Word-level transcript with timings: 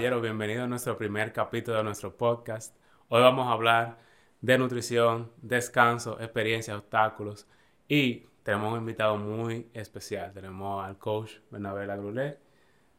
Caballeros, 0.00 0.22
bienvenidos 0.22 0.64
a 0.64 0.66
nuestro 0.66 0.96
primer 0.96 1.30
capítulo 1.30 1.76
de 1.76 1.84
nuestro 1.84 2.16
podcast. 2.16 2.74
Hoy 3.10 3.20
vamos 3.20 3.46
a 3.46 3.52
hablar 3.52 3.98
de 4.40 4.56
nutrición, 4.56 5.30
descanso, 5.42 6.18
experiencias, 6.18 6.78
obstáculos 6.78 7.46
y 7.86 8.26
tenemos 8.42 8.72
un 8.72 8.78
invitado 8.78 9.18
muy 9.18 9.68
especial. 9.74 10.32
Tenemos 10.32 10.82
al 10.82 10.96
coach 10.96 11.32
Bernabé 11.50 11.86
Lagrulé, 11.86 12.38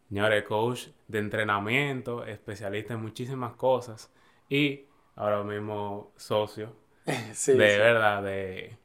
señores 0.10 0.44
coach 0.44 0.90
de 1.08 1.18
entrenamiento, 1.18 2.24
especialista 2.24 2.94
en 2.94 3.02
muchísimas 3.02 3.54
cosas 3.54 4.12
y 4.48 4.86
ahora 5.16 5.42
mismo 5.42 6.12
socio 6.18 6.76
de 7.48 7.56
verdad 7.56 8.22
de, 8.22 8.78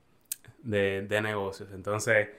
de, 0.62 1.20
negocios. 1.20 1.68
Entonces, 1.70 2.30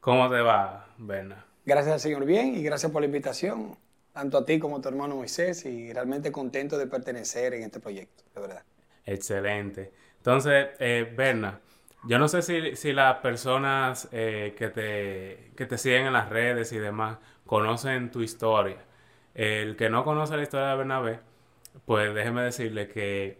¿cómo 0.00 0.30
te 0.30 0.40
va, 0.40 0.94
Berna? 0.96 1.44
Gracias 1.66 1.92
al 1.92 2.00
Señor, 2.00 2.24
bien, 2.24 2.54
y 2.54 2.62
gracias 2.62 2.90
por 2.90 3.02
la 3.02 3.06
invitación, 3.06 3.76
tanto 4.16 4.38
a 4.38 4.46
ti 4.46 4.58
como 4.58 4.78
a 4.78 4.80
tu 4.80 4.88
hermano 4.88 5.14
Moisés, 5.16 5.66
y 5.66 5.92
realmente 5.92 6.32
contento 6.32 6.78
de 6.78 6.86
pertenecer 6.86 7.52
en 7.52 7.64
este 7.64 7.80
proyecto, 7.80 8.24
de 8.34 8.40
verdad. 8.40 8.62
Excelente. 9.04 9.92
Entonces, 10.16 10.68
eh, 10.78 11.12
Berna, 11.14 11.60
yo 12.08 12.18
no 12.18 12.26
sé 12.26 12.40
si, 12.40 12.76
si 12.76 12.94
las 12.94 13.18
personas 13.18 14.08
eh, 14.12 14.54
que, 14.56 14.70
te, 14.70 15.52
que 15.54 15.66
te 15.66 15.76
siguen 15.76 16.06
en 16.06 16.14
las 16.14 16.30
redes 16.30 16.72
y 16.72 16.78
demás 16.78 17.18
conocen 17.44 18.10
tu 18.10 18.22
historia. 18.22 18.78
El 19.34 19.76
que 19.76 19.90
no 19.90 20.02
conoce 20.02 20.34
la 20.34 20.44
historia 20.44 20.68
de 20.68 20.76
Bernabé, 20.78 21.20
pues 21.84 22.14
déjeme 22.14 22.40
decirle 22.40 22.88
que 22.88 23.36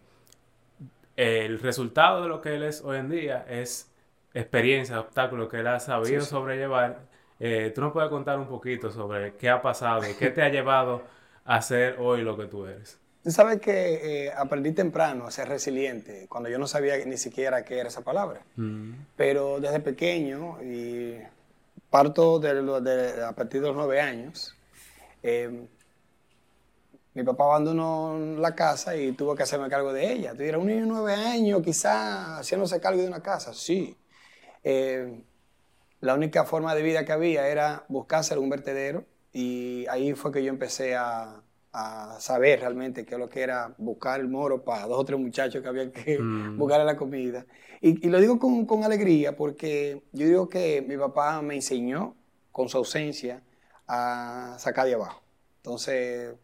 el 1.17 1.59
resultado 1.59 2.23
de 2.23 2.29
lo 2.29 2.43
que 2.43 2.55
él 2.55 2.65
es 2.65 2.83
hoy 2.83 2.99
en 2.99 3.09
día 3.09 3.47
es 3.49 3.91
experiencia, 4.35 5.01
obstáculos 5.01 5.49
que 5.49 5.61
él 5.61 5.69
ha 5.69 5.81
sabido 5.81 6.21
sobrellevar. 6.21 7.16
Eh, 7.39 7.73
¿Tú 7.75 7.81
nos 7.81 7.93
puedes 7.93 8.11
contar 8.11 8.39
un 8.39 8.47
poquito 8.47 8.91
sobre 8.91 9.35
qué 9.35 9.51
ha 9.51 9.61
pasado 9.61 10.09
y 10.09 10.15
qué 10.15 10.31
te 10.31 10.43
ha 10.43 10.49
llevado 10.49 11.03
a 11.45 11.61
ser 11.61 11.97
hoy 11.99 12.23
lo 12.23 12.37
que 12.37 12.47
tú 12.47 12.67
eres? 12.67 12.99
Tú 13.23 13.31
sabes 13.31 13.61
que 13.61 14.27
eh, 14.27 14.33
aprendí 14.33 14.73
temprano 14.73 15.27
a 15.27 15.31
ser 15.31 15.49
resiliente, 15.49 16.27
cuando 16.29 16.49
yo 16.49 16.59
no 16.59 16.67
sabía 16.67 16.97
ni 17.05 17.17
siquiera 17.17 17.65
qué 17.65 17.81
era 17.81 17.89
esa 17.89 18.03
palabra. 18.03 18.41
Mm. 18.55 18.93
Pero 19.17 19.61
desde 19.61 19.81
pequeño, 19.81 20.63
y 20.63 21.19
parto 21.91 22.39
de, 22.39 23.25
a 23.25 23.33
partir 23.33 23.61
de 23.61 23.67
los 23.67 23.77
nueve 23.77 24.01
años, 24.01 24.57
eh, 25.23 25.67
mi 27.15 27.23
papá 27.23 27.45
abandonó 27.45 28.37
la 28.39 28.55
casa 28.55 28.95
y 28.95 29.13
tuvo 29.13 29.35
que 29.35 29.43
hacerme 29.43 29.69
cargo 29.69 29.93
de 29.93 30.13
ella. 30.13 30.35
Tú 30.35 30.43
un 30.59 30.67
niño 30.67 30.83
de 30.83 30.87
nueve 30.87 31.15
años, 31.15 31.63
quizás 31.63 32.41
haciéndose 32.41 32.79
cargo 32.79 33.01
de 33.01 33.09
una 33.09 33.23
casa, 33.23 33.53
sí. 33.55 33.97
Eh, 34.63 35.23
la 36.01 36.15
única 36.15 36.45
forma 36.45 36.75
de 36.75 36.83
vida 36.83 37.05
que 37.05 37.13
había 37.13 37.49
era 37.49 37.85
buscarse 37.89 38.35
algún 38.35 38.51
vertedero 38.51 39.05
y 39.33 39.87
ahí 39.89 40.15
fue 40.15 40.33
que 40.33 40.43
yo 40.43 40.51
empecé 40.51 40.97
a, 40.97 41.43
saber 42.19 42.61
realmente 42.61 43.05
qué 43.05 43.17
es 43.17 43.21
lo 43.21 43.29
que 43.29 43.43
era 43.43 43.75
buscar 43.77 44.19
el 44.19 44.29
moro 44.29 44.65
para 44.65 44.87
dos 44.87 44.99
o 44.99 45.05
tres 45.05 45.21
muchachos 45.21 45.61
que 45.61 45.69
había 45.69 45.93
que 45.93 46.19
mm. 46.19 46.57
buscar 46.57 46.83
la 46.83 46.97
comida. 46.97 47.45
Y, 47.83 48.09
lo 48.09 48.19
digo 48.19 48.39
con, 48.39 48.65
con, 48.65 48.83
alegría 48.83 49.37
porque 49.37 50.03
yo 50.13 50.27
digo 50.27 50.49
que 50.49 50.83
mi 50.89 50.97
papá 50.97 51.43
me 51.43 51.55
enseñó 51.55 52.17
con 52.51 52.71
su 52.71 52.79
ausencia 52.79 53.43
a 53.87 54.57
sacar 54.59 54.87
de 54.87 54.95
abajo. 54.95 55.23
Entonces, 55.59 56.35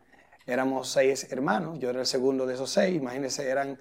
éramos 0.47 0.91
seis 0.91 1.27
hermanos, 1.33 1.78
yo 1.78 1.89
era 1.89 2.00
el 2.00 2.06
segundo 2.06 2.44
de 2.44 2.53
esos 2.53 2.69
seis, 2.69 2.94
imagínense, 2.94 3.48
eran 3.48 3.81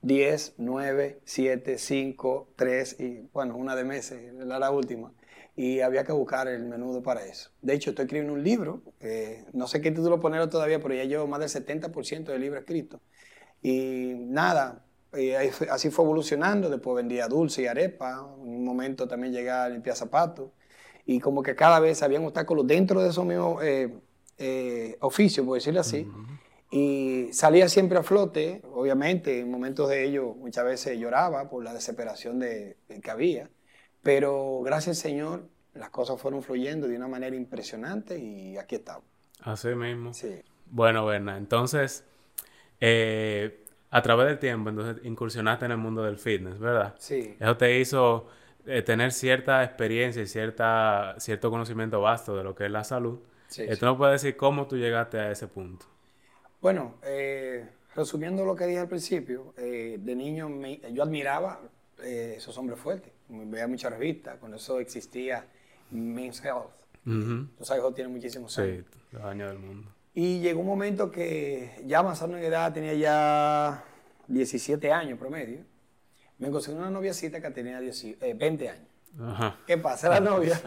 diez, 0.00 0.54
nueve, 0.58 1.20
siete, 1.24 1.78
cinco, 1.78 2.48
tres 2.56 2.98
y 2.98 3.28
bueno, 3.32 3.56
una 3.56 3.76
de 3.76 3.84
meses, 3.84 4.32
la 4.34 4.70
última. 4.70 5.12
Y 5.54 5.80
había 5.80 6.04
que 6.04 6.12
buscar 6.12 6.48
el 6.48 6.64
menudo 6.64 7.02
para 7.02 7.26
eso. 7.26 7.50
De 7.60 7.74
hecho, 7.74 7.90
estoy 7.90 8.04
escribiendo 8.04 8.32
un 8.32 8.42
libro, 8.42 8.82
no 9.52 9.66
sé 9.66 9.82
qué 9.82 9.90
título 9.90 10.18
ponerlo 10.18 10.48
todavía, 10.48 10.80
pero 10.80 10.94
ya 10.94 11.04
llevo 11.04 11.26
más 11.26 11.40
del 11.40 11.50
70% 11.50 12.24
del 12.24 12.40
libro 12.40 12.58
escrito. 12.58 13.00
Y 13.60 14.14
nada, 14.16 14.84
así 15.70 15.90
fue 15.90 16.04
evolucionando, 16.04 16.70
después 16.70 16.96
vendía 16.96 17.28
dulce 17.28 17.62
y 17.62 17.66
arepa, 17.66 18.22
un 18.22 18.64
momento 18.64 19.06
también 19.06 19.32
llegué 19.32 19.50
a 19.50 19.68
limpiar 19.68 19.94
zapatos, 19.94 20.50
y 21.04 21.20
como 21.20 21.42
que 21.42 21.54
cada 21.54 21.80
vez 21.80 22.02
habían 22.02 22.24
obstáculos 22.24 22.66
dentro 22.66 23.02
de 23.02 23.10
esos 23.10 23.24
mismos 23.24 23.62
eh, 23.62 23.92
eh, 24.38 24.96
oficio, 25.00 25.44
por 25.44 25.54
decirlo 25.54 25.80
así, 25.80 26.08
y 26.74 27.28
salía 27.34 27.68
siempre 27.68 27.98
a 27.98 28.02
flote, 28.02 28.62
obviamente, 28.72 29.40
en 29.40 29.50
momentos 29.50 29.90
de 29.90 30.04
ello 30.04 30.32
muchas 30.32 30.64
veces 30.64 30.98
lloraba 30.98 31.50
por 31.50 31.62
la 31.62 31.74
desesperación 31.74 32.38
de, 32.38 32.78
que 33.02 33.10
había, 33.10 33.50
pero 34.02 34.62
gracias 34.64 34.96
al 34.96 35.02
Señor 35.10 35.48
las 35.74 35.90
cosas 35.90 36.18
fueron 36.18 36.42
fluyendo 36.42 36.88
de 36.88 36.96
una 36.96 37.08
manera 37.08 37.36
impresionante 37.36 38.18
y 38.18 38.56
aquí 38.56 38.76
estamos. 38.76 39.04
Así 39.42 39.68
mismo. 39.74 40.14
Sí. 40.14 40.40
Bueno, 40.64 41.04
Berna, 41.04 41.36
entonces, 41.36 42.06
eh, 42.80 43.66
a 43.90 44.00
través 44.00 44.28
del 44.28 44.38
tiempo, 44.38 44.70
entonces 44.70 45.04
incursionaste 45.04 45.66
en 45.66 45.72
el 45.72 45.78
mundo 45.78 46.02
del 46.02 46.16
fitness, 46.16 46.58
¿verdad? 46.58 46.94
Sí. 46.98 47.36
Eso 47.38 47.56
te 47.58 47.78
hizo 47.80 48.28
eh, 48.64 48.80
tener 48.80 49.12
cierta 49.12 49.62
experiencia 49.62 50.22
y 50.22 50.26
cierta, 50.26 51.16
cierto 51.18 51.50
conocimiento 51.50 52.00
vasto 52.00 52.34
de 52.34 52.44
lo 52.44 52.54
que 52.54 52.64
es 52.64 52.70
la 52.70 52.82
salud. 52.82 53.18
Sí, 53.48 53.66
¿Tú 53.78 53.84
nos 53.84 53.98
puedes 53.98 54.22
decir 54.22 54.38
cómo 54.38 54.66
tú 54.66 54.78
llegaste 54.78 55.18
a 55.18 55.30
ese 55.30 55.48
punto? 55.48 55.91
Bueno, 56.62 56.94
eh, 57.02 57.68
resumiendo 57.96 58.44
lo 58.44 58.54
que 58.54 58.66
dije 58.66 58.78
al 58.78 58.88
principio, 58.88 59.52
eh, 59.56 59.98
de 60.00 60.14
niño 60.14 60.48
yo 60.92 61.02
admiraba 61.02 61.60
eh, 62.00 62.34
esos 62.36 62.56
hombres 62.56 62.78
fuertes. 62.78 63.12
Veía 63.28 63.66
muchas 63.66 63.92
revistas, 63.92 64.38
cuando 64.38 64.58
eso 64.58 64.78
existía 64.78 65.44
Men's 65.90 66.42
Health. 66.44 66.70
Los 67.58 67.68
hijos 67.76 67.94
tienen 67.96 68.12
muchísimos 68.12 68.56
años. 68.60 68.84
Sí, 68.88 68.98
los 69.10 69.24
años 69.24 69.50
del 69.50 69.58
mundo. 69.58 69.90
Y 70.14 70.38
llegó 70.38 70.60
un 70.60 70.66
momento 70.66 71.10
que 71.10 71.82
ya 71.84 71.98
avanzando 71.98 72.38
en 72.38 72.44
edad, 72.44 72.72
tenía 72.72 72.94
ya 72.94 73.84
17 74.28 74.92
años 74.92 75.18
promedio, 75.18 75.64
me 76.38 76.48
conseguí 76.50 76.78
una 76.78 76.90
noviacita 76.90 77.40
que 77.40 77.50
tenía 77.50 77.80
20 77.80 78.68
años. 78.68 78.86
Ajá. 79.20 79.58
¿Qué 79.66 79.78
pasa? 79.78 80.08
La 80.08 80.20
novia 80.30 80.60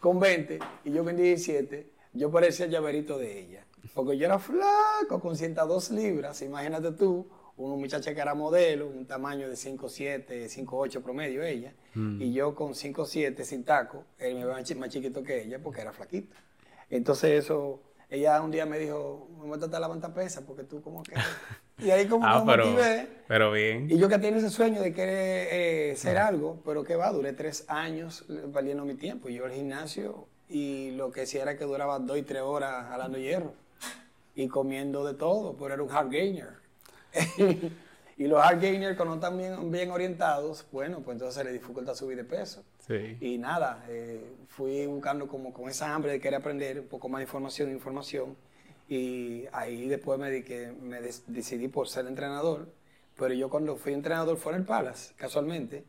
con 0.00 0.20
20 0.20 0.58
y 0.84 0.92
yo 0.92 1.02
con 1.02 1.16
17, 1.16 1.90
yo 2.12 2.30
parecía 2.30 2.66
el 2.66 2.72
llaverito 2.72 3.16
de 3.16 3.38
ella. 3.38 3.64
Porque 3.94 4.16
yo 4.16 4.26
era 4.26 4.38
flaco, 4.38 5.20
con 5.20 5.36
102 5.36 5.90
libras, 5.90 6.42
imagínate 6.42 6.92
tú, 6.92 7.26
una 7.56 7.76
muchacha 7.76 8.14
que 8.14 8.20
era 8.20 8.34
modelo, 8.34 8.88
un 8.88 9.06
tamaño 9.06 9.48
de 9.48 9.54
5'7, 9.54 10.48
5'8 10.48 11.02
promedio 11.02 11.42
ella, 11.42 11.74
mm. 11.94 12.22
y 12.22 12.32
yo 12.32 12.54
con 12.54 12.72
5'7 12.72 13.42
sin 13.44 13.64
taco, 13.64 14.04
él 14.18 14.34
me 14.34 14.44
ve 14.44 14.52
más 14.76 14.90
chiquito 14.90 15.22
que 15.22 15.42
ella 15.42 15.58
porque 15.62 15.80
era 15.80 15.92
flaquita. 15.92 16.36
Entonces 16.88 17.44
eso, 17.44 17.82
ella 18.08 18.40
un 18.42 18.50
día 18.50 18.66
me 18.66 18.78
dijo, 18.78 19.28
me 19.40 19.46
voy 19.46 19.56
a 19.56 19.60
tratar 19.60 19.80
de 19.80 19.86
levantar 19.86 20.14
pesa 20.14 20.44
porque 20.46 20.64
tú 20.64 20.80
como 20.82 21.02
que... 21.02 21.14
Y 21.82 21.90
ahí 21.90 22.06
como 22.08 22.26
ah, 22.26 22.44
pero, 22.46 22.76
Pero 23.26 23.52
bien. 23.52 23.90
Y 23.90 23.96
yo 23.96 24.06
que 24.10 24.18
tenía 24.18 24.38
ese 24.38 24.50
sueño 24.50 24.82
de 24.82 24.92
querer 24.92 25.48
eh, 25.50 25.96
ser 25.96 26.18
algo, 26.18 26.60
pero 26.62 26.84
que 26.84 26.94
va, 26.94 27.10
duré 27.10 27.32
tres 27.32 27.64
años 27.68 28.26
valiendo 28.48 28.84
mi 28.84 28.96
tiempo. 28.96 29.30
Yo 29.30 29.46
al 29.46 29.52
gimnasio 29.52 30.28
y 30.46 30.90
lo 30.90 31.10
que 31.10 31.22
hacía 31.22 31.40
era 31.40 31.56
que 31.56 31.64
duraba 31.64 31.98
dos 31.98 32.18
y 32.18 32.22
tres 32.22 32.42
horas 32.42 32.86
jalando 32.86 33.16
hierro 33.16 33.54
y 34.40 34.48
comiendo 34.48 35.04
de 35.04 35.14
todo, 35.14 35.54
pero 35.56 35.74
era 35.74 35.82
un 35.82 35.90
hard 35.90 36.10
gainer. 36.10 36.54
y 38.16 38.26
los 38.26 38.42
hard 38.42 38.60
gainers, 38.60 38.96
cuando 38.96 39.16
están 39.16 39.36
bien, 39.36 39.70
bien, 39.70 39.90
orientados, 39.90 40.66
bueno, 40.72 41.00
pues 41.00 41.16
entonces 41.16 41.34
se 41.34 41.44
les 41.44 41.52
dificulta 41.52 41.94
subir 41.94 42.16
de 42.16 42.24
peso. 42.24 42.64
Sí. 42.86 43.18
Y 43.20 43.36
nada, 43.36 43.84
eh, 43.88 44.24
fui 44.48 44.86
buscando 44.86 45.28
como 45.28 45.52
con 45.52 45.68
esa 45.68 45.94
hambre 45.94 46.12
de 46.12 46.20
querer 46.20 46.40
aprender 46.40 46.80
un 46.80 46.88
poco 46.88 47.08
más 47.08 47.18
de 47.18 47.24
información, 47.24 47.70
información. 47.70 48.36
Y 48.88 49.44
ahí 49.52 49.86
después 49.88 50.18
me, 50.18 50.30
me 50.80 51.00
decidí 51.26 51.68
por 51.68 51.88
ser 51.88 52.06
entrenador. 52.06 52.72
Pero 53.16 53.34
yo 53.34 53.50
cuando 53.50 53.76
fui 53.76 53.92
entrenador 53.92 54.38
fue 54.38 54.54
en 54.54 54.60
el 54.60 54.64
Palace, 54.64 55.12
casualmente. 55.16 55.84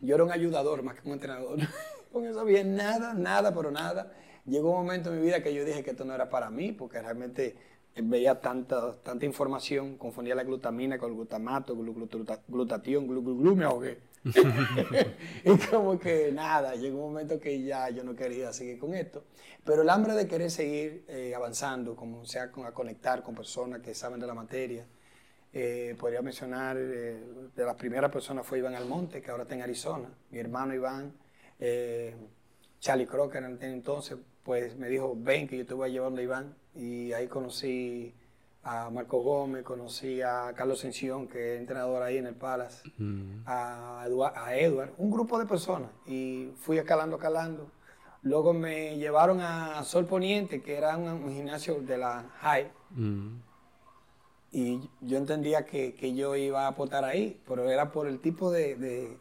Yo 0.00 0.14
era 0.16 0.24
un 0.24 0.32
ayudador 0.32 0.82
más 0.82 0.98
que 0.98 1.06
un 1.06 1.14
entrenador. 1.14 1.60
Porque 2.12 2.28
no 2.28 2.34
sabía 2.34 2.64
nada, 2.64 3.14
nada, 3.14 3.54
pero 3.54 3.70
nada. 3.70 4.12
Llegó 4.44 4.70
un 4.70 4.84
momento 4.84 5.10
en 5.10 5.20
mi 5.20 5.26
vida 5.26 5.42
que 5.42 5.54
yo 5.54 5.64
dije 5.64 5.84
que 5.84 5.90
esto 5.92 6.04
no 6.04 6.14
era 6.14 6.28
para 6.28 6.50
mí, 6.50 6.72
porque 6.72 7.00
realmente 7.00 7.56
veía 7.96 8.40
tanta, 8.40 8.94
tanta 9.02 9.26
información, 9.26 9.98
confundía 9.98 10.34
la 10.34 10.44
glutamina 10.44 10.98
con 10.98 11.10
el 11.10 11.16
glutamato, 11.16 11.76
glutatión, 12.48 13.06
glu, 13.06 13.22
glu, 13.22 13.38
glu, 13.38 13.56
me 13.56 13.64
ahogué. 13.64 13.98
y 15.44 15.56
como 15.70 15.98
que 15.98 16.30
nada, 16.32 16.74
llegó 16.74 16.98
un 16.98 17.12
momento 17.12 17.38
que 17.38 17.62
ya 17.62 17.90
yo 17.90 18.04
no 18.04 18.14
quería 18.14 18.52
seguir 18.52 18.78
con 18.78 18.94
esto. 18.94 19.24
Pero 19.64 19.82
el 19.82 19.90
hambre 19.90 20.14
de 20.14 20.26
querer 20.26 20.50
seguir 20.50 21.04
eh, 21.08 21.34
avanzando, 21.34 21.94
como 21.94 22.24
sea 22.24 22.50
con, 22.50 22.66
a 22.66 22.72
conectar 22.72 23.22
con 23.22 23.34
personas 23.34 23.80
que 23.80 23.94
saben 23.94 24.20
de 24.20 24.26
la 24.26 24.34
materia, 24.34 24.86
eh, 25.52 25.94
podría 25.98 26.22
mencionar, 26.22 26.76
eh, 26.78 27.22
de 27.54 27.64
las 27.64 27.76
primeras 27.76 28.10
personas 28.10 28.46
fue 28.46 28.58
Iván 28.58 28.74
Almonte, 28.74 29.20
que 29.20 29.30
ahora 29.30 29.42
está 29.42 29.54
en 29.54 29.62
Arizona, 29.62 30.08
mi 30.30 30.38
hermano 30.38 30.74
Iván, 30.74 31.14
Charlie 32.80 33.06
Crocker 33.06 33.44
en 33.44 33.62
entonces, 33.62 34.18
pues 34.44 34.76
me 34.76 34.88
dijo, 34.88 35.14
ven 35.16 35.46
que 35.48 35.58
yo 35.58 35.66
te 35.66 35.74
voy 35.74 35.90
a 35.90 35.92
llevar 35.92 36.12
a 36.12 36.22
Iván. 36.22 36.54
Y 36.74 37.12
ahí 37.12 37.28
conocí 37.28 38.14
a 38.64 38.90
Marco 38.90 39.22
Gómez, 39.22 39.64
conocí 39.64 40.22
a 40.22 40.52
Carlos 40.54 40.78
Sención, 40.78 41.26
que 41.28 41.54
es 41.54 41.60
entrenador 41.60 42.02
ahí 42.02 42.18
en 42.18 42.26
el 42.26 42.34
Palace, 42.34 42.88
mm. 42.96 43.42
a, 43.46 44.06
Edward, 44.54 44.92
un 44.98 45.10
grupo 45.10 45.38
de 45.38 45.46
personas. 45.46 45.90
Y 46.06 46.50
fui 46.56 46.78
escalando, 46.78 47.16
escalando. 47.16 47.70
Luego 48.22 48.52
me 48.52 48.96
llevaron 48.98 49.40
a 49.40 49.82
Sol 49.82 50.06
Poniente, 50.06 50.62
que 50.62 50.76
era 50.76 50.96
un, 50.96 51.32
gimnasio 51.32 51.80
de 51.80 51.98
la 51.98 52.24
High. 52.40 52.70
Mm. 52.90 53.51
Y 54.54 54.90
yo 55.00 55.16
entendía 55.16 55.64
que, 55.64 56.14
yo 56.14 56.36
iba 56.36 56.66
a 56.66 56.68
aportar 56.68 57.04
ahí, 57.06 57.40
pero 57.48 57.70
era 57.70 57.90
por 57.90 58.06
el 58.06 58.20
tipo 58.20 58.50
de, 58.50 59.16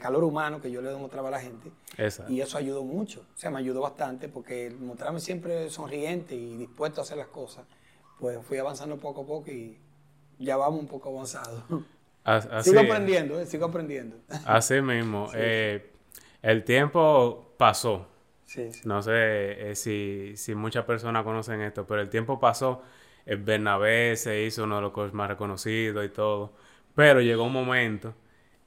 calor 0.00 0.24
humano 0.24 0.60
que 0.60 0.72
yo 0.72 0.82
le 0.82 0.90
demostraba 0.90 1.28
a 1.28 1.30
la 1.30 1.40
gente. 1.40 1.70
Y 2.28 2.40
eso 2.40 2.58
ayudó 2.58 2.82
mucho. 2.82 3.20
O 3.20 3.38
sea, 3.38 3.50
me 3.50 3.60
ayudó 3.60 3.80
bastante 3.80 4.28
porque 4.28 4.74
mostrarme 4.80 5.20
siempre 5.20 5.70
sonriente 5.70 6.34
y 6.34 6.56
dispuesto 6.56 7.00
a 7.00 7.04
hacer 7.04 7.16
las 7.16 7.28
cosas, 7.28 7.64
pues 8.18 8.38
fui 8.44 8.58
avanzando 8.58 8.96
poco 8.96 9.22
a 9.22 9.26
poco 9.26 9.52
y 9.52 9.78
ya 10.40 10.56
vamos 10.56 10.80
un 10.80 10.88
poco 10.88 11.10
avanzados. 11.10 11.62
sigo 12.64 12.80
aprendiendo, 12.80 13.38
eh, 13.38 13.46
sigo 13.46 13.66
aprendiendo. 13.66 14.16
Así 14.46 14.80
mismo. 14.80 15.28
Eh, 15.32 15.92
el 16.42 16.64
tiempo 16.64 17.54
pasó. 17.56 18.08
No 18.84 19.00
sé 19.00 19.12
eh, 19.70 19.76
si, 19.76 20.32
si 20.36 20.56
muchas 20.56 20.84
personas 20.84 21.22
conocen 21.22 21.60
esto, 21.60 21.86
pero 21.86 22.00
el 22.00 22.08
tiempo 22.10 22.40
pasó 22.40 22.82
el 23.26 23.38
Bernabé 23.38 24.16
se 24.16 24.42
hizo 24.42 24.64
uno 24.64 24.76
de 24.76 24.82
los 24.82 24.92
coaches 24.92 25.12
más 25.12 25.28
reconocidos 25.28 26.04
y 26.04 26.08
todo. 26.08 26.52
Pero 26.94 27.20
llegó 27.20 27.44
un 27.44 27.52
momento 27.52 28.14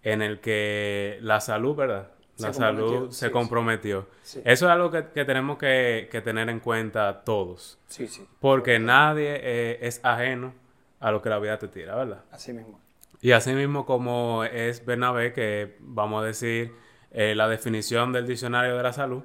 en 0.03 0.21
el 0.21 0.39
que 0.39 1.17
la 1.21 1.41
salud, 1.41 1.75
¿verdad? 1.75 2.11
La 2.37 2.53
salud 2.53 3.11
se 3.11 3.31
comprometió. 3.31 4.07
Eso 4.23 4.43
es 4.43 4.63
algo 4.63 4.91
que, 4.91 5.01
tenemos 5.25 5.57
que, 5.57 6.21
tener 6.23 6.49
en 6.49 6.59
cuenta 6.59 7.23
todos. 7.23 7.79
Sí, 7.87 8.07
sí. 8.07 8.25
Porque 8.39 8.79
nadie 8.79 9.39
eh, 9.41 9.79
es 9.81 9.99
ajeno 10.03 10.53
a 10.99 11.11
lo 11.11 11.21
que 11.21 11.29
la 11.29 11.39
vida 11.39 11.57
te 11.57 11.67
tira, 11.67 11.95
¿verdad? 11.95 12.23
Así 12.31 12.53
mismo. 12.53 12.79
Y 13.21 13.31
así 13.31 13.53
mismo 13.53 13.85
como 13.85 14.45
es 14.45 14.85
Bernabé, 14.85 15.33
que 15.33 15.75
vamos 15.79 16.23
a 16.23 16.25
decir 16.25 16.73
eh, 17.11 17.35
la 17.35 17.49
definición 17.49 18.13
del 18.13 18.25
diccionario 18.25 18.77
de 18.77 18.83
la 18.83 18.93
salud, 18.93 19.23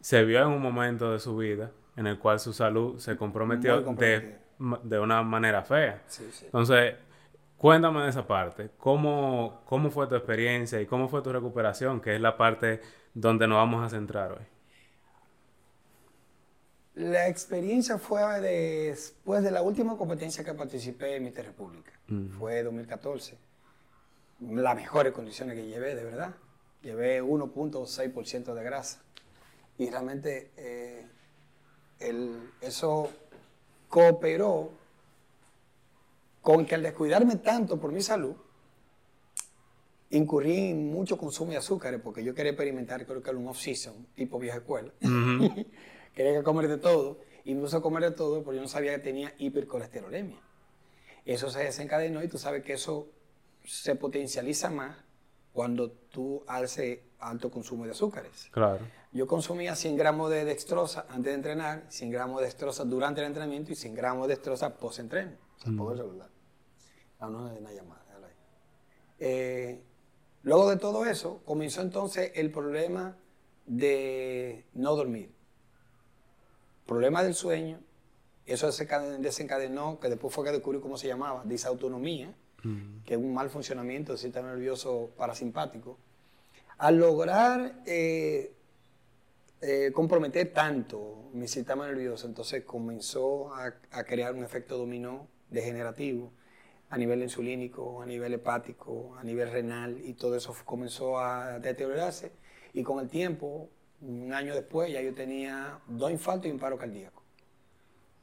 se 0.00 0.24
vio 0.24 0.42
en 0.42 0.48
un 0.48 0.62
momento 0.62 1.12
de 1.12 1.18
su 1.18 1.36
vida 1.36 1.72
en 1.96 2.06
el 2.06 2.18
cual 2.18 2.38
su 2.38 2.52
salud 2.52 2.98
se 2.98 3.16
comprometió 3.16 3.80
de 3.80 4.38
de 4.58 4.98
una 4.98 5.22
manera 5.22 5.62
fea. 5.62 6.02
Entonces, 6.42 6.94
cuéntame 7.56 8.02
de 8.02 8.10
esa 8.10 8.26
parte. 8.26 8.70
¿Cómo, 8.78 9.62
¿Cómo 9.66 9.90
fue 9.90 10.06
tu 10.06 10.14
experiencia 10.14 10.80
y 10.80 10.86
cómo 10.86 11.08
fue 11.08 11.22
tu 11.22 11.32
recuperación? 11.32 12.00
Que 12.00 12.14
es 12.16 12.20
la 12.20 12.36
parte 12.36 12.80
donde 13.14 13.46
nos 13.46 13.56
vamos 13.56 13.84
a 13.84 13.88
centrar 13.88 14.32
hoy. 14.32 14.46
La 16.94 17.28
experiencia 17.28 17.98
fue 17.98 18.22
después 18.40 19.42
de 19.42 19.50
la 19.50 19.62
última 19.62 19.96
competencia 19.96 20.44
que 20.44 20.54
participé 20.54 21.16
en 21.16 21.24
mi 21.24 21.30
República. 21.30 21.92
Fue 22.38 22.62
2014. 22.62 23.36
Las 24.40 24.76
mejores 24.76 25.12
condiciones 25.12 25.56
que 25.56 25.66
llevé, 25.66 25.96
de 25.96 26.04
verdad. 26.04 26.34
Llevé 26.82 27.20
1.6% 27.20 28.54
de 28.54 28.62
grasa. 28.62 29.02
Y 29.76 29.90
realmente 29.90 30.52
eh, 30.56 31.04
el, 31.98 32.52
eso 32.60 33.10
cooperó 33.94 34.72
con 36.42 36.66
que 36.66 36.74
al 36.74 36.82
descuidarme 36.82 37.36
tanto 37.36 37.78
por 37.78 37.92
mi 37.92 38.02
salud, 38.02 38.34
incurrí 40.10 40.70
en 40.70 40.92
mucho 40.92 41.16
consumo 41.16 41.52
de 41.52 41.58
azúcares 41.58 42.00
porque 42.02 42.24
yo 42.24 42.34
quería 42.34 42.50
experimentar, 42.50 43.06
creo 43.06 43.22
que 43.22 43.30
era 43.30 43.38
un 43.38 43.46
off-season, 43.46 43.94
tipo 44.16 44.40
vieja 44.40 44.56
escuela. 44.56 44.92
quería 46.12 46.42
comer 46.42 46.66
de 46.66 46.78
todo 46.78 47.20
y 47.44 47.54
me 47.54 47.60
puse 47.60 47.76
a 47.76 47.80
comer 47.80 48.02
de 48.02 48.10
todo 48.10 48.42
porque 48.42 48.56
yo 48.56 48.62
no 48.62 48.68
sabía 48.68 48.96
que 48.96 48.98
tenía 48.98 49.32
hipercolesterolemia. 49.38 50.40
Eso 51.24 51.48
se 51.48 51.60
desencadenó 51.60 52.24
y 52.24 52.26
tú 52.26 52.36
sabes 52.36 52.64
que 52.64 52.72
eso 52.72 53.06
se 53.64 53.94
potencializa 53.94 54.70
más 54.70 54.96
cuando 55.52 55.92
tú 55.92 56.42
haces 56.48 56.98
alto 57.28 57.50
consumo 57.50 57.84
de 57.84 57.92
azúcares. 57.92 58.48
Claro. 58.50 58.86
Yo 59.12 59.26
consumía 59.26 59.74
100 59.74 59.96
gramos 59.96 60.30
de 60.30 60.44
dextrosa 60.44 61.06
antes 61.08 61.24
de 61.24 61.34
entrenar, 61.34 61.84
100 61.88 62.10
gramos 62.10 62.40
de 62.40 62.46
dextrosa 62.46 62.84
durante 62.84 63.20
el 63.20 63.26
entrenamiento 63.26 63.72
y 63.72 63.76
100 63.76 63.94
gramos 63.94 64.28
de 64.28 64.34
dextrosa 64.34 64.76
post-entreno. 64.76 65.32
O 65.56 65.60
sea, 65.60 65.72
mm. 65.72 65.90
el 65.90 65.96
celular. 65.96 66.30
No, 67.20 67.30
no, 67.30 67.54
una 67.54 67.72
llamada. 67.72 68.04
Eh, 69.18 69.82
luego 70.42 70.68
de 70.68 70.76
todo 70.76 71.06
eso, 71.06 71.40
comenzó 71.44 71.80
entonces 71.80 72.32
el 72.34 72.50
problema 72.50 73.16
de 73.66 74.66
no 74.74 74.94
dormir. 74.96 75.32
Problema 76.86 77.22
del 77.22 77.34
sueño. 77.34 77.80
Eso 78.44 78.66
desencadenó, 78.66 79.98
que 79.98 80.10
después 80.10 80.34
fue 80.34 80.44
que 80.44 80.52
descubrí 80.52 80.80
cómo 80.80 80.98
se 80.98 81.08
llamaba, 81.08 81.42
disautonomía, 81.46 82.34
mm. 82.62 83.04
que 83.04 83.14
es 83.14 83.20
un 83.20 83.32
mal 83.32 83.48
funcionamiento 83.48 84.12
del 84.12 84.18
sistema 84.18 84.48
nervioso 84.50 85.12
parasimpático. 85.16 85.98
Al 86.78 86.98
lograr 86.98 87.82
eh, 87.86 88.54
eh, 89.60 89.92
comprometer 89.92 90.52
tanto 90.52 91.30
mi 91.32 91.48
sistema 91.48 91.86
nervioso, 91.86 92.26
entonces 92.26 92.64
comenzó 92.64 93.54
a, 93.54 93.74
crear 94.04 94.34
un 94.34 94.44
efecto 94.44 94.76
dominó 94.76 95.28
degenerativo 95.50 96.32
a 96.90 96.98
nivel 96.98 97.22
insulínico, 97.22 98.02
a 98.02 98.06
nivel 98.06 98.34
hepático, 98.34 99.16
a 99.16 99.24
nivel 99.24 99.50
renal, 99.50 100.00
y 100.04 100.14
todo 100.14 100.36
eso 100.36 100.54
comenzó 100.64 101.18
a 101.18 101.58
deteriorarse. 101.58 102.32
Y 102.72 102.82
con 102.82 103.00
el 103.00 103.08
tiempo, 103.08 103.68
un 104.00 104.32
año 104.32 104.54
después, 104.54 104.92
ya 104.92 105.00
yo 105.00 105.14
tenía 105.14 105.80
dos 105.88 106.10
infartos 106.10 106.46
y 106.46 106.50
un 106.50 106.58
paro 106.58 106.76
cardíaco. 106.78 107.22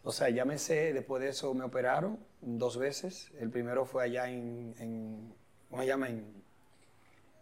O 0.03 0.11
sea, 0.11 0.29
ya 0.29 0.45
después 0.45 1.21
de 1.21 1.29
eso 1.29 1.53
me 1.53 1.63
operaron 1.63 2.19
dos 2.41 2.77
veces. 2.77 3.31
El 3.39 3.49
primero 3.49 3.85
fue 3.85 4.03
allá 4.03 4.29
en, 4.29 4.73
en 4.79 5.33
¿cómo 5.69 5.81
se 5.81 5.87
llama? 5.87 6.09
En, 6.09 6.41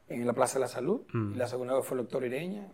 en 0.09 0.27
la 0.27 0.33
Plaza 0.33 0.55
de 0.55 0.61
la 0.61 0.67
Salud. 0.67 1.01
Mm. 1.13 1.37
La 1.37 1.47
segunda 1.47 1.75
vez 1.75 1.85
fue 1.85 1.97
el 1.97 2.03
doctor 2.03 2.25
Ireña, 2.25 2.67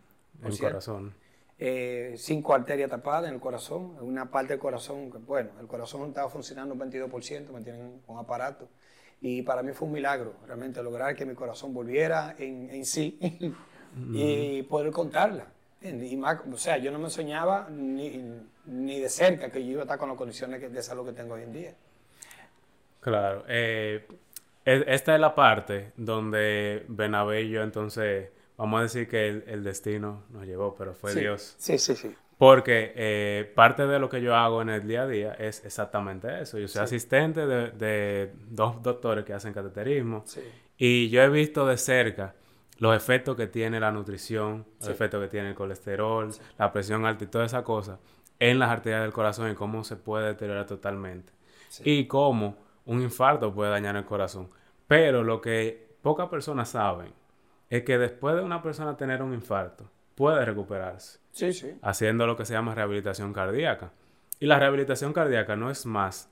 el 0.43 0.57
corazón. 0.57 1.13
Eh, 1.57 2.15
cinco 2.17 2.53
arterias 2.53 2.89
tapadas 2.89 3.29
en 3.29 3.35
el 3.35 3.39
corazón, 3.39 3.95
una 4.01 4.29
parte 4.29 4.53
del 4.53 4.59
corazón, 4.59 5.09
que 5.09 5.19
bueno, 5.19 5.51
el 5.61 5.67
corazón 5.67 6.09
estaba 6.09 6.29
funcionando 6.29 6.73
un 6.73 6.81
22%, 6.81 7.49
me 7.51 7.61
tienen 7.61 8.01
con 8.05 8.17
aparato. 8.17 8.67
Y 9.21 9.41
para 9.41 9.63
mí 9.63 9.71
fue 9.71 9.87
un 9.87 9.93
milagro 9.93 10.33
realmente 10.45 10.83
lograr 10.83 11.15
que 11.15 11.25
mi 11.25 11.33
corazón 11.33 11.73
volviera 11.73 12.35
en, 12.37 12.69
en 12.69 12.85
sí 12.85 13.17
y 14.13 14.63
poder 14.63 14.91
contarla. 14.91 15.47
Y 15.81 16.17
más, 16.17 16.41
o 16.51 16.57
sea, 16.57 16.77
yo 16.77 16.91
no 16.91 16.99
me 16.99 17.09
soñaba 17.09 17.69
ni, 17.69 18.21
ni, 18.65 18.99
de 18.99 19.09
cerca 19.09 19.51
que 19.51 19.63
yo 19.63 19.71
iba 19.71 19.81
a 19.81 19.83
estar 19.83 19.99
con 19.99 20.09
las 20.09 20.17
condiciones 20.17 20.71
de 20.71 20.83
salud 20.83 21.05
que 21.05 21.13
tengo 21.13 21.35
hoy 21.35 21.43
en 21.43 21.53
día. 21.53 21.73
Claro. 22.99 23.43
Eh, 23.47 24.05
esta 24.65 25.13
es 25.15 25.21
la 25.21 25.35
parte 25.35 25.93
donde 25.95 26.85
Benabello 26.87 27.63
entonces 27.63 28.29
vamos 28.57 28.79
a 28.79 28.83
decir 28.83 29.07
que 29.07 29.27
el, 29.27 29.63
destino 29.63 30.23
nos 30.29 30.45
llevó, 30.45 30.75
pero 30.75 30.93
fue 30.93 31.13
Dios. 31.13 31.55
Sí, 31.57 31.77
sí, 31.77 31.95
sí. 31.95 32.15
Porque 32.37 32.91
eh, 32.95 33.51
parte 33.55 33.87
de 33.87 33.97
lo 33.97 34.09
que 34.09 34.21
yo 34.21 34.35
hago 34.35 34.61
en 34.61 34.69
el 34.69 34.87
día 34.87 35.03
a 35.03 35.07
día 35.07 35.33
es 35.33 35.63
exactamente 35.63 36.41
eso. 36.41 36.59
Yo 36.59 36.67
soy 36.67 36.81
asistente 36.81 37.45
de, 37.45 38.31
dos 38.49 38.81
doctores 38.83 39.23
que 39.23 39.33
hacen 39.33 39.53
cateterismo 39.53 40.25
y 40.77 41.09
yo 41.09 41.21
he 41.21 41.29
visto 41.29 41.65
de 41.65 41.77
cerca 41.77 42.35
los 42.77 42.95
efectos 42.95 43.37
que 43.37 43.47
tiene 43.47 43.79
la 43.79 43.91
nutrición, 43.91 44.65
los 44.79 44.89
efectos 44.89 45.21
que 45.21 45.29
tiene 45.29 45.49
el 45.49 45.55
colesterol, 45.55 46.29
la 46.57 46.73
presión 46.73 47.05
alta 47.05 47.23
y 47.23 47.27
toda 47.27 47.45
esa 47.45 47.63
cosa 47.63 47.99
en 48.37 48.59
las 48.59 48.69
arterias 48.69 49.01
del 49.01 49.13
corazón 49.13 49.49
y 49.49 49.55
cómo 49.55 49.85
se 49.85 49.95
puede 49.95 50.27
deteriorar 50.27 50.65
totalmente. 50.65 51.31
Y 51.85 52.05
cómo 52.05 52.57
un 52.85 53.01
infarto 53.01 53.53
puede 53.53 53.71
dañar 53.71 53.95
el 53.95 54.05
corazón. 54.05 54.49
Pero 54.87 55.23
lo 55.23 55.41
que 55.41 55.97
pocas 56.01 56.29
personas 56.29 56.69
saben 56.69 57.13
es 57.69 57.83
que 57.83 57.97
después 57.97 58.35
de 58.35 58.41
una 58.41 58.61
persona 58.61 58.95
tener 58.95 59.21
un 59.21 59.33
infarto, 59.33 59.89
puede 60.15 60.45
recuperarse. 60.45 61.19
Sí, 61.31 61.53
sí. 61.53 61.77
Haciendo 61.81 62.25
lo 62.27 62.37
que 62.37 62.45
se 62.45 62.53
llama 62.53 62.75
rehabilitación 62.75 63.33
cardíaca. 63.33 63.91
Y 64.39 64.45
la 64.45 64.59
rehabilitación 64.59 65.13
cardíaca 65.13 65.55
no 65.55 65.69
es 65.69 65.85
más 65.85 66.29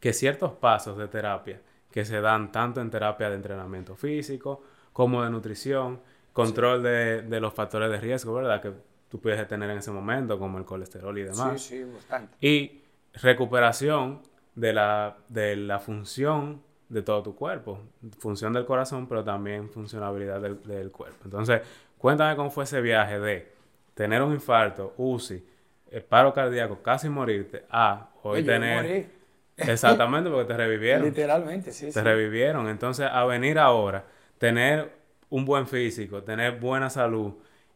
que 0.00 0.12
ciertos 0.12 0.52
pasos 0.52 0.96
de 0.96 1.08
terapia 1.08 1.60
que 1.90 2.04
se 2.04 2.20
dan 2.20 2.52
tanto 2.52 2.80
en 2.80 2.90
terapia 2.90 3.28
de 3.30 3.36
entrenamiento 3.36 3.96
físico 3.96 4.62
como 4.92 5.22
de 5.22 5.30
nutrición, 5.30 6.00
control 6.32 6.82
de, 6.82 7.40
los 7.40 7.54
factores 7.54 7.90
de 7.90 7.98
riesgo, 7.98 8.34
¿verdad? 8.34 8.60
Que 8.60 8.72
tú 9.08 9.20
puedes 9.20 9.46
tener 9.48 9.70
en 9.70 9.78
ese 9.78 9.90
momento, 9.90 10.38
como 10.38 10.58
el 10.58 10.64
colesterol 10.64 11.16
y 11.18 11.22
demás. 11.22 11.60
Sí, 11.60 11.78
sí, 11.78 11.84
bastante. 11.84 12.36
Y 12.46 12.82
recuperación 13.14 14.20
de 14.58 14.72
la, 14.72 15.16
de 15.28 15.56
la 15.56 15.78
función 15.78 16.62
de 16.88 17.02
todo 17.02 17.22
tu 17.22 17.34
cuerpo. 17.34 17.78
Función 18.18 18.52
del 18.52 18.64
corazón, 18.64 19.06
pero 19.06 19.22
también 19.22 19.70
funcionabilidad 19.70 20.40
del, 20.40 20.90
cuerpo. 20.90 21.18
Entonces, 21.24 21.62
cuéntame 21.96 22.34
cómo 22.34 22.50
fue 22.50 22.64
ese 22.64 22.80
viaje 22.80 23.20
de 23.20 23.52
tener 23.94 24.22
un 24.22 24.32
infarto, 24.32 24.94
UCI, 24.96 25.44
el 25.90 26.02
paro 26.02 26.32
cardíaco, 26.32 26.82
casi 26.82 27.08
morirte, 27.08 27.64
a 27.70 28.10
hoy 28.22 28.42
tener... 28.42 29.18
Exactamente, 29.56 30.30
porque 30.30 30.46
te 30.46 30.56
revivieron. 30.56 31.04
Literalmente, 31.04 31.72
sí. 31.72 31.90
Te 31.90 32.00
revivieron. 32.00 32.68
Entonces, 32.68 33.08
a 33.10 33.24
venir 33.24 33.58
ahora, 33.58 34.04
tener 34.38 34.92
un 35.30 35.44
buen 35.44 35.66
físico, 35.66 36.22
tener 36.22 36.60
buena 36.60 36.88
salud 36.90 37.34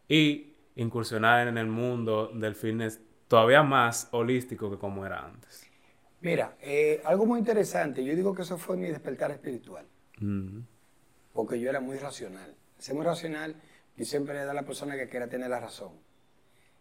y 0.08 0.54
incursionar 0.76 1.48
en 1.48 1.58
el 1.58 1.66
mundo 1.66 2.30
del 2.32 2.54
fitness 2.54 3.00
todavía 3.26 3.64
más 3.64 4.08
holístico 4.12 4.70
que 4.70 4.78
como 4.78 5.04
era 5.04 5.24
antes. 5.24 5.71
Mira, 6.22 6.56
eh, 6.60 7.02
algo 7.04 7.26
muy 7.26 7.40
interesante, 7.40 8.04
yo 8.04 8.14
digo 8.14 8.34
que 8.34 8.42
eso 8.42 8.56
fue 8.56 8.76
mi 8.76 8.88
despertar 8.88 9.32
espiritual, 9.32 9.84
mm. 10.20 10.60
porque 11.32 11.58
yo 11.60 11.68
era 11.68 11.80
muy 11.80 11.98
racional. 11.98 12.54
Ser 12.78 12.94
muy 12.94 13.04
racional 13.04 13.56
y 13.96 14.04
siempre 14.04 14.44
da 14.44 14.52
a 14.52 14.54
la 14.54 14.62
persona 14.64 14.96
que 14.96 15.08
quiera 15.08 15.28
tener 15.28 15.50
la 15.50 15.60
razón. 15.60 15.92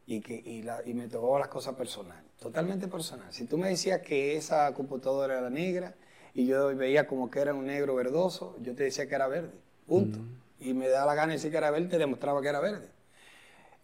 y, 0.05 0.21
que, 0.21 0.35
y, 0.35 0.61
la, 0.63 0.81
y 0.85 0.93
me 0.93 1.07
tocó 1.07 1.39
las 1.39 1.47
cosas 1.47 1.75
personales, 1.75 2.23
totalmente 2.39 2.87
personal. 2.87 3.31
Si 3.33 3.45
tú 3.45 3.57
me 3.57 3.69
decías 3.69 4.01
que 4.01 4.35
esa 4.35 4.73
computadora 4.73 5.37
era 5.37 5.49
negra 5.49 5.95
y 6.33 6.45
yo 6.47 6.75
veía 6.75 7.07
como 7.07 7.29
que 7.29 7.39
era 7.39 7.53
un 7.53 7.65
negro 7.65 7.95
verdoso, 7.95 8.55
yo 8.61 8.75
te 8.75 8.83
decía 8.83 9.07
que 9.07 9.15
era 9.15 9.27
verde, 9.27 9.53
punto. 9.87 10.19
Y 10.59 10.73
me 10.73 10.87
da 10.87 11.05
la 11.05 11.15
gana 11.15 11.27
de 11.29 11.33
decir 11.33 11.51
que 11.51 11.57
era 11.57 11.71
verde, 11.71 11.87
te 11.87 11.97
demostraba 11.97 12.41
que 12.41 12.49
era 12.49 12.59
verde. 12.59 12.89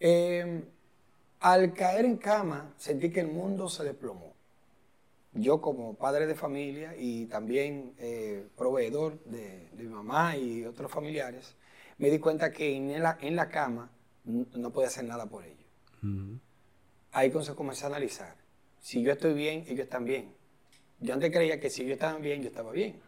Eh, 0.00 0.62
al 1.40 1.72
caer 1.72 2.04
en 2.04 2.16
cama, 2.16 2.74
sentí 2.76 3.10
que 3.10 3.20
el 3.20 3.28
mundo 3.28 3.68
se 3.68 3.84
desplomó. 3.84 4.27
Yo 5.38 5.60
como 5.60 5.94
padre 5.94 6.26
de 6.26 6.34
familia 6.34 6.94
y 6.98 7.26
también 7.26 7.94
eh, 7.98 8.46
proveedor 8.56 9.22
de, 9.24 9.68
mi 9.76 9.84
mamá 9.84 10.36
y 10.36 10.64
otros 10.64 10.90
familiares, 10.90 11.54
me 11.98 12.10
di 12.10 12.18
cuenta 12.18 12.50
que 12.50 12.74
en 12.74 13.02
la, 13.02 13.18
en 13.20 13.36
la 13.36 13.48
cama 13.48 13.90
no 14.24 14.70
podía 14.72 14.88
hacer 14.88 15.04
nada 15.04 15.26
por 15.26 15.44
ellos. 15.44 15.66
Ahí 17.12 17.32
se 17.42 17.54
comencé 17.54 17.84
a 17.84 17.88
analizar. 17.88 18.36
Si 18.80 19.02
yo 19.02 19.12
estoy 19.12 19.34
bien, 19.34 19.64
ellos 19.66 19.80
están 19.80 20.04
bien. 20.04 20.34
Yo 21.00 21.14
antes 21.14 21.30
creía 21.30 21.60
que 21.60 21.70
si 21.70 21.82
ellos 21.82 21.94
estaban 21.94 22.20
bien, 22.22 22.42
yo 22.42 22.48
estaba 22.48 22.72
bien. 22.72 23.00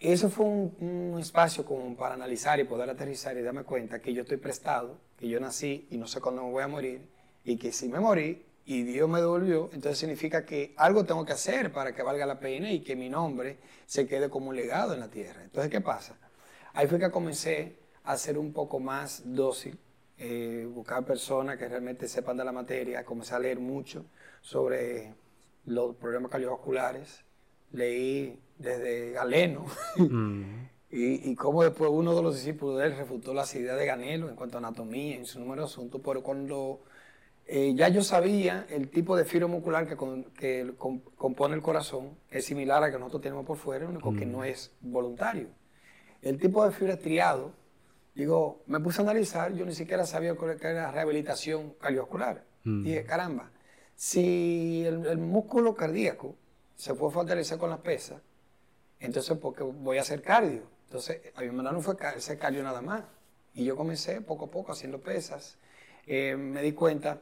Eso 0.00 0.30
fue 0.30 0.46
un, 0.46 1.16
espacio 1.18 1.64
como 1.64 1.96
para 1.96 2.14
analizar 2.14 2.60
y 2.60 2.64
poder 2.64 2.88
aterrizar 2.88 3.36
y 3.36 3.42
darme 3.42 3.64
cuenta 3.64 4.00
que 4.00 4.14
yo 4.14 4.22
estoy 4.22 4.36
prestado, 4.36 4.98
que 5.18 5.28
yo 5.28 5.40
nací 5.40 5.86
y 5.90 5.96
no 5.96 6.06
sé 6.06 6.20
cuándo 6.20 6.44
me 6.44 6.50
voy 6.50 6.62
a 6.62 6.68
morir, 6.68 7.08
y 7.44 7.56
que 7.56 7.72
si 7.72 7.88
me 7.88 7.98
morí 7.98 8.44
y 8.68 8.82
Dios 8.82 9.08
me 9.08 9.18
devolvió, 9.18 9.70
entonces 9.72 9.96
significa 9.96 10.44
que 10.44 10.74
algo 10.76 11.02
tengo 11.06 11.24
que 11.24 11.32
hacer 11.32 11.72
para 11.72 11.94
que 11.94 12.02
valga 12.02 12.26
la 12.26 12.38
pena 12.38 12.70
y 12.70 12.80
que 12.80 12.96
mi 12.96 13.08
nombre 13.08 13.56
se 13.86 14.06
quede 14.06 14.28
como 14.28 14.50
un 14.50 14.56
legado 14.56 14.92
en 14.92 15.00
la 15.00 15.08
tierra. 15.08 15.42
Entonces, 15.42 15.70
¿qué 15.70 15.80
pasa? 15.80 16.18
Ahí 16.74 16.86
fue 16.86 16.98
que 16.98 17.10
comencé 17.10 17.78
a 18.04 18.14
ser 18.18 18.36
un 18.36 18.52
poco 18.52 18.78
más 18.78 19.22
dócil, 19.24 19.78
eh, 20.18 20.68
buscar 20.70 21.02
personas 21.06 21.56
que 21.56 21.66
realmente 21.66 22.06
sepan 22.08 22.36
de 22.36 22.44
la 22.44 22.52
materia, 22.52 23.06
comencé 23.06 23.34
a 23.34 23.38
leer 23.38 23.58
mucho 23.58 24.04
sobre 24.42 25.14
los 25.64 25.96
problemas 25.96 26.30
cardiovasculares, 26.30 27.24
leí 27.72 28.38
desde 28.58 29.12
Galeno, 29.12 29.64
mm. 29.96 30.42
y, 30.90 31.30
y 31.30 31.34
cómo 31.36 31.62
después 31.62 31.90
uno 31.90 32.14
de 32.14 32.22
los 32.22 32.34
discípulos 32.34 32.80
de 32.80 32.88
él 32.88 32.96
refutó 32.98 33.32
las 33.32 33.54
ideas 33.54 33.78
de 33.78 33.86
Ganelo 33.86 34.28
en 34.28 34.36
cuanto 34.36 34.58
a 34.58 34.60
anatomía, 34.60 35.16
en 35.16 35.24
su 35.24 35.40
número 35.40 35.62
de 35.62 35.68
asuntos, 35.68 36.02
pero 36.04 36.22
cuando 36.22 36.82
eh, 37.48 37.72
ya 37.74 37.88
yo 37.88 38.02
sabía 38.02 38.66
el 38.68 38.90
tipo 38.90 39.16
de 39.16 39.24
fibra 39.24 39.46
muscular 39.46 39.86
que, 39.86 39.96
que 40.38 40.74
compone 41.16 41.54
el 41.54 41.62
corazón, 41.62 42.18
es 42.30 42.44
similar 42.44 42.82
a 42.84 42.90
que 42.90 42.98
nosotros 42.98 43.22
tenemos 43.22 43.46
por 43.46 43.56
fuera, 43.56 43.86
único 43.86 44.14
que 44.14 44.26
mm. 44.26 44.32
no 44.32 44.44
es 44.44 44.70
voluntario. 44.80 45.48
El 46.22 46.38
tipo 46.38 46.64
de 46.64 46.72
fibra 46.72 46.98
triado, 46.98 47.52
digo, 48.14 48.62
me 48.66 48.78
puse 48.80 49.00
a 49.00 49.04
analizar, 49.04 49.54
yo 49.54 49.64
ni 49.64 49.74
siquiera 49.74 50.04
sabía 50.04 50.36
qué 50.36 50.68
era 50.68 50.90
rehabilitación 50.92 51.74
cardiovascular. 51.80 52.44
Mm. 52.64 52.84
Dije, 52.84 53.04
caramba, 53.04 53.50
si 53.96 54.84
el, 54.84 55.06
el 55.06 55.18
músculo 55.18 55.74
cardíaco 55.74 56.36
se 56.76 56.94
puede 56.94 57.14
fortalecer 57.14 57.58
con 57.58 57.70
las 57.70 57.80
pesas, 57.80 58.20
entonces, 59.00 59.36
porque 59.38 59.62
voy 59.62 59.98
a 59.98 60.02
hacer 60.02 60.22
cardio. 60.22 60.62
Entonces, 60.86 61.20
a 61.34 61.42
mi 61.42 61.48
no 61.50 61.80
fue 61.80 61.96
cardio 61.96 62.62
nada 62.62 62.82
más. 62.82 63.04
Y 63.54 63.64
yo 63.64 63.76
comencé 63.76 64.20
poco 64.20 64.46
a 64.46 64.50
poco 64.50 64.72
haciendo 64.72 65.00
pesas. 65.00 65.58
Eh, 66.06 66.36
me 66.36 66.62
di 66.62 66.72
cuenta 66.72 67.20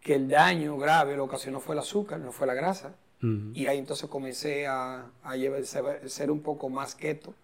que 0.00 0.14
el 0.14 0.28
daño 0.28 0.76
grave 0.78 1.16
lo 1.16 1.24
ocasionó 1.24 1.60
fue 1.60 1.74
el 1.74 1.80
azúcar, 1.80 2.20
no 2.20 2.32
fue 2.32 2.46
la 2.46 2.54
grasa. 2.54 2.94
Y 3.20 3.66
ahí 3.66 3.78
entonces 3.78 4.08
comencé 4.08 4.68
a, 4.68 5.10
a 5.24 5.34
ser 6.06 6.30
un 6.30 6.40
poco 6.40 6.68
más 6.68 6.94
keto 6.94 7.34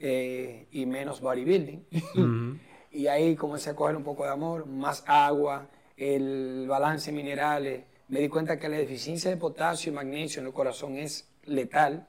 eh, 0.00 0.66
y 0.72 0.84
menos 0.84 1.20
bodybuilding. 1.20 2.58
y 2.90 3.06
ahí 3.06 3.36
comencé 3.36 3.70
a 3.70 3.76
coger 3.76 3.94
un 3.94 4.02
poco 4.02 4.24
de 4.24 4.30
amor, 4.30 4.66
más 4.66 5.04
agua, 5.06 5.68
el 5.96 6.66
balance 6.68 7.12
de 7.12 7.16
minerales. 7.16 7.84
Me 8.08 8.18
di 8.18 8.28
cuenta 8.28 8.58
que 8.58 8.68
la 8.68 8.78
deficiencia 8.78 9.30
de 9.30 9.36
potasio 9.36 9.92
y 9.92 9.94
magnesio 9.94 10.40
en 10.40 10.48
el 10.48 10.52
corazón 10.52 10.96
es 10.96 11.28
letal 11.44 12.06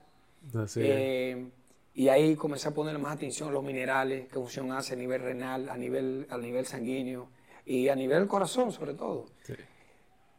eh, 0.75 1.49
y 1.93 2.09
ahí 2.09 2.35
comencé 2.35 2.67
a 2.67 2.71
poner 2.73 2.97
más 2.99 3.15
atención 3.15 3.49
a 3.49 3.51
los 3.51 3.63
minerales, 3.63 4.27
qué 4.27 4.35
función 4.35 4.71
hace 4.71 4.93
a 4.93 4.97
nivel 4.97 5.21
renal, 5.21 5.69
a 5.69 5.77
nivel, 5.77 6.27
a 6.29 6.37
nivel 6.37 6.65
sanguíneo 6.65 7.29
y 7.67 7.89
a 7.89 7.95
nivel 7.95 8.19
del 8.19 8.27
corazón 8.27 8.71
sobre 8.71 8.93
todo. 8.93 9.25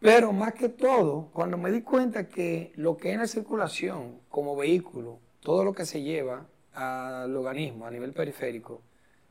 Pero 0.00 0.32
más 0.32 0.54
que 0.54 0.68
todo, 0.68 1.28
cuando 1.32 1.58
me 1.58 1.70
di 1.70 1.82
cuenta 1.82 2.28
que 2.28 2.73
lo 2.76 2.97
que 2.97 3.12
es 3.12 3.18
la 3.18 3.26
circulación 3.26 4.20
como 4.28 4.56
vehículo, 4.56 5.18
todo 5.40 5.64
lo 5.64 5.73
que 5.73 5.85
se 5.85 6.02
lleva 6.02 6.47
al 6.73 7.35
organismo 7.37 7.87
a 7.87 7.90
nivel 7.90 8.12
periférico, 8.12 8.82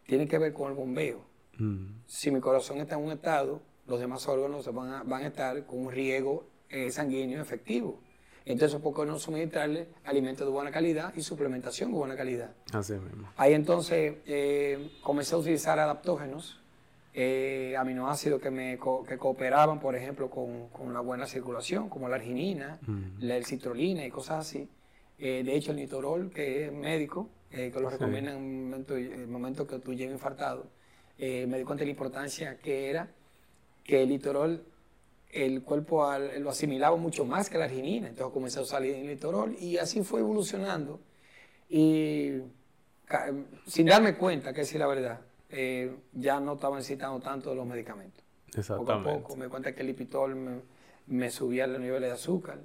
tiene 0.05 0.27
que 0.27 0.37
ver 0.37 0.53
con 0.53 0.69
el 0.69 0.77
bombeo. 0.77 1.21
Mm. 1.57 2.01
Si 2.05 2.31
mi 2.31 2.39
corazón 2.39 2.77
está 2.77 2.95
en 2.95 3.05
un 3.05 3.11
estado, 3.13 3.61
los 3.87 3.99
demás 3.99 4.27
órganos 4.27 4.71
van 4.73 4.93
a, 4.93 5.03
van 5.03 5.23
a 5.23 5.27
estar 5.27 5.65
con 5.65 5.85
un 5.85 5.91
riego 5.91 6.45
eh, 6.69 6.91
sanguíneo 6.91 7.41
efectivo. 7.41 8.01
Entonces, 8.45 8.79
¿por 8.79 8.95
qué 8.95 9.05
no 9.05 9.19
suministrarle 9.19 9.89
alimentos 10.05 10.45
de 10.45 10.51
buena 10.51 10.71
calidad 10.71 11.13
y 11.15 11.21
suplementación 11.21 11.91
de 11.91 11.97
buena 11.97 12.15
calidad? 12.15 12.51
Así 12.71 12.93
mismo. 12.93 13.29
Ahí 13.35 13.53
entonces 13.53 14.15
eh, 14.25 14.91
comencé 15.01 15.35
a 15.35 15.37
utilizar 15.37 15.79
adaptógenos, 15.79 16.61
eh, 17.19 17.75
aminoácidos 17.75 18.39
que 18.39 18.51
me 18.51 18.77
que 19.07 19.17
cooperaban, 19.17 19.79
por 19.79 19.95
ejemplo, 19.95 20.29
con, 20.29 20.69
con, 20.69 20.93
la 20.93 20.99
buena 20.99 21.25
circulación, 21.25 21.89
como 21.89 22.07
la 22.07 22.17
arginina, 22.17 22.79
la 23.17 23.43
citrulina 23.43 24.05
y 24.05 24.11
cosas 24.11 24.45
así. 24.45 24.69
Eh, 25.17 25.41
de 25.43 25.55
hecho, 25.55 25.71
el 25.71 25.77
nitorol, 25.77 26.29
que 26.29 26.65
es 26.65 26.71
médico, 26.71 27.27
que 27.49 27.73
lo 27.79 27.89
recomiendan 27.89 28.37
en 28.37 28.43
el 28.43 28.63
momento, 28.65 28.95
el 28.95 29.27
momento 29.27 29.65
que 29.65 29.79
tú 29.79 29.95
llegas 29.95 30.13
infartado, 30.13 30.67
me 31.17 31.57
di 31.57 31.63
cuenta 31.63 31.79
de 31.79 31.85
la 31.85 31.91
importancia 31.91 32.59
que 32.59 32.91
era 32.91 33.09
que 33.83 34.03
el 34.03 34.09
litorol 34.09 34.63
el 35.31 35.63
cuerpo 35.63 36.07
lo 36.39 36.51
asimilaba 36.51 36.97
mucho 36.97 37.25
más 37.25 37.49
que 37.49 37.57
la 37.57 37.65
arginina, 37.65 38.09
entonces 38.09 38.31
comenzó 38.31 38.61
a 38.61 38.65
salir 38.65 38.93
el 38.93 39.07
litorol 39.07 39.55
y 39.59 39.77
así 39.77 40.03
fue 40.03 40.19
evolucionando. 40.19 40.99
Y 41.67 42.41
sin 43.65 43.87
darme 43.87 44.15
cuenta, 44.17 44.53
que 44.53 44.59
decir 44.59 44.79
la 44.79 44.85
verdad, 44.85 45.19
eh, 45.49 45.95
ya 46.13 46.39
no 46.39 46.53
estaba 46.53 46.77
necesitando 46.77 47.19
tanto 47.19 47.49
de 47.49 47.55
los 47.55 47.65
medicamentos. 47.65 48.23
Poco 48.67 48.91
a 48.91 49.03
poco 49.03 49.35
me 49.35 49.45
di 49.45 49.51
cuenta 49.51 49.73
que 49.73 49.81
el 49.81 49.87
lipitol 49.87 50.63
me, 51.07 51.29
subía 51.29 51.67
los 51.67 51.79
niveles 51.79 52.09
de 52.09 52.15
azúcar 52.15 52.59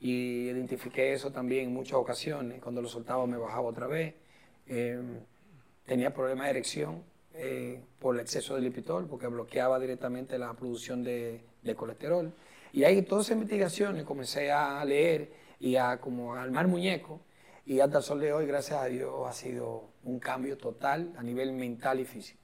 y 0.00 0.48
identifiqué 0.48 1.12
eso 1.12 1.30
también 1.30 1.66
en 1.66 1.74
muchas 1.74 1.94
ocasiones. 1.94 2.60
Cuando 2.62 2.82
lo 2.82 2.88
soltaba 2.88 3.26
me 3.26 3.36
bajaba 3.36 3.62
otra 3.62 3.86
vez. 3.86 4.14
Eh, 4.66 5.00
tenía 5.84 6.12
problemas 6.12 6.46
de 6.46 6.50
erección 6.50 7.02
eh, 7.34 7.80
por 8.00 8.16
el 8.16 8.22
exceso 8.22 8.56
de 8.56 8.62
lipitol 8.62 9.06
porque 9.06 9.28
bloqueaba 9.28 9.78
directamente 9.78 10.38
la 10.38 10.52
producción 10.54 11.04
de 11.04 11.40
de 11.66 11.74
colesterol. 11.74 12.32
Y 12.72 12.84
ahí 12.84 13.02
todas 13.02 13.26
esas 13.26 13.36
investigaciones 13.36 14.04
comencé 14.04 14.50
a 14.50 14.82
leer 14.84 15.30
y 15.60 15.76
a 15.76 15.98
como 16.00 16.34
a 16.34 16.42
armar 16.42 16.68
muñecos. 16.68 17.20
Y 17.66 17.80
hasta 17.80 17.98
el 17.98 18.04
sol 18.04 18.20
de 18.20 18.32
hoy, 18.32 18.46
gracias 18.46 18.80
a 18.80 18.86
Dios, 18.86 19.12
ha 19.26 19.32
sido 19.32 19.90
un 20.04 20.20
cambio 20.20 20.56
total 20.56 21.12
a 21.18 21.22
nivel 21.24 21.52
mental 21.52 21.98
y 21.98 22.04
físico. 22.04 22.40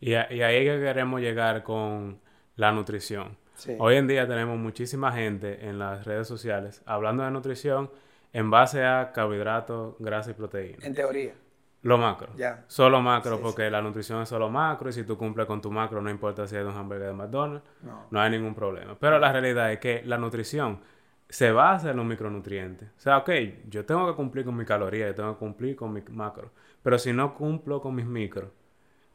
Y, 0.00 0.14
ahí 0.14 0.64
que 0.64 0.80
queremos 0.80 1.20
llegar 1.20 1.62
con 1.62 2.20
la 2.56 2.72
nutrición. 2.72 3.36
Hoy 3.78 3.96
en 3.96 4.08
día 4.08 4.26
tenemos 4.26 4.58
muchísima 4.58 5.12
gente 5.12 5.68
en 5.68 5.78
las 5.78 6.04
redes 6.04 6.26
sociales 6.26 6.82
hablando 6.86 7.22
de 7.22 7.30
nutrición 7.30 7.90
en 8.32 8.50
base 8.50 8.84
a 8.84 9.12
carbohidratos, 9.12 9.94
grasa 10.00 10.32
y 10.32 10.34
proteína. 10.34 10.84
En 10.84 10.94
teoría. 10.94 11.34
Lo 11.82 11.96
macro. 11.96 12.32
Solo 12.66 13.00
macro, 13.00 13.40
porque 13.40 13.70
la 13.70 13.80
nutrición 13.80 14.22
es 14.22 14.28
solo 14.28 14.50
macro 14.50 14.90
y 14.90 14.92
si 14.92 15.04
tú 15.04 15.16
cumples 15.16 15.46
con 15.46 15.60
tu 15.60 15.70
macro, 15.70 16.02
no 16.02 16.10
importa 16.10 16.48
si 16.48 16.56
es 16.56 16.64
un 16.64 16.76
hamburger 16.76 17.08
de 17.08 17.14
McDonald's, 17.14 17.64
no. 18.10 18.20
hay 18.20 18.30
ningún 18.30 18.54
problema. 18.54 18.96
Pero 18.98 19.20
la 19.20 19.32
realidad 19.32 19.72
es 19.72 19.78
que 19.78 20.02
la 20.04 20.18
nutrición 20.18 20.80
se 21.28 21.52
basa 21.52 21.90
en 21.90 21.96
los 21.96 22.06
micronutrientes. 22.06 22.88
O 22.96 23.00
sea, 23.00 23.18
ok, 23.18 23.30
yo 23.68 23.84
tengo 23.84 24.06
que 24.06 24.14
cumplir 24.14 24.44
con 24.44 24.56
mi 24.56 24.64
caloría, 24.64 25.08
yo 25.08 25.14
tengo 25.14 25.34
que 25.34 25.38
cumplir 25.38 25.76
con 25.76 25.92
mi 25.92 26.02
macro. 26.10 26.50
Pero 26.82 26.98
si 26.98 27.12
no 27.12 27.34
cumplo 27.34 27.80
con 27.80 27.94
mis 27.94 28.06
micros, 28.06 28.50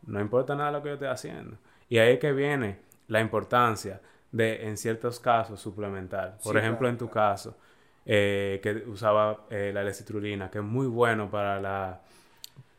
no 0.05 0.19
importa 0.21 0.55
nada 0.55 0.71
lo 0.71 0.83
que 0.83 0.89
yo 0.89 0.93
esté 0.95 1.07
haciendo. 1.07 1.57
Y 1.89 1.97
ahí 1.97 2.13
es 2.13 2.19
que 2.19 2.31
viene 2.31 2.79
la 3.07 3.21
importancia 3.21 4.01
de, 4.31 4.67
en 4.67 4.77
ciertos 4.77 5.19
casos, 5.19 5.59
suplementar. 5.59 6.37
Por 6.43 6.57
ejemplo, 6.57 6.87
en 6.87 6.97
tu 6.97 7.09
caso, 7.09 7.57
eh, 8.05 8.59
que 8.61 8.83
usaba 8.87 9.45
eh, 9.49 9.71
la 9.73 9.83
lecitrulina, 9.83 10.51
que 10.51 10.59
es 10.59 10.63
muy 10.63 10.87
bueno 10.87 11.29
para 11.29 11.59
la 11.59 12.01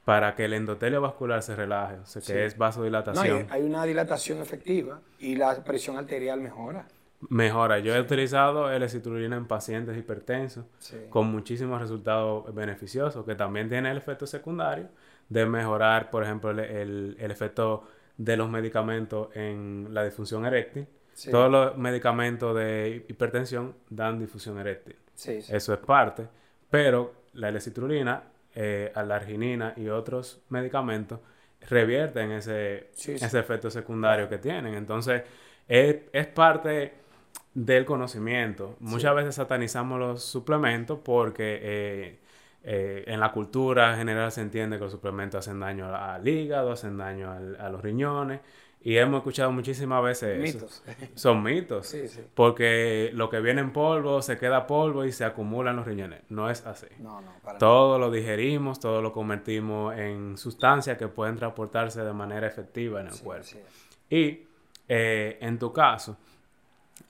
para 0.05 0.35
que 0.35 0.45
el 0.45 0.53
endotelio 0.53 1.01
vascular 1.01 1.43
se 1.43 1.57
relaje, 1.57 1.97
o 1.97 2.05
sea, 2.05 2.21
que 2.21 2.45
es 2.45 2.59
vasodilatación. 2.59 3.47
No, 3.47 3.55
hay, 3.55 3.63
una 3.63 3.85
dilatación 3.85 4.39
efectiva 4.43 5.01
y 5.19 5.37
la 5.37 5.65
presión 5.65 5.97
arterial 5.97 6.43
mejora. 6.43 6.87
Mejora. 7.29 7.79
Yo 7.79 7.95
he 7.95 8.01
utilizado 8.01 8.71
L-citrulina 8.71 9.37
en 9.37 9.47
pacientes 9.47 9.97
hipertensos 9.97 10.65
con 11.09 11.29
muchísimos 11.29 11.81
resultados 11.81 12.55
beneficiosos, 12.55 13.25
que 13.25 13.35
también 13.35 13.69
tiene 13.69 13.91
el 13.91 13.97
efecto 13.97 14.27
secundario 14.27 14.89
de 15.29 15.47
mejorar, 15.47 16.11
por 16.11 16.23
ejemplo, 16.23 16.51
el, 16.51 17.17
el, 17.19 17.31
efecto 17.31 17.85
de 18.17 18.37
los 18.37 18.51
medicamentos 18.51 19.29
en 19.35 19.89
la 19.91 20.05
disfunción 20.05 20.45
eréctil. 20.45 20.87
Todos 21.31 21.51
los 21.51 21.77
medicamentos 21.79 22.55
de 22.57 23.07
hipertensión 23.09 23.75
dan 23.89 24.19
difusión 24.19 24.59
eréctil. 24.59 24.97
Eso 25.17 25.73
es 25.73 25.79
parte, 25.79 26.27
pero 26.69 27.15
la 27.35 27.49
L-citrulina 27.49 28.23
eh, 28.55 28.93
a 28.95 29.03
la 29.03 29.17
arginina 29.17 29.75
y 29.77 29.89
otros 29.89 30.43
medicamentos 30.49 31.21
revierten 31.69 32.33
ese, 32.33 32.91
ese 32.95 33.39
efecto 33.39 33.71
secundario 33.71 34.29
que 34.29 34.39
tienen. 34.39 34.75
Entonces, 34.75 35.23
es, 35.67 35.97
es 36.13 36.27
parte 36.27 37.04
del 37.55 37.85
conocimiento. 37.85 38.77
Muchas 38.81 39.15
veces 39.15 39.37
satanizamos 39.37 39.99
los 39.99 40.25
suplementos 40.25 40.99
porque 41.03 41.61
eh, 41.63 42.19
eh, 42.65 43.05
en 43.07 43.21
la 43.21 43.31
cultura 43.33 43.97
general 43.97 44.33
se 44.33 44.41
entiende 44.41 44.77
que 44.77 44.85
los 44.85 44.93
suplementos 44.93 45.39
hacen 45.39 45.61
daño 45.61 45.95
al 45.95 46.27
hígado, 46.27 46.73
hacen 46.73 46.97
daño 46.97 47.31
a 47.31 47.69
los 47.69 47.81
riñones. 47.81 48.41
Y 48.87 48.99
hemos 48.99 49.19
escuchado 49.19 49.51
muchísimas 49.51 50.05
veces 50.05 50.39
mitos. 50.39 50.85
Son 51.15 51.43
mitos. 51.43 51.87
Sí, 51.87 52.07
sí. 52.07 52.21
Porque 52.35 53.11
lo 53.15 53.31
que 53.31 53.41
viene 53.41 53.63
en 53.63 53.73
polvo 53.73 54.21
se 54.21 54.37
queda 54.37 54.67
polvo 54.67 55.07
y 55.07 55.13
se 55.13 55.25
acumula 55.25 55.71
en 55.71 55.77
los 55.77 55.87
riñones. 55.87 56.21
No 56.29 56.51
es 56.51 56.67
así. 56.67 56.89
No, 56.99 57.23
no, 57.23 57.33
para 57.43 57.59
todo 57.59 57.99
lo 57.99 58.11
digerimos, 58.11 58.81
todo 58.81 59.01
lo 59.01 59.11
convertimos 59.11 59.97
en 59.97 60.37
sustancias 60.37 60.99
que 60.99 61.09
pueden 61.09 61.37
transportarse 61.37 62.05
de 62.05 62.13
manera 62.13 62.47
efectiva 62.47 63.01
en 63.01 63.07
el 63.07 63.19
cuerpo. 63.19 63.57
Y 64.11 64.47
eh, 64.87 65.39
en 65.41 65.59
tu 65.59 65.73
caso, 65.73 66.19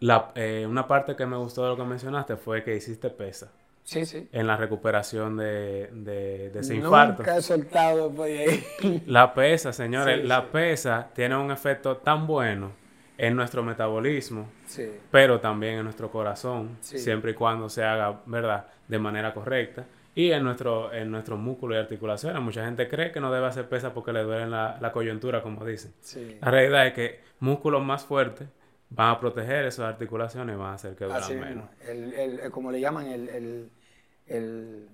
la, 0.00 0.33
eh, 0.35 0.67
una 0.69 0.87
parte 0.87 1.17
que 1.17 1.26
me 1.26 1.37
gustó 1.37 1.64
de 1.64 1.71
lo 1.71 1.76
que 1.76 1.85
mencionaste 1.85 2.37
fue 2.37 2.62
que 2.62 2.76
hiciste 2.76 3.11
pesa. 3.11 3.53
Sí, 3.85 4.07
sí. 4.07 4.29
En 4.33 4.47
la 4.47 4.57
recuperación 4.57 5.37
de, 5.37 5.91
de, 5.93 6.50
de 6.50 6.61
ese 6.61 6.75
infarto. 6.75 7.23
Nunca 7.23 7.37
he 7.37 7.43
soltado 7.43 8.23
ahí. 8.23 8.64
La 9.07 9.35
pesa, 9.35 9.75
señores, 9.75 10.25
la 10.25 10.50
pesa 10.50 11.11
tiene 11.14 11.37
un 11.37 11.50
efecto 11.50 11.99
tan 11.99 12.26
bueno 12.26 12.73
en 13.19 13.37
nuestro 13.37 13.62
metabolismo, 13.62 14.49
sí. 14.67 14.91
pero 15.11 15.38
también 15.38 15.75
en 15.75 15.85
nuestro 15.85 16.11
corazón, 16.11 16.79
siempre 16.81 17.33
y 17.33 17.35
cuando 17.35 17.69
se 17.69 17.85
haga, 17.85 18.23
¿verdad?, 18.26 18.67
de 18.88 18.99
manera 18.99 19.35
correcta. 19.35 19.85
Y 20.17 20.31
en 20.31 20.45
nuestro, 20.45 20.93
en 20.93 21.11
nuestro 21.11 21.37
músculo 21.37 21.75
y 21.75 21.79
articulaciones. 21.79 22.41
Mucha 22.41 22.64
gente 22.64 22.88
cree 22.88 23.12
que 23.12 23.21
no 23.21 23.33
debe 23.33 23.47
hacer 23.47 23.69
pesa 23.69 23.93
porque 23.93 24.12
le 24.12 24.23
duele 24.23 24.47
la, 24.47 24.79
la 24.81 24.93
coyuntura, 24.93 25.43
como 25.43 25.64
dicen. 25.64 25.93
La 26.41 26.50
realidad 26.50 26.87
es 26.87 26.93
que 26.95 27.21
músculos 27.41 27.83
más 27.83 28.05
fuertes 28.05 28.49
van 28.91 29.11
a 29.11 29.21
proteger 29.21 29.64
esas 29.67 29.87
articulaciones 29.87 30.55
y 30.55 30.59
van 30.59 30.71
a 30.71 30.75
hacer 30.75 30.95
que 30.95 31.05
duelan 31.05 31.41
menos. 31.41 31.71
El, 31.87 32.50
como 32.50 32.71
le 32.71 32.81
llaman, 32.81 33.07
el, 33.07 34.88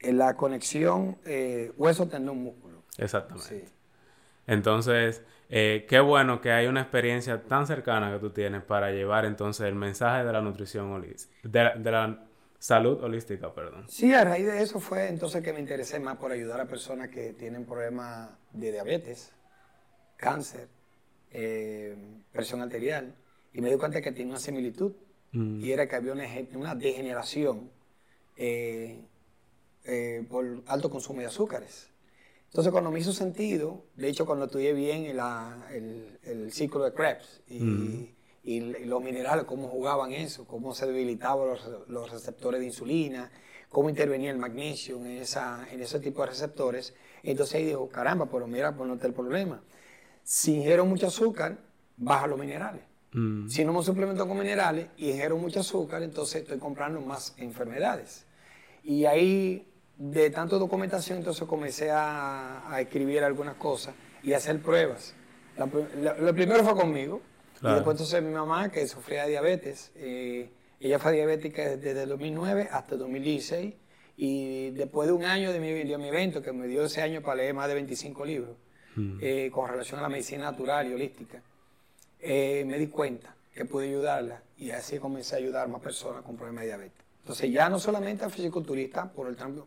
la 0.00 0.36
conexión 0.36 1.18
eh, 1.24 1.72
hueso-tendón-músculo. 1.76 2.82
Exactamente. 2.98 3.66
Entonces, 4.46 5.22
eh, 5.48 5.86
qué 5.88 6.00
bueno 6.00 6.40
que 6.40 6.52
hay 6.52 6.66
una 6.66 6.82
experiencia 6.82 7.42
tan 7.42 7.66
cercana 7.66 8.12
que 8.12 8.18
tú 8.18 8.30
tienes 8.30 8.62
para 8.62 8.90
llevar 8.90 9.24
entonces 9.24 9.66
el 9.66 9.74
mensaje 9.74 10.24
de 10.24 10.32
la 10.32 10.40
nutrición 10.40 10.92
holística, 10.92 11.48
de, 11.48 11.90
la 11.90 12.26
salud 12.58 13.02
holística, 13.02 13.52
perdón. 13.52 13.86
Sí, 13.88 14.12
a 14.12 14.24
raíz 14.24 14.46
de 14.46 14.62
eso 14.62 14.80
fue 14.80 15.08
entonces 15.08 15.42
que 15.42 15.52
me 15.52 15.60
interesé 15.60 15.98
más 15.98 16.16
por 16.16 16.32
ayudar 16.32 16.60
a 16.60 16.66
personas 16.66 17.08
que 17.08 17.32
tienen 17.32 17.64
problemas 17.64 18.30
de 18.52 18.72
diabetes, 18.72 19.32
cáncer, 20.16 20.68
eh, 21.36 21.96
presión 22.30 22.62
arterial 22.62 23.12
y 23.52 23.60
me 23.60 23.68
di 23.68 23.76
cuenta 23.76 24.00
que 24.00 24.12
tenía 24.12 24.30
una 24.30 24.38
similitud 24.38 24.92
mm. 25.32 25.64
y 25.64 25.72
era 25.72 25.88
que 25.88 25.96
había 25.96 26.12
una, 26.12 26.74
degeneración 26.76 27.70
eh, 28.36 29.00
eh, 29.84 30.24
por 30.30 30.62
alto 30.66 30.88
consumo 30.88 31.20
de 31.20 31.26
azúcares. 31.26 31.90
Entonces 32.46 32.70
cuando 32.70 32.92
me 32.92 33.00
hizo 33.00 33.12
sentido, 33.12 33.84
de 33.96 34.10
hecho 34.10 34.26
cuando 34.26 34.44
estudié 34.44 34.72
bien 34.74 35.06
el, 35.06 36.52
ciclo 36.52 36.84
de 36.84 36.92
Krebs 36.92 37.42
mm. 37.48 38.04
y, 38.44 38.60
los 38.84 39.02
minerales, 39.02 39.44
cómo 39.44 39.66
jugaban 39.66 40.12
eso, 40.12 40.46
cómo 40.46 40.72
se 40.72 40.86
debilitaban 40.86 41.48
los, 41.88 42.12
receptores 42.12 42.60
de 42.60 42.66
insulina, 42.66 43.28
cómo 43.70 43.90
intervenía 43.90 44.30
el 44.30 44.38
magnesio 44.38 45.04
en, 45.04 45.18
esa, 45.18 45.66
en 45.72 45.80
ese 45.80 45.98
tipo 45.98 46.22
de 46.22 46.28
receptores, 46.28 46.94
entonces 47.24 47.56
ahí 47.56 47.64
dijo, 47.64 47.88
caramba, 47.88 48.30
pero 48.30 48.46
mira, 48.46 48.76
pues 48.76 48.86
no 48.86 48.94
está 48.94 49.08
el 49.08 49.14
problema 49.14 49.60
si 50.24 50.56
ingiero 50.56 50.86
mucho 50.86 51.06
azúcar, 51.06 51.58
baja 51.96 52.26
los 52.26 52.38
minerales. 52.38 52.82
Mm. 53.12 53.48
Si 53.48 53.64
no 53.64 53.72
me 53.72 53.82
suplemento 53.82 54.26
con 54.26 54.38
minerales 54.38 54.88
y 54.96 55.10
ingiero 55.10 55.36
mucho 55.36 55.60
azúcar, 55.60 56.02
entonces 56.02 56.42
estoy 56.42 56.58
comprando 56.58 57.00
más 57.00 57.34
enfermedades. 57.36 58.26
Y 58.82 59.04
ahí, 59.04 59.68
de 59.96 60.30
tanta 60.30 60.56
documentación, 60.56 61.18
entonces 61.18 61.46
comencé 61.46 61.90
a, 61.92 62.76
escribir 62.80 63.22
algunas 63.22 63.54
cosas 63.54 63.94
y 64.22 64.32
a 64.32 64.38
hacer 64.38 64.60
pruebas. 64.60 65.14
lo 65.56 66.34
primero 66.34 66.64
fue 66.64 66.74
conmigo, 66.74 67.20
y 67.62 67.66
después 67.68 67.94
entonces 67.94 68.22
mi 68.22 68.32
mamá, 68.32 68.70
que 68.70 68.86
sufría 68.86 69.24
de 69.24 69.30
diabetes, 69.30 69.92
eh, 69.94 70.50
ella 70.80 70.98
fue 70.98 71.12
diabética 71.12 71.76
desde 71.76 72.02
el 72.02 72.08
2009 72.10 72.68
hasta 72.70 72.94
el 72.94 72.98
2016, 73.00 73.74
y 74.16 74.70
después 74.70 75.08
de 75.08 75.14
un 75.14 75.24
año 75.24 75.52
de 75.52 75.60
mi, 75.60 75.72
de 75.72 75.98
mi 75.98 76.08
evento, 76.08 76.42
que 76.42 76.52
me 76.52 76.66
dio 76.66 76.84
ese 76.84 77.00
año 77.00 77.22
para 77.22 77.36
leer 77.36 77.54
más 77.54 77.68
de 77.68 77.74
25 77.74 78.24
libros, 78.24 78.56
eh, 79.20 79.50
con 79.52 79.68
relación 79.68 79.98
a 79.98 80.02
la 80.02 80.08
medicina 80.08 80.44
natural 80.44 80.88
y 80.88 80.94
holística, 80.94 81.42
eh, 82.20 82.64
me 82.66 82.78
di 82.78 82.86
cuenta 82.86 83.34
que 83.52 83.64
pude 83.64 83.88
ayudarla 83.88 84.42
y 84.56 84.70
así 84.70 84.98
comencé 84.98 85.34
a 85.34 85.38
ayudar 85.38 85.64
a 85.64 85.68
más 85.68 85.80
personas 85.80 86.22
con 86.22 86.36
problemas 86.36 86.62
de 86.62 86.68
diabetes. 86.68 87.04
Entonces 87.20 87.50
ya 87.52 87.68
no 87.68 87.78
solamente 87.78 88.24
a 88.24 88.30
fisiculturista 88.30 89.10
por 89.10 89.28
el 89.28 89.36
cambio, 89.36 89.66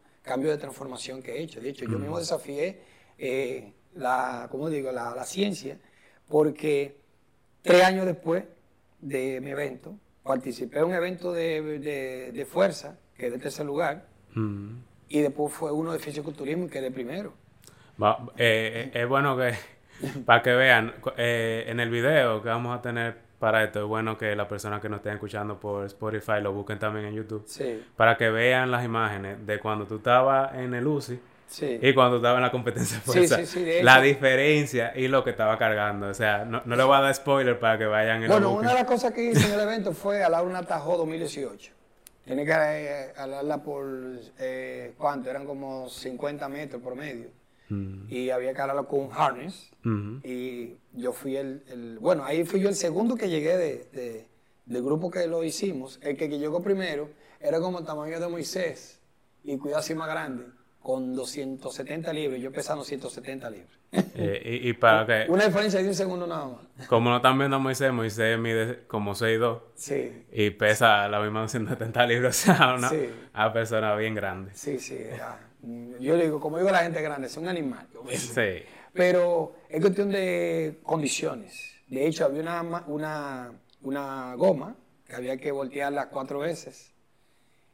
de 0.52 0.58
transformación 0.58 1.22
que 1.22 1.38
he 1.38 1.42
hecho, 1.42 1.62
de 1.62 1.70
hecho 1.70 1.86
yo 1.86 1.98
mismo 1.98 2.20
desafié 2.20 2.82
eh, 3.18 3.72
la, 3.96 4.48
¿cómo 4.52 4.70
digo? 4.70 4.92
La, 4.92 5.24
ciencia 5.24 5.78
porque 6.28 6.98
tres 7.62 7.84
años 7.84 8.06
después 8.06 8.44
de 9.00 9.40
mi 9.40 9.52
evento 9.52 9.96
participé 10.24 10.80
en 10.80 10.86
un 10.86 10.94
evento 10.94 11.32
de, 11.32 12.46
fuerza, 12.50 12.98
que 13.16 13.28
es 13.28 13.32
de 13.32 13.40
tercer 13.40 13.66
lugar, 13.66 14.06
y 15.10 15.22
después 15.22 15.54
fue 15.54 15.72
uno 15.72 15.94
de 15.94 16.00
fisiculturismo 16.00 16.66
y 16.66 16.70
quedé 16.70 16.92
primero. 16.92 17.34
Eh, 18.00 18.92
eh, 18.94 19.02
es 19.02 19.08
bueno 19.08 19.38
que, 19.38 19.56
para 20.26 20.42
que 20.42 20.54
vean, 20.54 20.94
eh, 21.18 21.66
en 21.68 21.80
el 21.80 21.90
video 21.90 22.42
que 22.42 22.50
vamos 22.50 22.78
a 22.78 22.82
tener 22.82 23.18
para 23.40 23.64
esto, 23.64 23.82
es 23.82 23.86
bueno 23.86 24.18
que 24.18 24.36
las 24.36 24.48
personas 24.48 24.82
que 24.82 24.90
nos 24.90 24.98
estén 24.98 25.14
escuchando 25.14 25.60
por 25.60 25.86
Spotify 25.86 26.42
lo 26.42 26.54
busquen 26.54 26.80
también 26.80 27.06
en 27.06 27.16
YouTube. 27.16 27.46
Para 27.96 28.18
que 28.18 28.30
vean 28.30 28.72
las 28.72 28.84
imágenes 28.84 29.46
de 29.46 29.60
cuando 29.60 29.86
tú 29.86 29.98
estabas 29.98 30.56
en 30.56 30.74
el 30.74 30.88
UCI. 30.88 31.20
Y 31.60 31.94
cuando 31.94 32.16
tú 32.16 32.18
estabas 32.18 32.40
en 32.40 32.44
la 32.44 32.52
competencia 32.52 32.98
de 33.06 33.28
fuerza, 33.28 33.40
la 33.82 34.02
diferencia 34.02 34.92
y 34.96 35.08
lo 35.08 35.24
que 35.24 35.30
estaba 35.30 35.58
cargando. 35.58 36.08
O 36.08 36.14
sea, 36.14 36.46
no, 36.46 36.62
le 36.66 36.84
voy 36.84 36.98
a 36.98 37.02
dar 37.02 37.16
spoiler 37.16 37.58
para 37.60 37.78
que 37.78 37.86
vayan 37.86 38.24
en 38.24 38.30
Bueno, 38.30 38.52
una 38.52 38.70
de 38.70 38.76
las 38.76 38.84
cosas 38.86 39.14
que 39.14 39.24
hice 39.24 39.48
en 39.48 39.54
el 39.54 39.62
evento 39.62 39.94
fue 39.94 40.24
alar 40.24 40.44
una 40.44 40.64
Tajo 40.64 40.98
2018. 40.98 41.72
Tiene 42.26 42.44
que 42.44 42.52
alarla 43.16 43.64
por, 43.64 43.88
¿cuánto? 44.98 45.30
Eran 45.30 45.46
como 45.46 45.88
50 45.88 46.50
metros 46.50 46.82
por 46.82 46.96
medio. 46.96 47.37
Y 48.10 48.30
había 48.30 48.54
que 48.54 48.62
hablarlo 48.62 48.88
con 48.88 49.02
un 49.02 49.12
harness. 49.12 49.72
Y 50.24 50.76
yo 50.94 51.14
fui 51.14 51.38
el, 51.38 51.98
Bueno, 52.00 52.24
ahí 52.26 52.44
fui 52.46 52.60
yo 52.60 52.70
el 52.70 52.76
segundo 52.76 53.16
que 53.16 53.30
llegué 53.30 53.58
de, 53.58 54.28
del 54.66 54.84
grupo 54.84 55.10
que 55.10 55.28
lo 55.28 55.44
hicimos. 55.44 56.00
El 56.02 56.18
que, 56.18 56.28
llegó 56.30 56.62
primero 56.62 57.10
era 57.40 57.60
como 57.60 57.80
el 57.80 57.86
tamaño 57.86 58.20
de 58.20 58.28
Moisés 58.28 59.00
y 59.44 59.58
cuidado 59.58 59.80
así 59.80 59.96
más 59.96 60.10
grande, 60.10 60.46
con 60.82 61.16
270 61.16 62.12
libras. 62.14 62.42
Yo 62.42 62.52
pesando 62.52 62.84
170 62.84 63.50
libras. 63.50 63.78
Eh, 63.92 64.60
y, 64.64 64.74
para 64.74 65.06
que... 65.26 65.32
Una 65.32 65.46
diferencia 65.46 65.82
de 65.82 65.88
un 65.88 65.96
segundo 65.96 66.28
nada 66.28 66.48
más. 66.48 66.88
Como 66.88 67.10
no 67.10 67.18
están 67.18 67.38
viendo 67.38 67.56
a 67.56 67.60
Moisés, 67.60 67.92
Moisés 67.94 68.38
mide 68.38 68.86
como 68.88 69.14
6'2". 69.14 69.62
Sí. 69.76 70.26
Y 70.32 70.50
pesa 70.52 71.08
la 71.08 71.22
misma 71.22 71.48
170 71.48 72.06
libras. 72.06 72.38
O 72.50 72.54
sea, 72.54 72.76
una, 72.76 73.54
persona 73.54 73.96
bien 73.96 74.16
grande. 74.16 74.52
Sí, 74.54 74.80
sí. 74.80 74.98
Yo 76.00 76.18
digo, 76.18 76.40
como 76.40 76.58
digo 76.58 76.70
la 76.72 76.80
gente 76.80 77.02
grande, 77.02 77.28
es 77.28 77.38
un 77.38 77.48
animal. 77.48 77.88
Sí. 78.16 78.64
Pero 78.94 79.56
es 79.70 79.82
cuestión 79.82 80.10
de 80.12 80.80
condiciones. 80.84 81.74
De 81.88 82.08
hecho, 82.08 82.26
había 82.26 82.42
una, 82.42 82.84
una, 82.88 83.52
una 83.82 84.36
goma 84.36 84.76
que 85.08 85.16
había 85.16 85.38
que 85.38 85.52
voltearla 85.52 86.10
cuatro 86.10 86.40
veces 86.40 86.94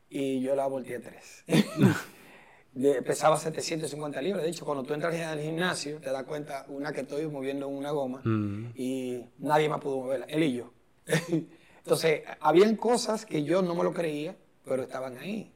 y 0.10 0.42
yo 0.42 0.56
la 0.56 0.68
volteé 0.68 1.00
tres. 1.00 1.44
pesaba 3.06 3.38
750 3.38 4.22
libras. 4.22 4.44
De 4.44 4.50
hecho, 4.50 4.66
cuando 4.66 4.84
tú 4.84 4.94
entras 4.94 5.16
al 5.16 5.40
gimnasio, 5.40 6.00
te 6.00 6.12
das 6.12 6.24
cuenta 6.24 6.66
una 6.70 6.92
que 6.92 7.02
estoy 7.02 7.28
moviendo 7.28 7.68
una 7.68 7.92
goma 7.92 8.22
mm. 8.24 8.74
y 8.76 9.26
nadie 9.40 9.70
más 9.70 9.80
pudo 9.80 10.02
moverla, 10.02 10.26
él 10.28 10.44
y 10.44 10.54
yo. 10.54 10.74
Entonces, 11.78 12.22
habían 12.40 12.76
cosas 12.76 13.26
que 13.26 13.44
yo 13.44 13.62
no 13.62 13.76
me 13.76 13.84
lo 13.84 13.94
creía, 13.94 14.36
pero 14.66 14.84
estaban 14.84 15.18
ahí. 15.18 15.52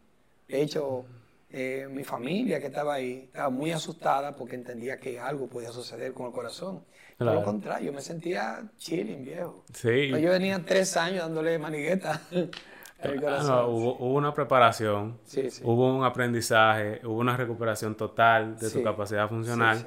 De 0.47 0.61
hecho, 0.61 1.05
eh, 1.49 1.88
mi 1.89 2.03
familia 2.03 2.60
que 2.60 2.67
estaba 2.67 2.95
ahí 2.95 3.23
estaba 3.25 3.49
muy 3.49 3.71
asustada 3.71 4.36
porque 4.36 4.55
entendía 4.55 4.99
que 4.99 5.19
algo 5.19 5.47
podía 5.47 5.71
suceder 5.71 6.13
con 6.13 6.27
el 6.27 6.31
corazón. 6.31 6.83
Por 7.17 7.33
lo 7.33 7.43
contrario, 7.43 7.88
yo 7.88 7.93
me 7.93 8.01
sentía 8.01 8.63
chilling, 8.77 9.25
viejo. 9.25 9.63
Sí. 9.73 10.10
yo 10.10 10.29
venía 10.29 10.63
tres 10.63 10.95
años 10.97 11.23
dándole 11.23 11.57
manigueta. 11.57 12.21
Ah, 12.99 13.67
hubo, 13.67 13.93
una 14.15 14.33
preparación, 14.33 15.19
hubo 15.62 15.95
un 15.95 16.03
aprendizaje, 16.03 16.99
hubo 17.03 17.19
una 17.19 17.38
recuperación 17.38 17.93
total 17.93 18.57
de 18.57 18.71
tu 18.71 18.81
capacidad 18.81 19.29
funcional. 19.29 19.86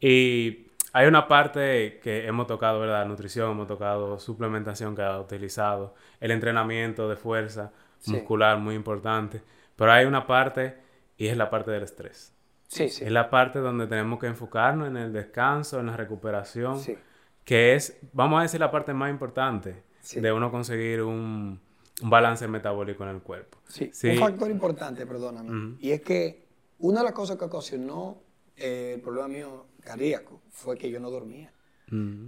Y 0.00 0.68
hay 0.92 1.06
una 1.08 1.26
parte 1.26 1.98
que 2.00 2.26
hemos 2.26 2.46
tocado, 2.46 2.78
¿verdad? 2.78 3.06
Nutrición, 3.06 3.50
hemos 3.50 3.66
tocado 3.66 4.20
suplementación 4.20 4.94
que 4.94 5.02
ha 5.02 5.18
utilizado, 5.18 5.94
el 6.20 6.30
entrenamiento 6.30 7.08
de 7.08 7.16
fuerza 7.16 7.72
muscular, 8.06 8.58
muy 8.58 8.76
importante. 8.76 9.42
Pero 9.78 9.92
hay 9.92 10.06
una 10.06 10.26
parte 10.26 10.76
y 11.16 11.28
es 11.28 11.36
la 11.36 11.48
parte 11.48 11.70
del 11.70 11.84
estrés. 11.84 12.34
Sí, 12.66 12.88
sí. 12.88 13.04
Es 13.04 13.12
la 13.12 13.30
parte 13.30 13.60
donde 13.60 13.86
tenemos 13.86 14.18
que 14.18 14.26
enfocarnos 14.26 14.88
en 14.88 14.96
el 14.96 15.12
descanso, 15.12 15.78
en 15.78 15.86
la 15.86 15.96
recuperación. 15.96 16.80
Sí. 16.80 16.98
que 17.44 17.76
es, 17.76 17.96
vamos 18.12 18.40
a 18.40 18.42
decir, 18.42 18.58
la 18.58 18.72
parte 18.72 18.92
más 18.92 19.08
importante 19.08 19.84
de 20.14 20.32
uno 20.32 20.50
conseguir 20.50 21.02
un, 21.02 21.60
balance 22.02 22.46
metabólico 22.46 23.04
en 23.04 23.10
el 23.10 23.22
cuerpo. 23.22 23.58
Sí, 23.68 23.90
un 24.04 24.18
factor 24.18 24.50
importante, 24.50 25.06
perdóname, 25.06 25.76
y 25.80 25.92
es 25.92 26.02
que 26.02 26.46
una 26.78 27.00
de 27.00 27.04
las 27.04 27.12
cosas 27.12 27.36
que 27.38 27.44
ocasionó 27.44 28.22
eh, 28.56 28.92
el 28.96 29.00
problema 29.00 29.28
mío 29.28 29.66
cardíaco 29.80 30.42
fue 30.50 30.76
que 30.76 30.90
yo 30.90 31.00
no 31.00 31.10
dormía. 31.10 31.52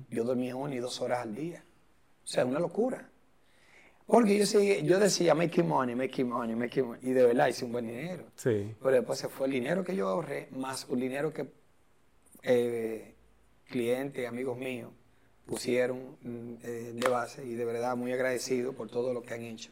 Yo 0.09 0.25
dormía 0.25 0.57
una 0.57 0.75
y 0.75 0.79
dos 0.79 1.03
horas 1.03 1.21
al 1.21 1.35
día. 1.35 1.63
O 2.25 2.27
sea, 2.27 2.47
una 2.47 2.59
locura. 2.59 3.10
Porque 4.11 4.35
yo, 4.35 4.41
decía, 4.41 4.81
yo 4.81 4.99
decía, 4.99 5.35
making 5.35 5.69
money, 5.69 5.95
making 5.95 6.29
money, 6.29 6.57
making 6.57 6.87
money. 6.87 7.01
Y 7.03 7.13
de 7.13 7.27
verdad 7.27 7.49
hice 7.49 7.65
un 7.65 7.73
buen 7.73 7.87
dinero. 7.87 8.25
Sí. 8.35 8.75
Pero 8.83 8.91
después 8.97 9.19
se 9.19 9.29
fue 9.29 9.47
el 9.47 9.53
dinero 9.53 9.85
que 9.85 9.95
yo 9.95 10.09
ahorré, 10.09 10.49
más 10.51 10.87
un 10.89 10.99
dinero 10.99 11.33
que 11.33 11.49
eh, 12.43 13.15
clientes, 13.69 14.27
amigos 14.27 14.59
míos, 14.59 14.91
pusieron 15.47 16.17
mm, 16.23 16.55
eh, 16.63 16.93
de 16.95 17.09
base. 17.09 17.45
Y 17.47 17.55
de 17.55 17.65
verdad 17.65 17.97
muy 17.97 18.13
agradecido 18.13 18.73
por 18.73 18.91
todo 18.91 19.13
lo 19.13 19.23
que 19.23 19.35
han 19.35 19.43
hecho. 19.43 19.71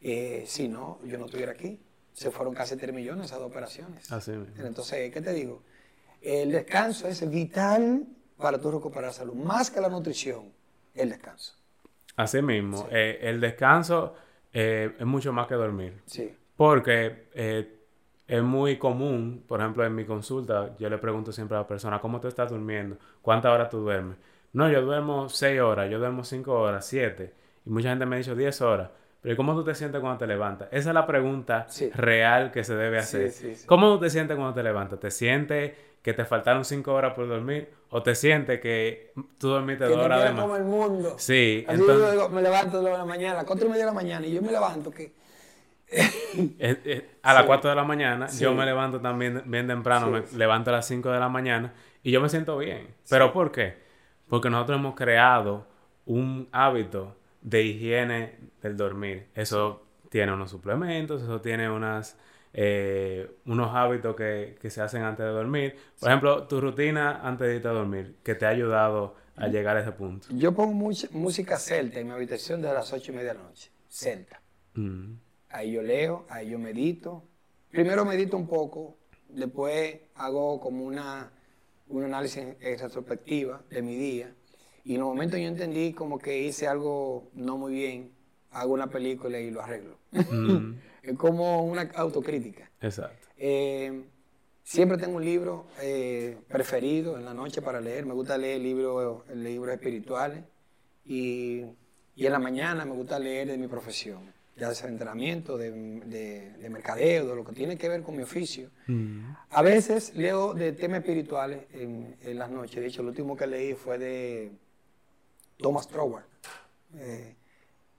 Eh, 0.00 0.44
si 0.46 0.68
no, 0.68 0.98
yo 1.04 1.16
no 1.18 1.26
estuviera 1.26 1.52
aquí. 1.52 1.80
Se 2.12 2.30
fueron 2.30 2.54
casi 2.54 2.76
3 2.76 2.94
millones 2.94 3.26
esas 3.26 3.38
dos 3.38 3.50
operaciones. 3.50 4.10
Así 4.10 4.32
mismo. 4.32 4.66
Entonces, 4.66 5.12
¿qué 5.12 5.20
te 5.20 5.32
digo? 5.32 5.62
El 6.20 6.52
descanso 6.52 7.06
es 7.06 7.28
vital 7.28 8.06
para 8.36 8.60
tu 8.60 8.70
recuperar 8.70 9.12
salud. 9.12 9.34
Más 9.34 9.70
que 9.70 9.80
la 9.80 9.88
nutrición, 9.88 10.52
el 10.94 11.10
descanso. 11.10 11.54
Así 12.16 12.42
mismo, 12.42 12.88
eh, 12.90 13.18
el 13.22 13.40
descanso 13.40 14.14
eh, 14.52 14.94
es 14.98 15.06
mucho 15.06 15.32
más 15.32 15.46
que 15.46 15.54
dormir. 15.54 16.00
Sí. 16.06 16.34
Porque 16.56 17.28
eh, 17.34 17.76
es 18.26 18.42
muy 18.42 18.76
común, 18.78 19.44
por 19.46 19.60
ejemplo, 19.60 19.84
en 19.84 19.94
mi 19.94 20.04
consulta, 20.04 20.76
yo 20.78 20.88
le 20.88 20.98
pregunto 20.98 21.32
siempre 21.32 21.56
a 21.56 21.60
la 21.60 21.66
persona, 21.66 22.00
¿cómo 22.00 22.20
tú 22.20 22.28
estás 22.28 22.50
durmiendo? 22.50 22.96
¿Cuántas 23.20 23.52
horas 23.52 23.68
tú 23.68 23.80
duermes? 23.80 24.16
No, 24.52 24.70
yo 24.70 24.82
duermo 24.82 25.28
6 25.28 25.60
horas, 25.60 25.90
yo 25.90 25.98
duermo 25.98 26.22
5 26.22 26.52
horas, 26.52 26.86
7. 26.86 27.32
Y 27.66 27.70
mucha 27.70 27.90
gente 27.90 28.06
me 28.06 28.16
ha 28.16 28.18
dicho 28.18 28.36
10 28.36 28.60
horas. 28.62 28.90
Pero 29.20 29.36
¿cómo 29.36 29.54
tú 29.54 29.64
te 29.64 29.74
sientes 29.74 30.00
cuando 30.00 30.18
te 30.18 30.26
levantas? 30.26 30.68
Esa 30.70 30.90
es 30.90 30.94
la 30.94 31.06
pregunta 31.06 31.66
real 31.94 32.52
que 32.52 32.62
se 32.62 32.76
debe 32.76 32.98
hacer. 32.98 33.32
¿Cómo 33.66 33.94
tú 33.94 34.00
te 34.00 34.10
sientes 34.10 34.36
cuando 34.36 34.54
te 34.54 34.62
levantas? 34.62 35.00
¿Te 35.00 35.10
sientes 35.10 35.72
que 36.04 36.12
te 36.12 36.26
faltaron 36.26 36.66
cinco 36.66 36.92
horas 36.92 37.14
por 37.14 37.26
dormir 37.26 37.70
o 37.88 38.02
te 38.02 38.14
sientes 38.14 38.60
que 38.60 39.14
tú 39.38 39.48
dormiste 39.48 39.86
dos 39.86 39.96
horas 39.96 40.22
de 40.22 40.32
más. 40.32 40.42
como 40.42 40.56
el 40.56 40.64
mundo. 40.64 41.14
Sí. 41.16 41.64
Así 41.66 41.80
entonces... 41.80 42.06
yo 42.06 42.12
digo, 42.12 42.28
me 42.28 42.42
levanto 42.42 42.82
de 42.82 42.92
la 42.92 43.06
mañana, 43.06 43.32
a 43.32 43.36
las 43.36 43.44
cuatro 43.44 43.66
y 43.66 43.70
media 43.70 43.86
de 43.86 43.90
la 43.90 43.94
mañana 43.94 44.26
y 44.26 44.34
yo 44.34 44.42
me 44.42 44.52
levanto 44.52 44.90
que... 44.90 45.14
a 47.22 47.32
las 47.32 47.44
cuatro 47.44 47.70
de 47.70 47.76
la 47.76 47.84
mañana, 47.84 48.26
yo 48.28 48.54
me 48.54 48.66
levanto 48.66 49.00
también 49.00 49.44
bien 49.46 49.66
temprano, 49.66 50.10
me 50.10 50.24
levanto 50.36 50.68
a 50.68 50.74
las 50.74 50.86
cinco 50.86 51.10
de 51.10 51.18
la 51.18 51.30
mañana 51.30 51.72
y 52.02 52.10
yo 52.10 52.20
me 52.20 52.28
siento 52.28 52.58
bien. 52.58 52.94
¿Pero 53.08 53.32
por 53.32 53.50
qué? 53.50 53.78
Porque 54.28 54.50
nosotros 54.50 54.78
hemos 54.78 54.94
creado 54.94 55.66
un 56.04 56.50
hábito 56.52 57.16
de 57.40 57.62
higiene 57.62 58.38
del 58.60 58.76
dormir. 58.76 59.28
Eso 59.34 59.86
tiene 60.10 60.34
unos 60.34 60.50
suplementos, 60.50 61.22
eso 61.22 61.40
tiene 61.40 61.70
unas 61.70 62.18
eh, 62.56 63.28
unos 63.46 63.74
hábitos 63.74 64.14
que, 64.14 64.56
se 64.70 64.80
hacen 64.80 65.02
antes 65.02 65.26
de 65.26 65.32
dormir. 65.32 65.76
Por 65.98 66.08
ejemplo, 66.08 66.44
tu 66.44 66.60
rutina 66.60 67.20
antes 67.26 67.48
de 67.48 67.56
irte 67.56 67.68
a 67.68 67.72
dormir, 67.72 68.16
que 68.22 68.36
te 68.36 68.46
ha 68.46 68.50
ayudado 68.50 69.16
a 69.36 69.48
llegar 69.48 69.76
a 69.76 69.80
ese 69.80 69.90
punto. 69.90 70.28
Yo 70.30 70.52
pongo 70.54 70.72
música 70.72 71.58
celta 71.58 71.98
en 71.98 72.06
mi 72.06 72.12
habitación 72.12 72.62
desde 72.62 72.74
las 72.74 72.92
ocho 72.92 73.10
y 73.10 73.16
media 73.16 73.32
de 73.32 73.38
la 73.38 73.44
noche. 73.44 73.72
Celta. 73.88 74.40
Mm. 74.74 75.14
Ahí 75.50 75.72
yo 75.72 75.82
leo, 75.82 76.26
ahí 76.28 76.50
yo 76.50 76.58
medito. 76.60 77.24
Primero 77.70 78.04
medito 78.04 78.36
un 78.36 78.46
poco, 78.46 78.98
después 79.28 79.96
hago 80.14 80.60
como 80.60 80.84
una, 80.84 81.32
un 81.88 82.04
análisis 82.04 82.38
en 82.60 82.78
retrospectiva 82.78 83.62
de 83.68 83.82
mi 83.82 83.96
día. 83.96 84.32
Y 84.84 84.94
en 84.94 85.02
un 85.02 85.08
momento 85.08 85.36
yo 85.36 85.48
entendí 85.48 85.92
como 85.92 86.20
que 86.20 86.38
hice 86.38 86.68
algo 86.68 87.30
no 87.34 87.58
muy 87.58 87.72
bien, 87.72 88.12
hago 88.52 88.74
una 88.74 88.88
película 88.88 89.40
y 89.40 89.50
lo 89.50 89.60
arreglo. 89.60 89.98
Mm. 90.12 90.74
Es 91.04 91.16
como 91.18 91.64
una 91.64 91.82
autocrítica. 91.94 92.70
Exacto. 92.80 93.28
Eh, 93.36 94.04
siempre 94.62 94.96
tengo 94.96 95.16
un 95.16 95.24
libro 95.24 95.66
eh, 95.80 96.38
preferido 96.48 97.18
en 97.18 97.24
la 97.24 97.34
noche 97.34 97.60
para 97.60 97.80
leer. 97.80 98.06
Me 98.06 98.14
gusta 98.14 98.38
leer 98.38 98.60
libros, 98.60 99.22
libros 99.34 99.74
espirituales. 99.74 100.42
Y, 101.04 101.64
y, 102.16 102.26
en 102.26 102.32
la 102.32 102.38
mañana 102.38 102.84
me 102.86 102.92
gusta 102.92 103.18
leer 103.18 103.48
de 103.48 103.58
mi 103.58 103.68
profesión, 103.68 104.32
ya 104.56 104.74
sea 104.74 104.86
de 104.86 104.94
entrenamiento, 104.94 105.58
de, 105.58 105.70
de, 105.70 106.70
mercadeo, 106.70 107.26
de 107.26 107.36
lo 107.36 107.44
que 107.44 107.52
tiene 107.52 107.76
que 107.76 107.90
ver 107.90 108.02
con 108.02 108.16
mi 108.16 108.22
oficio. 108.22 108.70
Mm. 108.86 109.34
A 109.50 109.60
veces 109.60 110.14
leo 110.14 110.54
de 110.54 110.72
temas 110.72 111.00
espirituales 111.00 111.66
en, 111.74 112.16
en, 112.22 112.38
las 112.38 112.50
noches. 112.50 112.76
De 112.76 112.86
hecho, 112.86 113.02
el 113.02 113.08
último 113.08 113.36
que 113.36 113.46
leí 113.46 113.74
fue 113.74 113.98
de 113.98 114.52
Thomas 115.58 115.86
Troward. 115.88 116.24
Eh, 116.96 117.36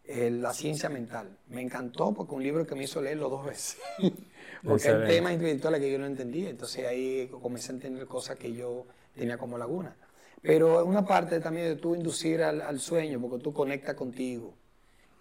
la 0.07 0.53
ciencia 0.53 0.89
mental. 0.89 1.37
Me 1.49 1.61
encantó 1.61 2.13
porque 2.13 2.35
un 2.35 2.43
libro 2.43 2.65
que 2.65 2.75
me 2.75 2.83
hizo 2.83 3.01
leerlo 3.01 3.29
dos 3.29 3.45
veces. 3.45 3.77
porque 4.63 4.89
hay 4.89 5.07
temas 5.07 5.33
intelectuales 5.33 5.81
que 5.81 5.91
yo 5.91 5.97
no 5.97 6.05
entendía. 6.05 6.49
Entonces 6.49 6.85
ahí 6.85 7.29
comencé 7.41 7.71
a 7.71 7.75
entender 7.75 8.05
cosas 8.07 8.37
que 8.37 8.53
yo 8.53 8.85
tenía 9.15 9.37
como 9.37 9.57
laguna. 9.57 9.95
Pero 10.41 10.79
es 10.79 10.85
una 10.85 11.03
parte 11.03 11.39
también 11.39 11.67
de 11.67 11.75
tú 11.75 11.95
inducir 11.95 12.43
al, 12.43 12.79
sueño, 12.79 13.19
porque 13.19 13.43
tú 13.43 13.51
conectas 13.51 13.95
contigo. 13.95 14.53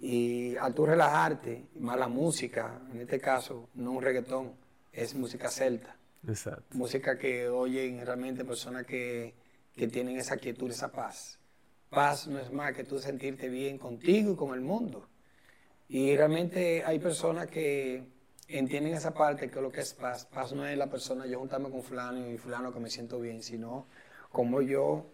Y 0.00 0.54
al 0.56 0.74
tú 0.74 0.84
relajarte, 0.84 1.64
más 1.76 1.98
la 1.98 2.08
música, 2.08 2.82
en 2.92 3.00
este 3.00 3.18
caso, 3.18 3.70
no 3.74 3.92
un 3.92 4.02
reggaetón, 4.02 4.52
es 4.92 5.14
música 5.14 5.48
celta. 5.48 5.96
Exacto. 6.28 6.76
Música 6.76 7.18
que 7.18 7.48
oyen 7.48 8.04
realmente 8.04 8.44
personas 8.44 8.84
que, 8.84 9.34
que 9.74 9.88
tienen 9.88 10.18
esa 10.18 10.36
quietud, 10.36 10.70
esa 10.70 10.92
paz. 10.92 11.38
Paz 11.94 12.26
no 12.26 12.38
es 12.38 12.52
más 12.52 12.74
que 12.74 12.84
tú 12.84 12.98
sentirte 12.98 13.48
bien 13.48 13.78
contigo 13.78 14.32
y 14.32 14.36
con 14.36 14.54
el 14.54 14.60
mundo. 14.60 15.08
Y 15.88 16.16
realmente 16.16 16.82
hay 16.84 16.98
personas 16.98 17.46
que 17.46 18.02
entienden 18.48 18.94
esa 18.94 19.14
parte 19.14 19.50
que 19.50 19.60
lo 19.60 19.70
que 19.70 19.80
es 19.80 19.94
paz. 19.94 20.26
Paz 20.26 20.52
no 20.52 20.66
es 20.66 20.76
la 20.76 20.88
persona, 20.88 21.26
yo 21.26 21.38
juntarme 21.38 21.70
con 21.70 21.82
fulano 21.82 22.28
y 22.28 22.36
fulano 22.38 22.72
que 22.72 22.80
me 22.80 22.90
siento 22.90 23.20
bien, 23.20 23.42
sino 23.42 23.86
como 24.32 24.60
yo, 24.60 25.06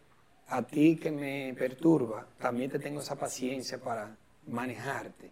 a 0.48 0.62
ti 0.62 0.96
que 0.96 1.10
me 1.12 1.54
perturba, 1.56 2.26
también 2.38 2.70
te 2.70 2.78
tengo 2.78 3.00
esa 3.00 3.16
paciencia 3.16 3.78
para 3.78 4.16
manejarte. 4.46 5.30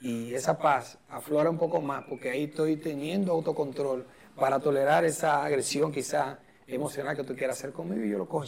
Y 0.00 0.34
esa 0.34 0.58
paz 0.58 0.98
aflora 1.08 1.50
un 1.50 1.58
poco 1.58 1.80
más 1.80 2.04
porque 2.08 2.30
ahí 2.30 2.44
estoy 2.44 2.76
teniendo 2.76 3.32
autocontrol 3.32 4.06
para 4.36 4.58
tolerar 4.58 5.04
esa 5.04 5.44
agresión 5.44 5.92
quizá 5.92 6.38
emocional 6.66 7.16
que 7.16 7.24
tú 7.24 7.36
quieras 7.36 7.58
hacer 7.58 7.72
conmigo 7.72 8.04
y 8.04 8.10
yo 8.10 8.18
lo 8.18 8.28
cojo 8.28 8.44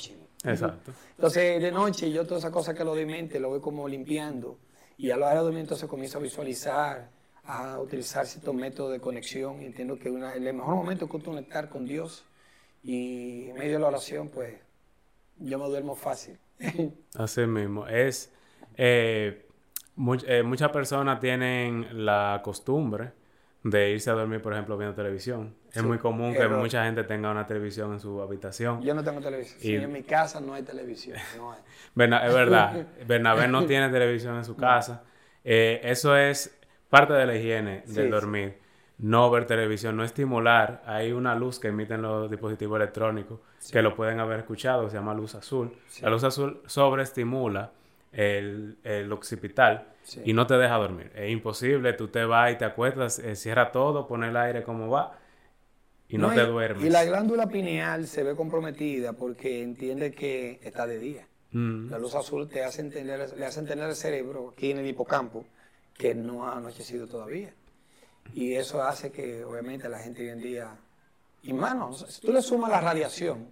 Exacto. 0.47 0.93
Entonces, 1.11 1.61
de 1.61 1.73
noche, 1.73 2.11
yo 2.11 2.25
todas 2.25 2.43
esas 2.43 2.53
cosas 2.53 2.75
que 2.75 2.85
lo 2.85 2.95
de 2.95 3.07
mente 3.07 3.41
lo 3.41 3.49
voy 3.49 3.61
como 3.61 3.89
limpiando. 3.89 4.59
Y 4.99 5.11
a 5.11 5.17
la 5.17 5.27
hora 5.27 5.35
de 5.37 5.43
dormir, 5.43 5.61
entonces 5.61 5.89
comienzo 5.89 6.19
a 6.19 6.23
visualizar, 6.23 7.11
a 7.45 7.79
utilizar 7.79 8.27
ciertos 8.27 8.55
métodos 8.55 8.93
de 8.93 9.01
conexión. 9.01 9.61
Entiendo 9.61 9.99
que 9.99 10.11
una, 10.11 10.35
el 10.35 10.43
mejor 10.55 10.75
momento 10.75 11.05
es 11.07 11.25
conectar 11.25 11.69
con 11.69 11.85
Dios. 11.85 12.25
Y 12.83 13.49
en 13.51 13.57
medio 13.57 13.75
de 13.75 13.79
la 13.81 13.89
oración, 13.89 14.29
pues, 14.29 14.55
yo 15.39 15.59
me 15.59 15.67
duermo 15.67 15.95
fácil. 15.95 16.39
Así 17.15 17.47
mismo. 17.47 17.87
Es. 17.87 18.33
Eh, 18.77 19.47
eh, 20.27 20.43
muchas 20.43 20.71
personas 20.71 21.21
tienen 21.21 22.05
la 22.05 22.41
costumbre 22.45 23.13
de 23.71 23.91
irse 23.91 24.11
a 24.11 24.13
dormir, 24.13 24.41
por 24.41 24.53
ejemplo, 24.53 24.77
viendo 24.79 24.95
televisión. 24.95 25.55
Es 25.73 25.83
muy 25.83 25.99
común 25.99 26.35
que 26.35 26.47
mucha 26.49 26.85
gente 26.85 27.05
tenga 27.05 27.31
una 27.31 27.47
televisión 27.47 27.93
en 27.93 28.01
su 28.01 28.21
habitación. 28.23 28.81
Yo 28.83 28.95
no 28.95 29.03
tengo 29.03 29.21
televisión. 29.21 29.61
Y... 29.61 29.75
en 29.75 29.93
mi 29.93 30.03
casa 30.03 30.41
no 30.41 30.55
hay 30.55 30.63
televisión. 30.63 31.19
No 31.37 31.53
hay. 31.53 31.59
es 32.27 32.35
verdad. 32.35 32.87
Bernabé 33.07 33.49
no 33.49 33.67
tiene 33.67 33.89
televisión 33.89 34.37
en 34.37 34.45
su 34.45 34.57
casa. 34.57 35.03
Eh, 35.45 35.81
eso 35.83 36.17
es 36.17 36.57
parte 36.89 37.13
de 37.15 37.27
la 37.27 37.35
higiene 37.35 37.83
del 37.87 38.11
dormir. 38.11 38.59
No 38.99 39.31
ver 39.31 39.47
televisión, 39.47 39.97
no 39.97 40.05
estimular. 40.05 40.83
Hay 40.87 41.13
una 41.13 41.35
luz 41.35 41.59
que 41.59 41.69
emiten 41.69 42.03
los 42.03 42.31
dispositivos 42.31 42.77
electrónicos 42.77 43.41
que 43.71 43.83
lo 43.83 43.95
pueden 43.95 44.21
haber 44.21 44.39
escuchado, 44.39 44.89
se 44.89 44.97
llama 44.97 45.13
luz 45.13 45.35
azul. 45.35 45.77
La 46.01 46.09
luz 46.09 46.25
azul 46.25 46.63
sobreestimula 46.67 47.73
el, 48.13 48.79
el 48.85 49.13
occipital 49.13 49.89
y 50.25 50.33
no 50.33 50.47
te 50.47 50.55
deja 50.55 50.77
dormir. 50.77 51.11
Es 51.15 51.31
imposible, 51.31 51.93
tú 51.93 52.09
te 52.09 52.25
vas 52.25 52.53
y 52.53 52.57
te 52.57 52.65
acuestas, 52.65 53.19
eh, 53.19 53.37
cierra 53.37 53.73
todo, 53.73 54.07
pone 54.07 54.29
el 54.29 54.37
aire 54.37 54.63
como 54.63 54.89
va 54.89 55.19
y 56.09 56.19
no, 56.19 56.33
te 56.33 56.45
duermes. 56.47 56.85
Y 56.85 56.91
la 56.91 57.05
glándula 57.05 57.49
pineal 57.49 58.07
se 58.07 58.23
ve 58.23 58.37
comprometida 58.37 59.13
porque 59.13 59.63
entiende 59.63 60.13
que 60.13 60.61
está 60.63 60.87
de 60.87 60.99
día. 60.99 61.27
Mm. 61.51 61.91
La 61.91 61.99
luz 61.99 62.15
azul 62.15 62.49
te 62.49 62.63
hace 62.63 62.83
entender, 62.83 63.33
le 63.37 63.47
hace 63.47 63.61
entender 63.61 63.87
al 63.87 63.97
cerebro, 63.97 64.51
aquí 64.53 64.71
en 64.71 64.79
el 64.79 64.87
hipocampo, 64.87 65.45
que 65.95 66.15
no 66.15 66.47
ha 66.47 66.57
anochecido 66.57 67.07
todavía. 67.07 67.53
Y 68.35 68.55
eso 68.55 68.83
hace 68.83 69.11
que, 69.11 69.45
obviamente, 69.45 69.89
la 69.89 69.99
gente 69.99 70.23
hoy 70.23 70.29
en 70.29 70.41
día. 70.41 70.77
Y 71.43 71.53
mano, 71.53 71.93
si 71.93 72.21
tú 72.21 72.33
le 72.33 72.43
sumas 72.43 72.71
la 72.71 72.81
radiación, 72.81 73.49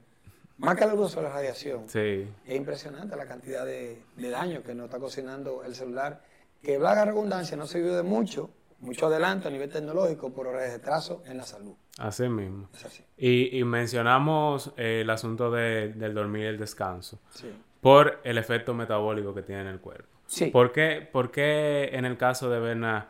más 0.58 0.76
que 0.76 0.86
la 0.86 0.94
luz 0.94 1.16
la 1.16 1.30
radiación, 1.30 1.86
es 1.92 2.28
impresionante 2.46 3.16
la 3.16 3.26
cantidad 3.26 3.64
de, 3.64 4.02
de 4.16 4.30
daño 4.30 4.62
que 4.62 4.74
nos 4.74 4.86
está 4.86 4.98
cocinando 4.98 5.64
el 5.64 5.74
celular 5.74 6.22
que 6.64 6.78
vaga 6.78 7.04
redundancia 7.04 7.56
no 7.56 7.66
se 7.66 7.80
de 7.80 8.02
mucho, 8.02 8.50
mucho 8.80 9.06
adelanto 9.06 9.48
a 9.48 9.50
nivel 9.50 9.70
tecnológico, 9.70 10.32
por 10.32 10.46
retraso 10.48 11.22
en 11.26 11.36
la 11.36 11.44
salud. 11.44 11.74
Así 11.98 12.28
mismo. 12.28 12.68
Y, 13.16 13.62
mencionamos 13.64 14.72
eh, 14.76 15.02
el 15.02 15.10
asunto 15.10 15.50
del 15.50 16.14
dormir 16.14 16.42
y 16.42 16.46
el 16.46 16.58
descanso. 16.58 17.20
Sí. 17.30 17.52
por 17.80 18.20
el 18.24 18.38
efecto 18.38 18.72
metabólico 18.72 19.34
que 19.34 19.42
tiene 19.42 19.60
en 19.60 19.66
el 19.68 19.78
cuerpo. 19.78 20.08
Sí. 20.26 20.46
¿Por 20.46 20.72
qué, 20.72 21.06
por 21.12 21.30
qué 21.30 21.90
en 21.92 22.06
el 22.06 22.16
caso 22.16 22.48
de 22.48 22.58
Berna 22.58 23.08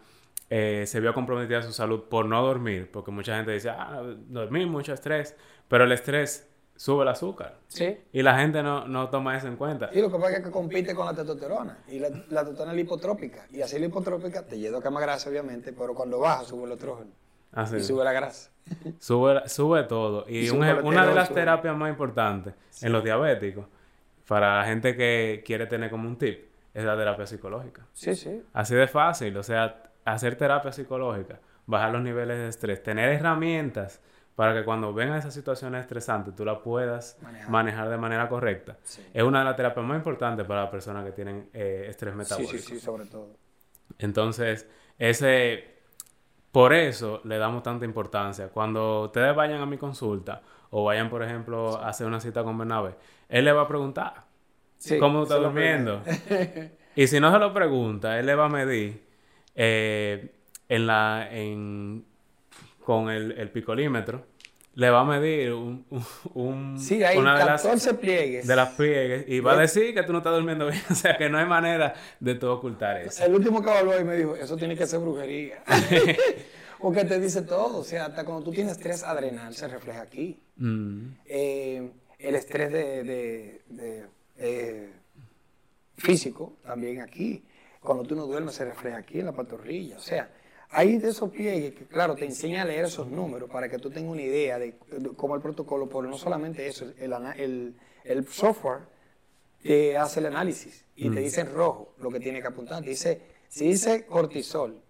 eh, 0.51 0.83
se 0.87 0.99
vio 0.99 1.15
comprometida 1.15 1.63
su 1.63 1.73
salud 1.73 2.05
por 2.11 2.27
no 2.27 2.43
dormir? 2.43 2.91
Porque 2.91 3.13
mucha 3.13 3.37
gente 3.37 3.53
dice, 3.53 3.71
ah, 3.71 4.03
dormir, 4.03 4.67
mucho 4.67 4.93
estrés, 4.93 5.37
pero 5.69 5.85
el 5.85 5.93
estrés 5.93 6.51
sube 6.77 7.03
el 7.03 7.09
azúcar. 7.09 7.57
Sí. 7.69 7.97
Y 8.13 8.23
la 8.23 8.39
gente 8.39 8.63
no, 8.63 8.87
no 8.89 9.09
toma 9.11 9.37
eso 9.37 9.47
en 9.49 9.57
cuenta. 9.57 9.91
Y 9.93 10.01
lo 10.01 10.11
que 10.11 10.19
pasa 10.19 10.37
es 10.39 10.45
que 10.45 10.51
compite 10.51 10.95
con 10.95 11.07
la 11.07 11.15
testosterona. 11.15 11.79
Y 11.89 11.99
la, 11.99 12.09
la 12.09 12.41
testosterona 12.41 12.73
es 12.73 12.77
lipotrópica. 12.77 13.47
Y 13.53 13.61
así 13.63 13.79
la 13.79 13.87
hipotrópica 13.87 14.45
te 14.45 14.59
lleva 14.59 14.79
a 14.79 14.83
quemar 14.83 15.03
grasa, 15.03 15.31
obviamente, 15.31 15.73
pero 15.73 15.95
cuando 15.95 16.19
baja 16.19 16.45
sube 16.45 16.65
el 16.67 16.73
estrógeno. 16.73 17.11
Así. 17.53 17.77
Y 17.77 17.81
sube 17.83 18.03
la 18.05 18.13
grasa. 18.13 18.51
Sube, 18.99 19.49
sube 19.49 19.85
todo. 19.85 20.25
Y, 20.29 20.47
Y 20.47 20.51
un 20.51 20.57
sube 20.57 20.71
ej- 20.73 20.79
el 20.79 20.85
una 20.85 21.07
de 21.07 21.15
las 21.15 21.29
sube. 21.29 21.35
terapias 21.41 21.77
más 21.77 21.91
importantes 21.91 22.55
en 22.83 22.93
los 22.93 23.05
diabéticos, 23.05 23.67
para 24.27 24.59
la 24.59 24.65
gente 24.65 24.97
que 24.97 25.43
quiere 25.47 25.67
tener 25.67 25.91
como 25.91 26.09
un 26.09 26.17
tip, 26.19 26.47
es 26.73 26.83
la 26.85 26.97
terapia 26.97 27.27
psicológica. 27.27 27.87
Sí, 27.93 28.17
sí. 28.17 28.43
Así 28.53 28.75
de 28.75 28.89
fácil, 28.89 29.37
o 29.37 29.43
sea, 29.43 29.83
hacer 30.05 30.35
terapia 30.37 30.73
psicológica, 30.73 31.39
bajar 31.67 31.93
los 31.93 32.03
niveles 32.03 32.37
de 32.39 32.49
estrés, 32.49 32.83
tener 32.83 33.11
herramientas 33.11 34.01
para 34.35 34.55
que 34.55 34.65
cuando 34.65 34.93
vengan 34.93 35.19
esas 35.19 35.33
situaciones 35.35 35.83
estresantes 35.83 36.35
tú 36.35 36.45
las 36.45 36.59
puedas 36.59 37.19
Manejar. 37.23 37.51
manejar, 37.51 37.89
de 37.89 37.97
manera 37.99 38.29
correcta. 38.29 38.77
Sí. 38.83 39.03
Es 39.15 39.23
una 39.23 39.41
de 39.41 39.45
las 39.47 39.57
terapias 39.57 39.87
más 39.87 39.97
importantes 39.97 40.47
para 40.47 40.63
las 40.63 40.71
personas 40.71 41.05
que 41.05 41.13
tienen 41.13 41.49
eh, 41.53 41.87
estrés 41.89 42.13
Sí, 42.13 42.19
metabólico. 42.19 42.53
sí, 42.53 42.59
sí, 42.59 42.81
sobre 42.81 43.07
todo. 43.07 43.29
Entonces, 43.99 44.69
ese, 44.99 45.65
por 46.53 46.73
eso 46.73 47.21
le 47.25 47.39
damos 47.39 47.63
tanta 47.63 47.85
importancia. 47.85 48.49
Cuando 48.49 49.03
ustedes 49.05 49.35
vayan 49.35 49.61
a 49.61 49.67
mi 49.67 49.79
consulta 49.79 50.43
o 50.71 50.85
vayan, 50.85 51.09
por 51.11 51.23
ejemplo, 51.23 51.77
a 51.79 51.89
hacer 51.89 52.07
una 52.07 52.21
cita 52.21 52.43
con 52.45 52.59
Bernabe, 52.59 52.97
él 53.29 53.45
le 53.45 53.53
va 53.53 53.63
a 53.63 53.69
preguntar 53.69 54.25
Sí, 54.79 54.99
cómo 54.99 55.23
está 55.23 55.37
durmiendo. 55.37 56.03
y 56.97 57.07
si 57.07 57.21
no 57.21 57.33
se 57.33 57.39
lo 57.39 57.53
pregunta, 57.55 58.19
él 58.19 58.27
le 58.27 58.35
va 58.35 58.47
a 58.47 58.49
medir 58.49 59.05
eh, 59.55 60.35
en 60.69 60.87
la, 60.87 61.29
en, 61.31 62.05
con 62.85 63.09
el, 63.11 63.33
el 63.33 63.51
picolímetro, 63.51 64.27
le 64.75 64.91
va 64.91 65.01
a 65.01 65.05
medir 65.05 65.53
un, 65.53 65.87
un- 65.91 66.05
un- 66.35 66.79
Sí, 66.81 67.03
hay 67.05 67.17
una 67.17 67.39
de 67.39 67.45
las, 67.45 67.63
14 67.63 67.95
pliegues. 67.95 68.47
de 68.47 68.57
las 68.57 68.71
pliegues 68.71 69.25
y 69.29 69.39
va 69.41 69.53
a 69.53 69.57
decir 69.57 69.95
que 69.95 70.03
tú 70.03 70.13
no 70.13 70.19
estás 70.19 70.35
durmiendo 70.35 70.67
bien. 70.67 70.83
O 70.91 70.95
sea, 70.95 71.17
que 71.17 71.29
no 71.31 71.39
hay 71.39 71.47
manera 71.47 71.95
de 72.21 72.35
tú 72.35 72.49
ocultar 72.49 72.97
eso. 72.99 73.25
El 73.25 73.35
último 73.35 73.63
que 73.63 73.71
habló 73.71 73.93
hoy 73.93 74.05
me 74.05 74.17
dijo, 74.17 74.35
eso 74.37 74.57
tiene 74.57 74.77
que 74.77 74.87
ser 74.87 74.99
brujería. 75.01 75.63
Porque 76.81 77.05
te 77.05 77.19
dice 77.21 77.43
todo. 77.43 77.79
O 77.79 77.85
sea, 77.85 78.07
hasta 78.07 78.25
cuando 78.25 78.45
tú 78.45 78.51
tienes 78.51 78.73
estrés 78.73 79.03
adrenal 79.05 79.55
se 79.55 79.69
refleja 79.69 80.03
aquí. 80.03 80.41
Mm. 80.57 81.07
Eh, 81.25 81.91
el 82.19 82.35
estrés 82.35 82.73
de, 82.73 83.05
de- 83.05 83.63
de, 83.69 84.07
eh, 84.39 84.91
físico 85.97 86.57
también 86.65 87.01
aquí. 87.01 87.45
Cuando 87.81 88.03
tú 88.05 88.17
no 88.17 88.27
duermes 88.27 88.55
se 88.57 88.65
refleja 88.65 88.99
aquí 88.99 89.21
en 89.21 89.27
la 89.27 89.33
pantorrilla. 89.33 89.97
O 89.97 90.01
sea, 90.01 90.29
hay 90.75 90.99
de 90.99 91.09
esos 91.09 91.31
que, 91.31 91.87
claro, 91.89 92.15
te 92.17 92.25
enseña 92.25 92.63
a 92.63 92.65
leer 92.65 92.87
esos 92.87 93.07
números 93.07 93.49
para 93.49 93.69
que 93.69 93.79
tú 93.79 93.91
tengas 93.91 94.13
una 94.13 94.23
idea 94.23 94.59
de, 94.59 94.75
cómo 95.17 95.37
el 95.37 95.41
protocolo, 95.41 95.89
pero 95.89 96.03
no 96.03 96.19
solamente 96.19 96.67
eso, 96.67 96.87
el, 96.99 97.13
el, 97.37 97.75
el 98.05 98.27
software 98.27 98.81
te 99.63 99.97
hace 99.97 100.21
el 100.21 100.27
análisis 100.27 100.85
y 100.97 101.11
te 101.11 101.21
dice 101.21 101.43
en 101.43 101.55
rojo 101.55 101.95
lo 101.99 102.11
que 102.11 102.21
tiene 102.21 102.41
que 102.41 102.49
apuntar. 102.49 102.83
Te 102.83 102.91
dice, 102.91 103.23
si 103.49 103.69
dice 103.69 104.05
cortisol, 104.05 104.81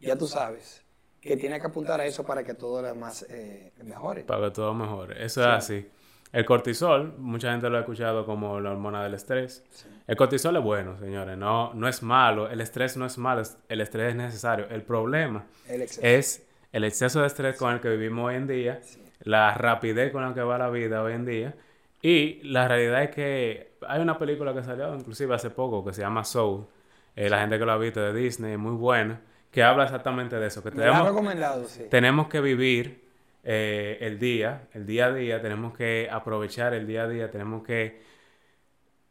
ya 0.00 0.16
tú 0.16 0.26
sabes 0.26 0.82
que 1.20 1.36
tiene 1.36 1.60
que 1.60 1.66
apuntar 1.68 2.00
a 2.00 2.04
eso 2.04 2.24
para 2.24 2.42
que 2.42 2.54
todo 2.54 2.82
lo 2.82 2.88
demás 2.88 3.24
eh, 3.30 3.72
mejore. 3.84 4.24
Para 4.24 4.48
que 4.48 4.54
todo 4.54 4.74
mejore. 4.74 5.24
Eso 5.24 5.40
es 5.40 5.46
así. 5.46 5.86
El 6.32 6.46
cortisol, 6.46 7.14
mucha 7.18 7.50
gente 7.50 7.68
lo 7.68 7.76
ha 7.76 7.80
escuchado 7.80 8.24
como 8.24 8.58
la 8.58 8.70
hormona 8.70 9.02
del 9.04 9.14
estrés. 9.14 9.62
El 10.06 10.16
cortisol 10.16 10.56
es 10.56 10.62
bueno, 10.62 10.98
señores. 10.98 11.36
No, 11.36 11.74
no 11.74 11.88
es 11.88 12.02
malo. 12.02 12.48
El 12.48 12.60
estrés 12.62 12.96
no 12.96 13.04
es 13.04 13.18
malo. 13.18 13.42
El 13.68 13.80
estrés 13.82 14.10
es 14.10 14.16
necesario. 14.16 14.66
El 14.70 14.82
problema 14.82 15.44
El 15.68 15.82
es 15.82 16.46
el 16.72 16.84
exceso 16.84 17.20
de 17.20 17.26
estrés 17.26 17.56
con 17.56 17.74
el 17.74 17.80
que 17.80 17.90
vivimos 17.90 18.28
hoy 18.28 18.36
en 18.36 18.46
día, 18.46 18.80
la 19.24 19.52
rapidez 19.54 20.10
con 20.10 20.22
la 20.22 20.32
que 20.32 20.40
va 20.40 20.56
la 20.56 20.70
vida 20.70 21.02
hoy 21.02 21.12
en 21.12 21.26
día. 21.26 21.54
Y 22.00 22.42
la 22.44 22.66
realidad 22.66 23.02
es 23.04 23.10
que 23.10 23.72
hay 23.86 24.00
una 24.00 24.18
película 24.18 24.54
que 24.54 24.62
salió 24.64 24.94
inclusive 24.94 25.34
hace 25.34 25.50
poco 25.50 25.84
que 25.84 25.92
se 25.92 26.00
llama 26.00 26.24
Soul. 26.24 26.66
Eh, 27.14 27.28
La 27.28 27.40
gente 27.40 27.58
que 27.58 27.66
lo 27.66 27.72
ha 27.72 27.76
visto 27.76 28.00
de 28.00 28.14
Disney, 28.14 28.56
muy 28.56 28.72
buena, 28.72 29.20
que 29.50 29.62
habla 29.62 29.84
exactamente 29.84 30.36
de 30.36 30.46
eso. 30.46 30.62
Que 30.62 30.70
tenemos, 30.70 31.06
recomendado, 31.06 31.64
sí. 31.66 31.84
tenemos 31.90 32.28
que 32.28 32.40
vivir 32.40 33.01
eh, 33.42 33.98
el 34.00 34.18
día, 34.18 34.68
el 34.72 34.86
día 34.86 35.06
a 35.06 35.12
día, 35.12 35.40
tenemos 35.42 35.76
que 35.76 36.08
aprovechar 36.10 36.74
el 36.74 36.86
día 36.86 37.04
a 37.04 37.08
día, 37.08 37.30
tenemos 37.30 37.62
que, 37.64 38.00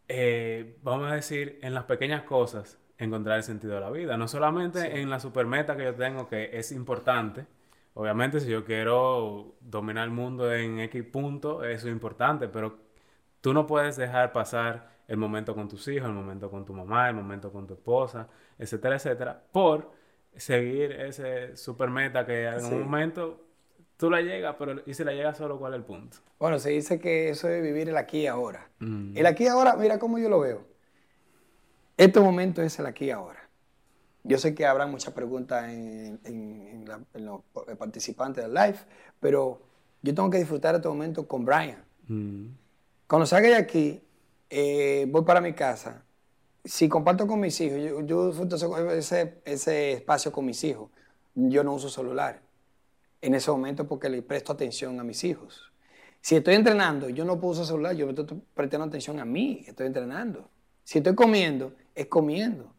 eh, 0.08 0.78
vamos 0.84 1.12
a 1.12 1.16
decir, 1.16 1.60
en 1.62 1.74
las 1.74 1.86
pequeñas 1.86 2.24
cosas 2.24 2.78
encontrar 2.98 3.38
el 3.38 3.44
sentido 3.44 3.74
de 3.76 3.82
la 3.82 3.90
vida, 3.90 4.18
no 4.18 4.28
solamente 4.28 5.02
en 5.02 5.10
la 5.10 5.20
supermeta 5.20 5.76
que 5.76 5.84
yo 5.86 5.96
tengo, 5.96 6.28
que 6.28 6.50
es 6.58 6.72
importante. 6.72 7.46
Obviamente, 7.94 8.40
si 8.40 8.50
yo 8.50 8.64
quiero 8.64 9.56
dominar 9.60 10.06
el 10.06 10.12
mundo 10.12 10.54
en 10.54 10.80
X 10.80 11.04
punto, 11.04 11.64
eso 11.64 11.88
es 11.88 11.94
importante, 11.94 12.48
pero 12.48 12.78
tú 13.42 13.54
no 13.54 13.66
puedes 13.68 13.98
dejar 13.98 14.32
pasar 14.32 14.92
el 15.08 15.18
momento 15.18 15.56
con 15.56 15.68
tus 15.68 15.88
hijos, 15.90 16.08
el 16.08 16.14
momento 16.16 16.50
con 16.50 16.64
tu 16.64 16.74
mamá, 16.74 17.10
el 17.10 17.16
momento 17.16 17.52
con 17.52 17.68
tu 17.68 17.74
esposa, 17.74 18.30
etcétera, 18.58 18.96
etcétera, 18.96 19.44
por 19.52 19.92
seguir 20.36 20.92
ese 20.94 21.58
supermeta 21.58 22.26
que 22.26 22.46
en 22.46 22.62
Sí. 22.62 22.74
un 22.74 22.84
momento 22.84 23.42
tú 24.02 24.10
la 24.10 24.20
llegas, 24.22 24.56
pero 24.58 24.82
y 24.86 24.94
si 24.96 25.04
la 25.04 25.14
llegas 25.14 25.38
solo, 25.38 25.60
¿cuál 25.60 25.74
es 25.74 25.78
el 25.78 25.86
punto? 25.86 26.18
Bueno, 26.40 26.58
se 26.58 26.72
dice 26.72 27.00
que 27.00 27.30
eso 27.30 27.48
es 27.48 27.62
vivir 27.62 27.88
el 27.88 27.96
aquí 27.98 28.22
y 28.22 28.28
ahora. 28.28 28.68
Mm. 28.80 29.16
El 29.16 29.26
aquí 29.28 29.44
y 29.44 29.48
ahora, 29.48 29.76
mira 29.76 30.00
cómo 30.00 30.18
yo 30.18 30.28
lo 30.28 30.40
veo. 30.40 30.66
Este 31.98 32.20
momento 32.20 32.64
es 32.64 32.80
el 32.80 32.88
aquí 32.88 33.06
y 33.06 33.12
ahora. 33.12 33.48
Yo 34.24 34.40
sé 34.40 34.56
que 34.56 34.66
habrá 34.66 34.88
muchas 34.88 35.14
preguntas 35.14 35.70
en, 35.70 36.20
en- 36.26 36.68
en 36.72 36.86
la- 36.88 37.02
en 37.14 37.26
los 37.26 37.42
participantes 37.78 38.44
del 38.44 38.54
live, 38.56 38.78
pero 39.20 39.62
yo 40.02 40.16
tengo 40.16 40.32
que 40.32 40.40
disfrutar 40.40 40.74
este 40.76 40.88
momento 40.88 41.28
con 41.28 41.46
Brian. 41.46 41.84
Mm. 42.08 42.48
Cuando 43.08 43.28
salga 43.28 43.50
de 43.50 43.56
aquí, 43.56 44.02
eh, 44.50 45.06
voy 45.10 45.24
para 45.24 45.42
mi 45.42 45.54
casa. 45.54 46.04
Si 46.66 46.90
comparto 46.90 47.28
con 47.28 47.40
mis 47.40 47.60
hijos, 47.62 47.80
yo, 47.80 48.02
yo 48.02 48.28
disfruto 48.30 48.56
ese, 48.56 48.98
ese- 48.98 49.42
ese 49.46 49.92
espacio 49.94 50.32
con 50.32 50.46
mis 50.46 50.64
hijos. 50.64 50.90
Yo 51.36 51.64
no 51.64 51.74
uso 51.76 51.88
celular 51.90 52.42
en 53.22 53.36
ese 53.36 53.52
momento 53.52 53.88
porque 53.88 54.10
le 54.10 54.22
presto 54.22 54.52
atención 54.52 55.00
a 55.00 55.04
mis 55.04 55.24
hijos. 55.24 55.72
Si 56.22 56.36
estoy 56.36 56.56
entrenando, 56.56 57.10
yo 57.10 57.26
no 57.26 57.40
puedo 57.40 57.54
usar 57.54 57.66
celular, 57.66 57.96
yo 57.96 58.10
estoy 58.10 58.42
prestando 58.54 58.86
atención 58.86 59.20
a 59.20 59.26
mí, 59.26 59.64
estoy 59.68 59.88
entrenando. 59.88 60.50
Si 60.84 61.00
estoy 61.00 61.16
comiendo, 61.16 61.74
es 61.96 62.08
comiendo. 62.08 62.74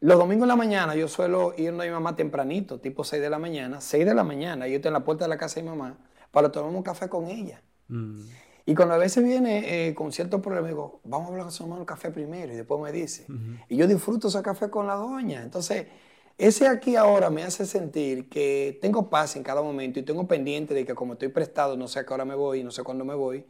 Los 0.00 0.18
domingos 0.18 0.44
en 0.44 0.48
la 0.48 0.56
mañana 0.56 0.94
yo 0.94 1.08
suelo 1.08 1.54
ir 1.56 1.70
a 1.70 1.72
mi 1.72 1.90
mamá 1.90 2.14
tempranito, 2.14 2.78
tipo 2.78 3.04
6 3.04 3.22
de 3.22 3.30
la 3.30 3.38
mañana, 3.38 3.80
6 3.80 4.04
de 4.04 4.14
la 4.14 4.22
mañana, 4.22 4.68
yo 4.68 4.76
estoy 4.76 4.90
en 4.90 4.94
la 4.94 5.04
puerta 5.04 5.24
de 5.24 5.28
la 5.30 5.38
casa 5.38 5.56
de 5.56 5.62
mi 5.62 5.70
mamá 5.70 5.96
para 6.30 6.52
tomar 6.52 6.74
un 6.74 6.82
café 6.82 7.08
con 7.08 7.26
ella. 7.28 7.62
Mm. 7.88 8.20
Y 8.66 8.74
cuando 8.74 8.94
a 8.94 8.98
veces 8.98 9.22
viene 9.22 9.88
eh, 9.88 9.94
con 9.94 10.10
ciertos 10.10 10.40
problemas, 10.40 10.70
digo, 10.70 11.00
vamos 11.04 11.28
a 11.28 11.32
hablar 11.32 11.46
con 11.56 11.80
el 11.80 11.86
café 11.86 12.10
primero 12.10 12.52
y 12.52 12.56
después 12.56 12.80
me 12.80 12.92
dice. 12.92 13.26
Y 13.68 13.76
yo 13.76 13.86
disfruto 13.86 14.28
ese 14.28 14.40
café 14.42 14.70
con 14.70 14.86
la 14.86 14.94
doña. 14.94 15.42
Entonces, 15.42 15.86
ese 16.38 16.66
aquí 16.66 16.96
ahora 16.96 17.30
me 17.30 17.42
hace 17.44 17.64
sentir 17.66 18.28
que 18.28 18.78
tengo 18.80 19.08
paz 19.08 19.36
en 19.36 19.42
cada 19.42 19.62
momento 19.62 20.00
y 20.00 20.02
tengo 20.02 20.26
pendiente 20.26 20.74
de 20.74 20.84
que 20.84 20.94
como 20.94 21.14
estoy 21.14 21.28
prestado, 21.28 21.76
no 21.76 21.88
sé 21.88 22.00
a 22.00 22.06
qué 22.06 22.12
hora 22.12 22.24
me 22.24 22.34
voy, 22.34 22.64
no 22.64 22.70
sé 22.70 22.82
cuándo 22.82 23.04
me 23.04 23.14
voy, 23.14 23.44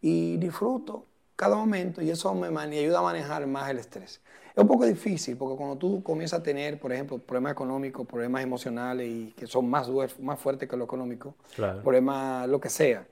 y 0.00 0.36
disfruto 0.36 1.06
cada 1.36 1.56
momento 1.56 2.02
y 2.02 2.10
eso 2.10 2.34
me, 2.34 2.48
y 2.74 2.78
ayuda 2.78 3.00
a 3.00 3.02
manejar 3.02 3.46
más 3.46 3.70
el 3.70 3.78
estrés. 3.78 4.20
Es 4.54 4.58
un 4.62 4.68
poco 4.68 4.84
difícil 4.84 5.36
porque 5.36 5.56
cuando 5.56 5.76
tú 5.76 6.02
comienzas 6.02 6.40
a 6.40 6.42
tener, 6.42 6.78
por 6.78 6.92
ejemplo, 6.92 7.18
problemas 7.18 7.52
económicos, 7.52 8.06
problemas 8.06 8.42
emocionales 8.42 9.08
y 9.08 9.32
que 9.36 9.46
son 9.46 9.68
más, 9.68 9.88
más 10.20 10.38
fuertes 10.38 10.68
que 10.68 10.76
lo 10.76 10.84
económico, 10.84 11.34
Claro. 11.54 11.82
problemas, 11.82 12.48
lo 12.48 12.60
que 12.60 12.68
sea, 12.68 13.06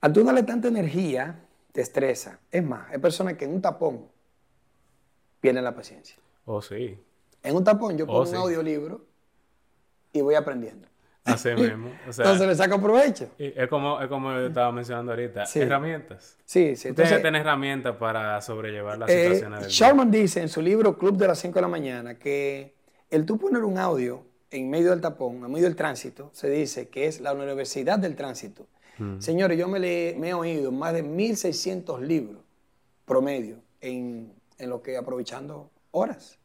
al 0.00 0.12
tú 0.12 0.24
darle 0.24 0.42
tanta 0.42 0.68
energía, 0.68 1.40
te 1.72 1.80
estresa. 1.80 2.40
Es 2.50 2.62
más, 2.62 2.90
hay 2.90 2.98
personas 2.98 3.34
que 3.34 3.44
en 3.44 3.54
un 3.54 3.62
tapón 3.62 4.06
pierden 5.40 5.64
la 5.64 5.74
paciencia. 5.74 6.16
Oh, 6.44 6.60
sí. 6.60 6.98
En 7.42 7.56
un 7.56 7.64
tapón 7.64 7.96
yo 7.98 8.06
pongo 8.06 8.20
Oh, 8.20 8.26
sí. 8.26 8.32
un 8.32 8.42
audiolibro 8.42 9.04
y 10.12 10.20
voy 10.20 10.34
aprendiendo. 10.34 10.86
Así 11.24 11.48
mismo. 11.54 11.90
O 12.08 12.12
sea, 12.12 12.24
Entonces 12.24 12.46
le 12.48 12.54
saco 12.54 12.80
provecho. 12.80 13.28
y 13.38 13.46
es 13.58 13.68
como, 13.68 14.00
es 14.00 14.08
como 14.08 14.32
yo 14.32 14.46
estaba 14.46 14.72
mencionando 14.72 15.12
ahorita. 15.12 15.46
Sí. 15.46 15.60
Herramientas. 15.60 16.36
Sí, 16.44 16.76
sí. 16.76 16.88
Entonces, 16.88 17.08
tiene 17.10 17.16
que 17.16 17.22
tener 17.28 17.40
herramientas 17.42 17.96
para 17.96 18.40
sobrellevar 18.40 18.98
las 18.98 19.10
eh, 19.10 19.22
situaciones 19.24 19.60
del 19.60 19.68
día. 19.68 19.76
Sharman 19.78 20.10
dice 20.10 20.40
en 20.40 20.48
su 20.48 20.60
libro 20.62 20.98
Club 20.98 21.16
de 21.16 21.28
las 21.28 21.38
5 21.38 21.54
de 21.54 21.60
la 21.62 21.68
mañana 21.68 22.18
que 22.18 22.74
el 23.10 23.24
tú 23.26 23.38
poner 23.38 23.62
un 23.62 23.78
audio 23.78 24.24
en 24.50 24.68
medio 24.68 24.90
del 24.90 25.00
tapón, 25.00 25.36
en 25.44 25.50
medio 25.50 25.64
del 25.64 25.76
tránsito, 25.76 26.30
se 26.32 26.50
dice 26.50 26.88
que 26.88 27.06
es 27.06 27.20
la 27.20 27.32
universidad 27.32 27.98
del 27.98 28.16
tránsito. 28.16 28.66
Mm. 28.98 29.20
Señores, 29.20 29.58
yo 29.58 29.66
me, 29.68 29.78
le- 29.78 30.14
me 30.18 30.28
he 30.30 30.34
oído 30.34 30.70
más 30.72 30.92
de 30.92 31.02
1.600 31.04 32.00
libros 32.00 32.42
promedio 33.06 33.56
en, 33.80 34.32
en 34.58 34.70
lo 34.70 34.82
que 34.82 34.96
aprovechando 34.96 35.70
horas. 35.92 36.38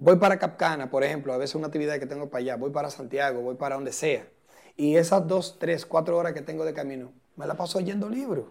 Voy 0.00 0.14
para 0.16 0.38
Capcana, 0.38 0.90
por 0.90 1.02
ejemplo, 1.02 1.32
a 1.32 1.38
veces 1.38 1.56
una 1.56 1.66
actividad 1.66 1.98
que 1.98 2.06
tengo 2.06 2.30
para 2.30 2.40
allá, 2.40 2.56
voy 2.56 2.70
para 2.70 2.88
Santiago, 2.88 3.40
voy 3.40 3.56
para 3.56 3.74
donde 3.74 3.92
sea. 3.92 4.28
Y 4.76 4.94
esas 4.94 5.26
dos, 5.26 5.56
tres, 5.58 5.84
cuatro 5.84 6.16
horas 6.16 6.34
que 6.34 6.40
tengo 6.40 6.64
de 6.64 6.72
camino, 6.72 7.10
me 7.34 7.48
la 7.48 7.56
paso 7.56 7.78
oyendo 7.78 8.08
libros. 8.08 8.46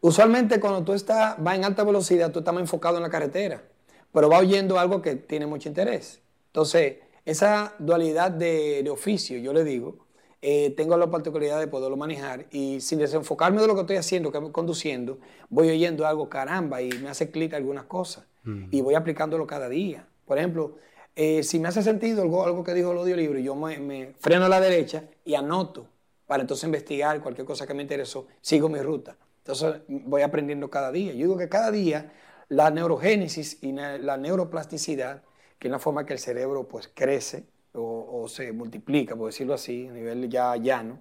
Usualmente 0.00 0.58
cuando 0.58 0.82
tú 0.82 0.94
estás, 0.94 1.36
vas 1.38 1.56
en 1.56 1.64
alta 1.66 1.84
velocidad, 1.84 2.32
tú 2.32 2.38
estás 2.38 2.54
más 2.54 2.62
enfocado 2.62 2.96
en 2.96 3.02
la 3.02 3.10
carretera, 3.10 3.64
pero 4.12 4.30
va 4.30 4.38
oyendo 4.38 4.78
algo 4.78 5.02
que 5.02 5.16
tiene 5.16 5.44
mucho 5.44 5.68
interés. 5.68 6.22
Entonces, 6.46 7.00
esa 7.26 7.74
dualidad 7.78 8.30
de, 8.30 8.88
oficio, 8.90 9.36
yo 9.36 9.52
le 9.52 9.62
digo, 9.62 10.06
eh, 10.40 10.70
tengo 10.70 10.96
la 10.96 11.10
particularidad 11.10 11.60
de 11.60 11.66
poderlo 11.66 11.98
manejar 11.98 12.46
y 12.50 12.80
sin 12.80 12.98
desenfocarme 12.98 13.60
de 13.60 13.66
lo 13.66 13.74
que 13.74 13.82
estoy 13.82 13.96
haciendo, 13.96 14.32
que 14.32 14.40
conduciendo, 14.52 15.18
voy 15.50 15.68
oyendo 15.68 16.06
algo, 16.06 16.30
caramba, 16.30 16.80
y 16.80 16.88
me 17.02 17.10
hace 17.10 17.30
clic 17.30 17.52
algunas 17.52 17.84
cosas. 17.84 18.24
Y 18.70 18.80
voy 18.80 18.94
aplicándolo 18.94 19.46
cada 19.46 19.68
día. 19.68 20.06
Por 20.26 20.38
ejemplo, 20.38 20.76
eh, 21.14 21.42
si 21.42 21.58
me 21.58 21.68
hace 21.68 21.82
sentido 21.82 22.22
algo, 22.22 22.44
algo 22.44 22.62
que 22.62 22.74
dijo 22.74 22.92
el 22.92 22.98
audiolibro, 22.98 23.38
yo 23.38 23.54
me, 23.54 24.12
freno 24.18 24.44
a 24.44 24.48
la 24.48 24.60
derecha 24.60 25.04
y 25.24 25.34
anoto 25.34 25.86
para 26.26 26.42
entonces 26.42 26.64
investigar 26.64 27.20
cualquier 27.22 27.46
cosa 27.46 27.66
que 27.66 27.72
me 27.72 27.82
interesó, 27.82 28.26
sigo 28.40 28.68
mi 28.68 28.80
ruta. 28.80 29.16
Entonces 29.38 29.82
voy 29.88 30.22
aprendiendo 30.22 30.68
cada 30.68 30.90
día. 30.90 31.12
Yo 31.12 31.18
digo 31.18 31.38
que 31.38 31.48
cada 31.48 31.70
día 31.70 32.12
la 32.48 32.70
neurogénesis 32.70 33.62
y 33.62 33.72
la 33.72 34.16
neuroplasticidad 34.16 35.22
que 35.58 35.68
es 35.68 35.72
la 35.72 35.78
forma 35.78 36.04
que 36.04 36.12
el 36.12 36.18
cerebro 36.18 36.68
pues 36.68 36.90
crece 36.92 37.44
o, 37.78 38.26
se 38.28 38.52
multiplica, 38.52 39.14
por 39.14 39.26
decirlo 39.26 39.52
así, 39.52 39.86
a 39.86 39.92
nivel 39.92 40.30
ya 40.30 40.56
llano, 40.56 40.98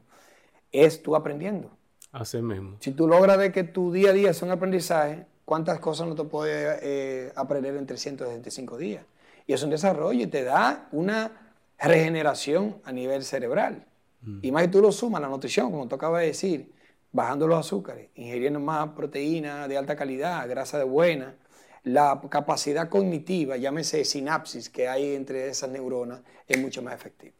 es 0.73 1.01
tú 1.01 1.15
aprendiendo. 1.15 1.71
Así 2.11 2.41
mismo. 2.41 2.75
Si 2.81 2.91
tú 2.91 3.07
logras 3.07 3.38
de 3.38 3.51
que 3.53 3.63
tu 3.63 3.93
día 3.93 4.09
a 4.09 4.13
día 4.13 4.31
es 4.31 4.41
un 4.41 4.51
aprendizaje, 4.51 5.25
¿cuántas 5.45 5.79
cosas 5.79 6.07
no 6.07 6.15
te 6.15 6.25
puedes 6.25 6.79
eh, 6.83 7.31
aprender 7.35 7.77
en 7.77 7.85
365 7.85 8.77
días? 8.77 9.05
Y 9.47 9.53
es 9.53 9.63
un 9.63 9.69
desarrollo 9.69 10.23
y 10.23 10.27
te 10.27 10.43
da 10.43 10.88
una 10.91 11.31
regeneración 11.79 12.77
a 12.84 12.91
nivel 12.91 13.23
cerebral. 13.23 13.86
Mm. 14.21 14.39
Y 14.41 14.51
más 14.51 14.63
que 14.63 14.69
tú 14.69 14.81
lo 14.81 14.91
sumas 14.91 15.21
la 15.21 15.27
nutrición, 15.27 15.71
como 15.71 15.88
tú 15.88 15.95
acabas 15.95 16.21
de 16.21 16.27
decir, 16.27 16.71
bajando 17.12 17.47
los 17.47 17.60
azúcares, 17.60 18.10
ingiriendo 18.15 18.60
más 18.60 18.89
proteína 18.89 19.67
de 19.67 19.77
alta 19.77 19.95
calidad, 19.95 20.47
grasa 20.49 20.77
de 20.77 20.84
buena, 20.84 21.36
la 21.84 22.19
capacidad 22.29 22.89
cognitiva, 22.89 23.58
llámese 23.58 24.03
sinapsis 24.03 24.69
que 24.69 24.88
hay 24.88 25.15
entre 25.15 25.47
esas 25.47 25.69
neuronas, 25.69 26.21
es 26.47 26.60
mucho 26.60 26.81
más 26.81 26.95
efectiva. 26.95 27.34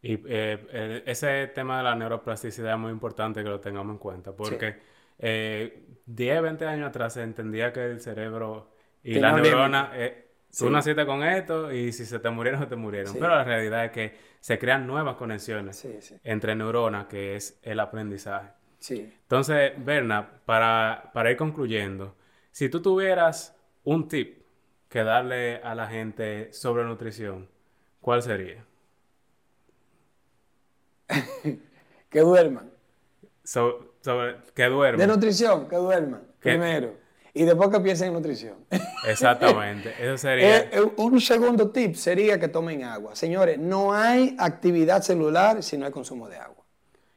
Y 0.00 0.18
eh, 0.26 1.04
ese 1.06 1.46
tema 1.48 1.78
de 1.78 1.84
la 1.84 1.94
neuroplasticidad 1.94 2.72
es 2.72 2.78
muy 2.78 2.90
importante 2.90 3.44
que 3.44 3.48
lo 3.48 3.60
tengamos 3.60 3.92
en 3.92 3.98
cuenta, 3.98 4.32
porque 4.32 4.78
10, 5.18 6.42
20 6.42 6.64
eh, 6.64 6.68
años 6.68 6.88
atrás 6.88 7.12
se 7.12 7.22
entendía 7.22 7.72
que 7.72 7.84
el 7.84 8.00
cerebro 8.00 8.72
y 9.04 9.14
la 9.20 9.32
neurona, 9.32 9.92
eh, 9.94 10.31
tú 10.56 10.70
naciste 10.70 11.06
con 11.06 11.22
esto 11.22 11.72
y 11.72 11.92
si 11.92 12.04
se 12.04 12.18
te 12.18 12.30
murieron, 12.30 12.60
se 12.60 12.66
te 12.66 12.76
murieron. 12.76 13.12
Pero 13.14 13.28
la 13.28 13.44
realidad 13.44 13.84
es 13.86 13.92
que 13.92 14.16
se 14.40 14.58
crean 14.58 14.86
nuevas 14.86 15.16
conexiones 15.16 15.86
entre 16.24 16.54
neuronas, 16.54 17.06
que 17.06 17.36
es 17.36 17.58
el 17.62 17.80
aprendizaje. 17.80 18.50
Entonces, 18.90 19.72
Berna, 19.76 20.40
para, 20.44 21.10
para 21.12 21.30
ir 21.30 21.36
concluyendo, 21.36 22.16
si 22.50 22.68
tú 22.68 22.82
tuvieras 22.82 23.56
un 23.84 24.08
tip 24.08 24.42
que 24.88 25.04
darle 25.04 25.56
a 25.62 25.74
la 25.74 25.86
gente 25.86 26.52
sobre 26.52 26.84
nutrición, 26.84 27.48
¿cuál 28.00 28.22
sería? 28.22 28.64
que 32.10 32.20
duerman. 32.20 32.70
sobre, 33.42 34.36
que 34.54 34.64
duerman. 34.64 35.00
De 35.00 35.06
nutrición, 35.06 35.68
que 35.68 35.76
duerman. 35.76 36.22
Primero. 36.40 37.01
Y 37.34 37.44
después 37.44 37.70
que 37.70 37.80
piensen 37.80 38.08
en 38.08 38.14
nutrición. 38.14 38.56
Exactamente. 39.06 39.94
Eso 39.98 40.18
sería. 40.18 40.58
Eh, 40.58 40.70
eh, 40.72 40.92
un 40.96 41.20
segundo 41.20 41.70
tip 41.70 41.94
sería 41.94 42.38
que 42.38 42.48
tomen 42.48 42.84
agua. 42.84 43.16
Señores, 43.16 43.58
no 43.58 43.92
hay 43.94 44.36
actividad 44.38 45.02
celular 45.02 45.62
si 45.62 45.78
no 45.78 45.86
hay 45.86 45.92
consumo 45.92 46.28
de 46.28 46.36
agua. 46.36 46.64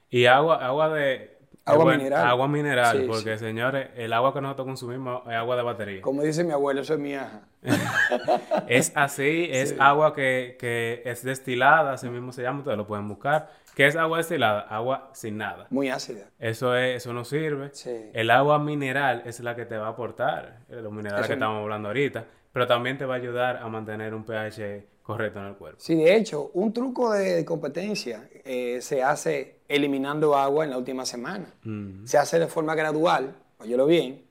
Y 0.10 0.25
agua, 0.25 0.65
agua 0.65 0.89
de 0.89 1.35
Agua 1.65 1.95
mineral. 1.95 2.28
Agua 2.28 2.47
mineral, 2.47 3.06
porque 3.08 3.39
señores, 3.39 3.89
el 3.95 4.13
agua 4.13 4.34
que 4.34 4.41
nosotros 4.41 4.67
consumimos 4.67 5.23
es 5.25 5.34
agua 5.34 5.56
de 5.56 5.63
batería. 5.63 6.01
Como 6.01 6.21
dice 6.21 6.43
mi 6.43 6.51
abuelo, 6.51 6.82
eso 6.82 6.93
es 6.93 6.99
mi 6.99 7.15
aja. 7.15 7.41
es 8.67 8.91
así, 8.95 9.47
es 9.49 9.75
agua 9.80 10.13
que, 10.13 10.58
que, 10.60 11.01
es 11.06 11.23
destilada, 11.23 11.93
así 11.93 12.08
mismo 12.08 12.32
se 12.32 12.43
llama, 12.43 12.60
ustedes 12.60 12.78
lo 12.78 12.86
pueden 12.86 13.08
buscar. 13.08 13.49
¿Qué 13.73 13.88
es 13.88 13.95
agua 13.95 14.19
destilada? 14.19 14.62
Agua 14.62 15.10
sin 15.13 15.38
nada. 15.38 15.65
Muy 15.71 15.89
ácida. 15.89 16.25
Eso, 16.38 16.75
es, 16.78 16.97
eso 16.97 17.13
no 17.13 17.25
sirve. 17.25 17.71
El 18.13 18.30
agua 18.30 18.60
mineral 18.60 19.23
es 19.25 19.39
la 19.39 19.56
que 19.56 19.65
te 19.65 19.75
va 19.75 19.88
a 19.88 19.89
aportar, 19.89 20.60
eh, 20.69 20.82
los 20.82 20.93
minerales 20.93 21.25
que 21.25 21.34
estamos 21.34 21.63
hablando 21.63 21.89
ahorita, 21.89 22.25
pero 22.54 22.67
también 22.67 22.99
te 22.99 23.06
va 23.06 23.15
a 23.15 23.17
ayudar 23.17 23.58
a 23.58 23.67
mantener 23.69 24.13
un 24.13 24.23
pH 24.23 24.86
correcto 25.06 25.39
en 25.39 25.46
el 25.46 25.56
cuerpo. 25.56 25.80
Sí, 25.80 25.94
de 25.96 26.15
hecho, 26.15 26.50
un 26.56 26.74
truco 26.74 27.13
de, 27.13 27.46
competencia 27.46 28.28
eh, 28.44 28.80
se 28.82 29.04
hace 29.04 29.60
eliminando 29.68 30.36
agua 30.36 30.63
en 30.63 30.72
la 30.72 30.80
última 30.80 31.06
semana. 31.06 31.54
Se 32.06 32.18
hace 32.18 32.39
de 32.39 32.48
forma 32.48 32.74
gradual, 32.74 33.36
óyelo 33.60 33.86
bien. 33.86 34.24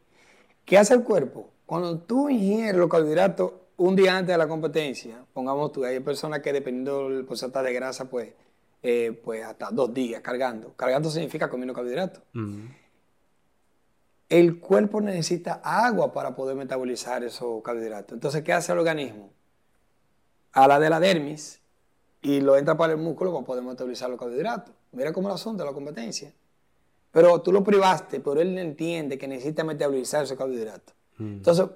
¿Qué 0.65 0.77
hace 0.77 0.95
el 0.95 1.05
cuerpo? 1.05 1.51
Cuando 1.65 1.99
tú 1.99 2.29
ingieres 2.29 2.75
los 2.75 2.89
carbohidratos 2.89 3.53
un 3.77 3.95
día 3.95 4.17
antes 4.17 4.35
de 4.35 4.39
la 4.39 4.49
competencia, 4.49 5.25
pongamos 5.33 5.71
tú, 5.71 5.85
hay 5.85 6.01
personas 6.01 6.41
que 6.41 6.53
dependiendo 6.53 7.09
del 7.09 7.25
porcentaje 7.25 7.67
de 7.67 7.73
grasa, 7.73 8.11
pues, 8.11 8.33
eh, 8.83 9.19
pues 9.23 9.45
hasta 9.45 9.71
dos 9.71 9.95
días 9.95 10.23
cargando. 10.23 10.73
Cargando 10.75 11.09
significa 11.09 11.49
comiendo 11.49 11.73
carbohidratos. 11.73 12.23
El 14.29 14.59
cuerpo 14.59 15.01
necesita 15.01 15.61
agua 15.63 16.13
para 16.13 16.35
poder 16.35 16.57
metabolizar 16.57 17.23
esos 17.23 17.63
carbohidratos. 17.63 18.15
Entonces, 18.15 18.43
¿qué 18.43 18.53
hace 18.53 18.73
el 18.73 18.79
organismo? 18.79 19.34
A 20.55 20.67
la 20.67 20.81
de 20.81 20.90
la 20.90 20.99
dermis 20.99 21.61
y 22.23 22.40
lo 22.40 22.57
entra 22.57 22.77
para 22.77 22.95
el 22.95 22.99
músculo 22.99 23.33
para 23.33 23.45
poder 23.45 23.62
metabolizar 23.62 24.09
los 24.09 24.19
carbohidratos. 24.19 24.75
Mira 24.93 25.12
cómo 25.12 25.29
el 25.29 25.35
asunto 25.35 25.62
de 25.62 25.69
la 25.69 25.75
competencia. 25.75 26.33
Pero 27.11 27.40
tú 27.43 27.53
lo 27.53 27.62
privaste, 27.62 28.19
pero 28.21 28.40
él 28.40 28.59
entiende 28.59 29.19
que 29.19 29.29
necesita 29.29 29.62
metabolizar 29.62 30.25
esos 30.25 30.37
carbohidratos. 30.37 30.95
Mm. 31.19 31.35
Entonces, 31.35 31.67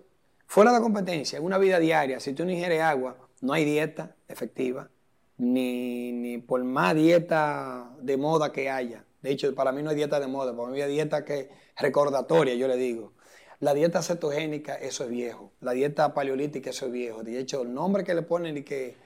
fuera 0.47 0.73
de 0.73 0.79
la 0.79 0.83
competencia, 0.83 1.39
en 1.39 1.45
una 1.45 1.59
vida 1.59 1.79
diaria, 1.79 2.19
si 2.19 2.33
tú 2.33 2.45
no 2.45 2.51
ingieres 2.51 2.81
agua, 2.81 3.17
no 3.41 3.53
hay 3.53 3.65
dieta 3.65 4.17
efectiva, 4.27 4.91
ni, 5.37 6.11
ni, 6.13 6.39
por 6.39 6.65
más 6.65 6.95
dieta 6.95 7.91
de 8.01 8.17
moda 8.17 8.51
que 8.51 8.71
haya. 8.71 9.05
De 9.23 9.31
hecho, 9.31 9.55
para 9.55 9.71
mí 9.71 9.83
no 9.83 9.91
hay 9.91 9.97
dieta 9.97 10.19
de 10.19 10.27
moda, 10.27 10.57
para 10.57 10.71
mí 10.71 10.81
hay 10.81 10.91
dieta 10.91 11.25
que 11.25 11.51
recordatoria, 11.77 12.55
yo 12.55 12.67
le 12.67 12.77
digo. 12.77 13.13
La 13.61 13.75
dieta 13.75 14.03
cetogénica, 14.03 14.75
eso 14.77 15.05
es 15.05 15.11
viejo. 15.11 15.53
La 15.61 15.73
dieta 15.73 16.15
paleolítica, 16.15 16.71
eso 16.71 16.87
es 16.87 16.93
viejo. 16.93 17.23
De 17.23 17.39
hecho, 17.39 17.63
el 17.63 17.75
nombre 17.75 18.05
que 18.05 18.15
le 18.15 18.23
ponen 18.23 18.55
de 18.55 18.65
que 18.65 18.97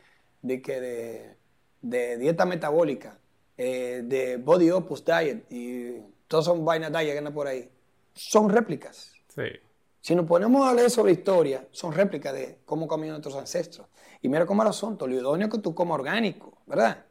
de, 0.42 0.60
que 0.60 0.80
de, 0.80 1.36
de 1.80 2.18
dieta 2.18 2.44
metabólica, 2.44 3.18
eh, 3.56 4.02
de 4.04 4.36
Body 4.36 4.70
Opus 4.70 5.04
Diet 5.04 5.44
y 5.50 6.00
todas 6.26 6.46
son 6.46 6.64
vainas 6.64 6.92
diet 6.92 7.12
que 7.12 7.18
andan 7.18 7.34
por 7.34 7.46
ahí, 7.46 7.70
son 8.12 8.50
réplicas. 8.50 9.12
Sí. 9.28 9.44
Si 10.00 10.14
nos 10.14 10.26
ponemos 10.26 10.68
a 10.68 10.74
leer 10.74 10.90
sobre 10.90 11.12
historia, 11.12 11.66
son 11.70 11.92
réplicas 11.92 12.34
de 12.34 12.58
cómo 12.64 12.88
comían 12.88 13.12
nuestros 13.12 13.36
ancestros. 13.36 13.86
Y 14.20 14.28
mira 14.28 14.46
cómo 14.46 14.62
el 14.62 14.68
asunto, 14.68 15.06
lo 15.06 15.14
idóneo 15.14 15.48
que 15.48 15.58
tú 15.58 15.74
comas 15.74 15.98
orgánico, 15.98 16.58
¿verdad? 16.66 17.04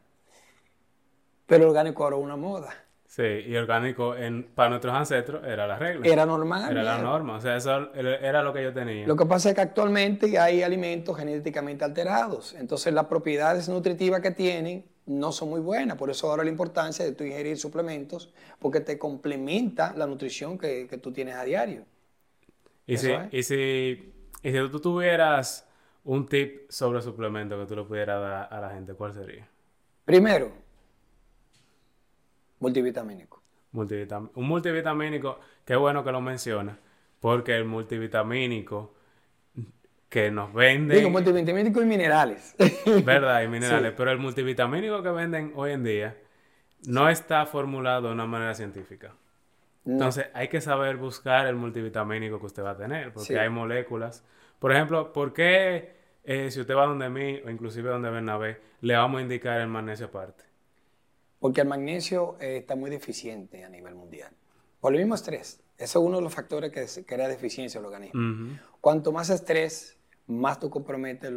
Pero 1.45 1.69
orgánico 1.69 2.03
ahora 2.03 2.17
es 2.17 2.23
una 2.23 2.35
moda. 2.35 2.85
Sí, 3.11 3.23
y 3.23 3.57
orgánico 3.57 4.15
en, 4.15 4.43
para 4.55 4.69
nuestros 4.69 4.93
ancestros 4.93 5.43
era 5.43 5.67
la 5.67 5.77
regla. 5.77 6.07
Era 6.07 6.25
normal. 6.25 6.71
Era 6.71 6.81
la 6.81 6.97
norma, 6.99 7.35
o 7.35 7.41
sea, 7.41 7.57
eso 7.57 7.93
era 7.93 8.41
lo 8.41 8.53
que 8.53 8.63
yo 8.63 8.71
tenía. 8.71 9.05
Lo 9.05 9.17
que 9.17 9.25
pasa 9.25 9.49
es 9.49 9.55
que 9.55 9.59
actualmente 9.59 10.39
hay 10.39 10.63
alimentos 10.63 11.17
genéticamente 11.17 11.83
alterados, 11.83 12.53
entonces 12.53 12.93
las 12.93 13.07
propiedades 13.07 13.67
nutritivas 13.67 14.21
que 14.21 14.31
tienen 14.31 14.85
no 15.07 15.33
son 15.33 15.49
muy 15.49 15.59
buenas, 15.59 15.97
por 15.97 16.09
eso 16.09 16.31
ahora 16.31 16.45
la 16.45 16.51
importancia 16.51 17.03
de 17.03 17.11
tú 17.11 17.25
ingerir 17.25 17.57
suplementos, 17.57 18.33
porque 18.59 18.79
te 18.79 18.97
complementa 18.97 19.93
la 19.97 20.07
nutrición 20.07 20.57
que, 20.57 20.87
tú 21.03 21.11
tienes 21.11 21.35
a 21.35 21.43
diario. 21.43 21.83
Y 22.87 22.95
si, 22.95 23.11
y 23.31 23.43
si, 23.43 24.13
y 24.41 24.51
si 24.53 24.69
tú 24.71 24.79
tuvieras 24.79 25.67
un 26.05 26.27
tip 26.27 26.71
sobre 26.71 27.01
suplementos 27.01 27.59
que 27.59 27.65
tú 27.67 27.75
le 27.75 27.83
pudieras 27.83 28.21
dar 28.21 28.47
a 28.49 28.61
la 28.61 28.69
gente, 28.69 28.93
¿cuál 28.93 29.13
sería? 29.13 29.49
Primero, 30.05 30.60
Multivitamínico. 32.61 33.41
un 34.35 34.47
multivitamínico, 34.47 35.39
qué 35.65 35.75
bueno 35.75 36.03
que 36.03 36.11
lo 36.11 36.21
menciona, 36.21 36.77
porque 37.19 37.55
el 37.55 37.65
multivitamínico 37.65 38.93
que 40.09 40.29
nos 40.29 40.53
venden... 40.53 40.97
Digo, 40.97 41.09
multivitamínico 41.09 41.81
y 41.81 41.85
minerales. 41.85 42.55
Verdad, 43.05 43.41
y 43.43 43.47
minerales, 43.47 43.93
pero 43.95 44.11
el 44.11 44.19
multivitamínico 44.19 45.01
que 45.01 45.09
venden 45.09 45.53
hoy 45.55 45.71
en 45.71 45.83
día 45.83 46.17
no 46.85 47.09
está 47.09 47.45
formulado 47.45 48.07
de 48.07 48.13
una 48.13 48.25
manera 48.25 48.53
científica. 48.53 49.15
Entonces 49.85 50.27
hay 50.33 50.47
que 50.47 50.61
saber 50.61 50.97
buscar 50.97 51.47
el 51.47 51.55
multivitamínico 51.55 52.39
que 52.39 52.45
usted 52.45 52.63
va 52.63 52.71
a 52.71 52.77
tener, 52.77 53.11
porque 53.13 53.39
hay 53.39 53.49
moléculas. 53.49 54.23
Por 54.59 54.71
ejemplo, 54.71 55.11
¿por 55.11 55.33
qué 55.33 55.95
eh, 56.23 56.51
si 56.51 56.61
usted 56.61 56.75
va 56.75 56.85
donde 56.85 57.09
mí 57.09 57.41
o 57.43 57.49
inclusive 57.49 57.89
donde 57.89 58.11
Bernabé, 58.11 58.59
le 58.81 58.95
vamos 58.95 59.19
a 59.19 59.21
indicar 59.23 59.59
el 59.59 59.67
magnesio 59.67 60.07
aparte? 60.07 60.50
Porque 61.41 61.61
el 61.61 61.67
magnesio 61.67 62.37
eh, 62.39 62.57
está 62.57 62.75
muy 62.75 62.91
deficiente 62.91 63.65
a 63.65 63.69
nivel 63.69 63.95
mundial. 63.95 64.31
Por 64.79 64.93
el 64.93 64.99
mismo 64.99 65.15
estrés. 65.15 65.59
Eso 65.75 65.99
es 65.99 66.05
uno 66.05 66.17
de 66.17 66.23
los 66.23 66.33
factores 66.33 66.71
que 66.71 67.03
crea 67.03 67.27
deficiencia 67.27 67.79
en 67.79 67.85
el 67.85 67.87
organismo. 67.87 68.59
Cuanto 68.79 69.11
más 69.11 69.31
estrés, 69.31 69.97
más 70.27 70.59
tú 70.59 70.69
comprometes 70.69 71.31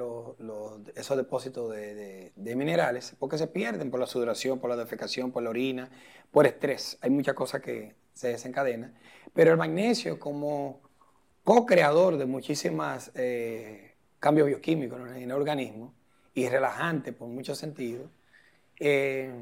esos 0.94 1.16
depósitos 1.16 1.72
de, 1.72 2.32
minerales, 2.54 3.16
porque 3.18 3.38
se 3.38 3.46
pierden 3.46 3.90
por 3.90 3.98
la 3.98 4.06
sudoración, 4.06 4.60
por 4.60 4.68
la 4.68 4.76
defecación, 4.76 5.32
por 5.32 5.42
la 5.42 5.48
orina, 5.48 5.90
por 6.30 6.46
estrés. 6.46 6.98
Hay 7.00 7.08
muchas 7.08 7.34
cosas 7.34 7.62
que 7.62 7.94
se 8.12 8.28
desencadena. 8.28 8.92
Pero 9.32 9.52
el 9.52 9.56
magnesio 9.56 10.20
como 10.20 10.82
co-creador 11.44 12.18
de 12.18 12.26
muchísimas 12.26 13.10
eh, 13.14 13.94
cambios 14.20 14.48
bioquímicos 14.48 15.00
en 15.16 15.22
el 15.22 15.32
organismo 15.32 15.94
y 16.34 16.46
relajante 16.46 17.14
por 17.14 17.28
muchos 17.28 17.56
sentidos, 17.56 18.10
eh, 18.78 19.32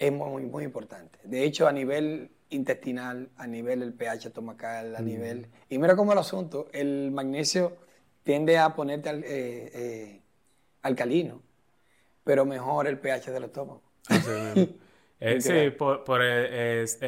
es 0.00 0.10
muy, 0.10 0.46
muy 0.46 0.64
importante. 0.64 1.18
De 1.24 1.44
hecho, 1.44 1.68
a 1.68 1.72
nivel 1.72 2.30
intestinal, 2.48 3.28
a 3.36 3.46
nivel 3.46 3.80
del 3.80 3.92
pH 3.92 4.28
estomacal, 4.28 4.96
a 4.96 5.00
nivel... 5.00 5.46
Y 5.68 5.78
mira 5.78 5.94
cómo 5.94 6.12
el 6.12 6.18
asunto, 6.18 6.68
el 6.72 7.10
magnesio 7.12 7.76
tiende 8.22 8.58
a 8.58 8.74
ponerte 8.74 9.10
al, 9.10 9.22
eh, 9.24 10.22
alcalino, 10.82 11.42
pero 12.24 12.46
mejor 12.46 12.88
el 12.88 12.98
pH 12.98 13.30
del 13.30 13.44
estómago. 13.44 13.82
sí, 15.38 15.70
por, 15.78 16.02
por 16.02 16.22
es, 16.22 16.98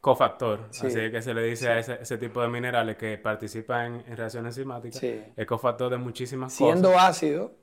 cofactor, 0.00 0.68
así 0.68 0.88
que 0.88 1.22
se 1.22 1.32
le 1.32 1.44
dice 1.44 1.68
a 1.68 1.78
ese, 1.78 2.18
tipo 2.18 2.42
de 2.42 2.48
minerales 2.48 2.96
que 2.96 3.16
participan 3.18 4.02
en, 4.04 4.16
reacciones 4.16 4.56
enzimáticas, 4.56 5.00
es 5.00 5.46
cofactor 5.46 5.92
de 5.92 5.96
muchísimas 5.96 6.52
cosas. 6.52 6.72
Siendo 6.74 6.98
ácido 6.98 7.61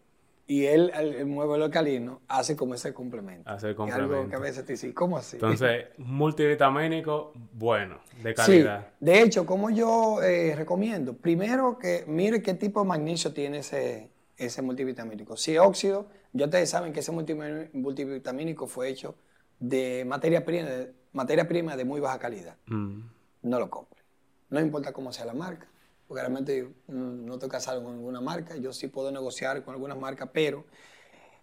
y 0.49 0.65
él, 0.65 0.91
el, 0.95 1.27
mueve 1.27 1.57
el 1.57 1.61
alcalino, 1.61 2.21
hace 2.27 2.55
como 2.55 2.73
ese 2.73 2.91
complemento. 2.91 3.47
Hace 3.47 3.69
el 3.69 3.75
complemento. 3.75 4.15
algo 4.15 4.29
que 4.29 4.35
a 4.35 4.39
veces 4.39 4.65
te 4.65 4.73
dice, 4.73 4.91
¿cómo 4.95 5.15
así? 5.15 5.35
Entonces, 5.35 5.85
multivitamínico, 5.97 7.33
bueno, 7.53 7.99
de 8.23 8.33
calidad. 8.33 8.87
de 8.99 9.21
hecho, 9.21 9.45
como 9.45 9.69
yo 9.69 10.23
eh, 10.23 10.55
recomiendo, 10.55 11.13
primero 11.13 11.77
que 11.77 12.03
mire 12.07 12.41
qué 12.41 12.55
tipo 12.55 12.81
de 12.81 12.87
magnesio 12.87 13.31
tiene 13.31 13.59
ese, 13.59 14.09
ese 14.37 14.63
multivitamínico. 14.63 15.37
Si 15.37 15.53
es 15.53 15.59
óxido, 15.59 16.07
ya 16.33 16.45
ustedes 16.45 16.71
saben 16.71 16.93
que 16.93 17.01
ese 17.01 17.11
multivitamínico 17.11 18.65
fue 18.65 18.89
hecho 18.89 19.13
de 19.59 20.03
materia 20.07 20.43
prima, 20.45 20.67
de, 20.67 20.93
materia 21.13 21.47
prima 21.47 21.77
de 21.77 21.85
muy 21.85 21.99
baja 21.99 22.17
calidad. 22.17 22.55
Mm. 22.65 23.01
No 23.43 23.59
lo 23.59 23.69
compren. 23.69 24.03
No 24.49 24.59
importa 24.59 24.93
cómo 24.93 25.13
sea 25.13 25.25
la 25.25 25.33
marca, 25.33 25.67
porque 26.09 26.21
realmente 26.21 26.67
no 26.87 27.35
estoy 27.35 27.49
casado 27.49 27.83
con 27.83 27.95
ninguna 27.95 28.19
marca. 28.19 28.57
Yo 28.57 28.73
sí 28.73 28.87
puedo 28.87 29.11
negociar 29.11 29.63
con 29.63 29.75
algunas 29.75 29.95
marcas, 29.95 30.27
pero 30.33 30.65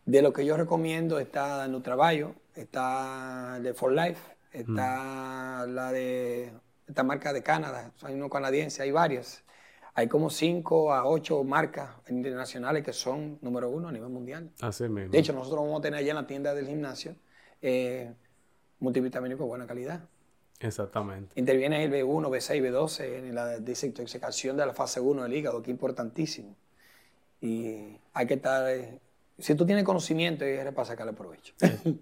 de 0.04 0.22
lo 0.22 0.32
que 0.32 0.44
yo 0.44 0.56
recomiendo 0.56 1.20
está 1.20 1.68
Nutrabayo, 1.68 2.34
está 2.56 3.60
de 3.62 3.74
For 3.74 3.92
Life, 3.92 4.20
está 4.50 5.64
mm. 5.64 5.70
la 5.70 5.92
de 5.92 6.52
esta 6.88 7.04
marca 7.04 7.32
de 7.32 7.44
Canadá, 7.44 7.92
hay 8.02 8.14
uno 8.14 8.28
canadiense, 8.28 8.82
hay 8.82 8.90
varias. 8.90 9.44
Hay 9.94 10.08
como 10.08 10.30
5 10.30 10.92
a 10.92 11.06
8 11.06 11.44
marcas 11.44 11.90
internacionales 12.08 12.82
que 12.82 12.92
son 12.92 13.38
número 13.42 13.70
uno 13.70 13.88
a 13.88 13.92
nivel 13.92 14.10
mundial. 14.10 14.50
Así 14.60 14.88
mismo. 14.88 15.12
De 15.12 15.18
hecho, 15.18 15.32
nosotros 15.32 15.62
vamos 15.62 15.78
a 15.78 15.82
tener 15.82 16.00
allá 16.00 16.10
en 16.10 16.16
la 16.16 16.26
tienda 16.26 16.54
del 16.54 16.66
gimnasio 16.66 17.14
eh, 17.62 18.12
multivitamínico 18.80 19.44
de 19.44 19.48
buena 19.48 19.66
calidad. 19.66 20.08
Exactamente. 20.60 21.38
Interviene 21.38 21.84
el 21.84 21.92
B1, 21.92 22.28
B6, 22.28 22.62
B12 22.62 23.18
en 23.18 23.34
la 23.34 23.58
desintoxicación 23.58 24.56
de 24.56 24.66
la 24.66 24.72
fase 24.72 25.00
1 25.00 25.24
del 25.24 25.34
hígado, 25.34 25.62
que 25.62 25.70
es 25.70 25.74
importantísimo. 25.74 26.56
Y 27.40 27.98
hay 28.12 28.26
que 28.26 28.34
estar... 28.34 28.68
Eh, 28.70 29.00
si 29.38 29.54
tú 29.54 29.66
tienes 29.66 29.84
conocimiento, 29.84 30.44
es 30.44 30.64
para 30.72 30.86
sacarle 30.86 31.12
provecho. 31.12 31.52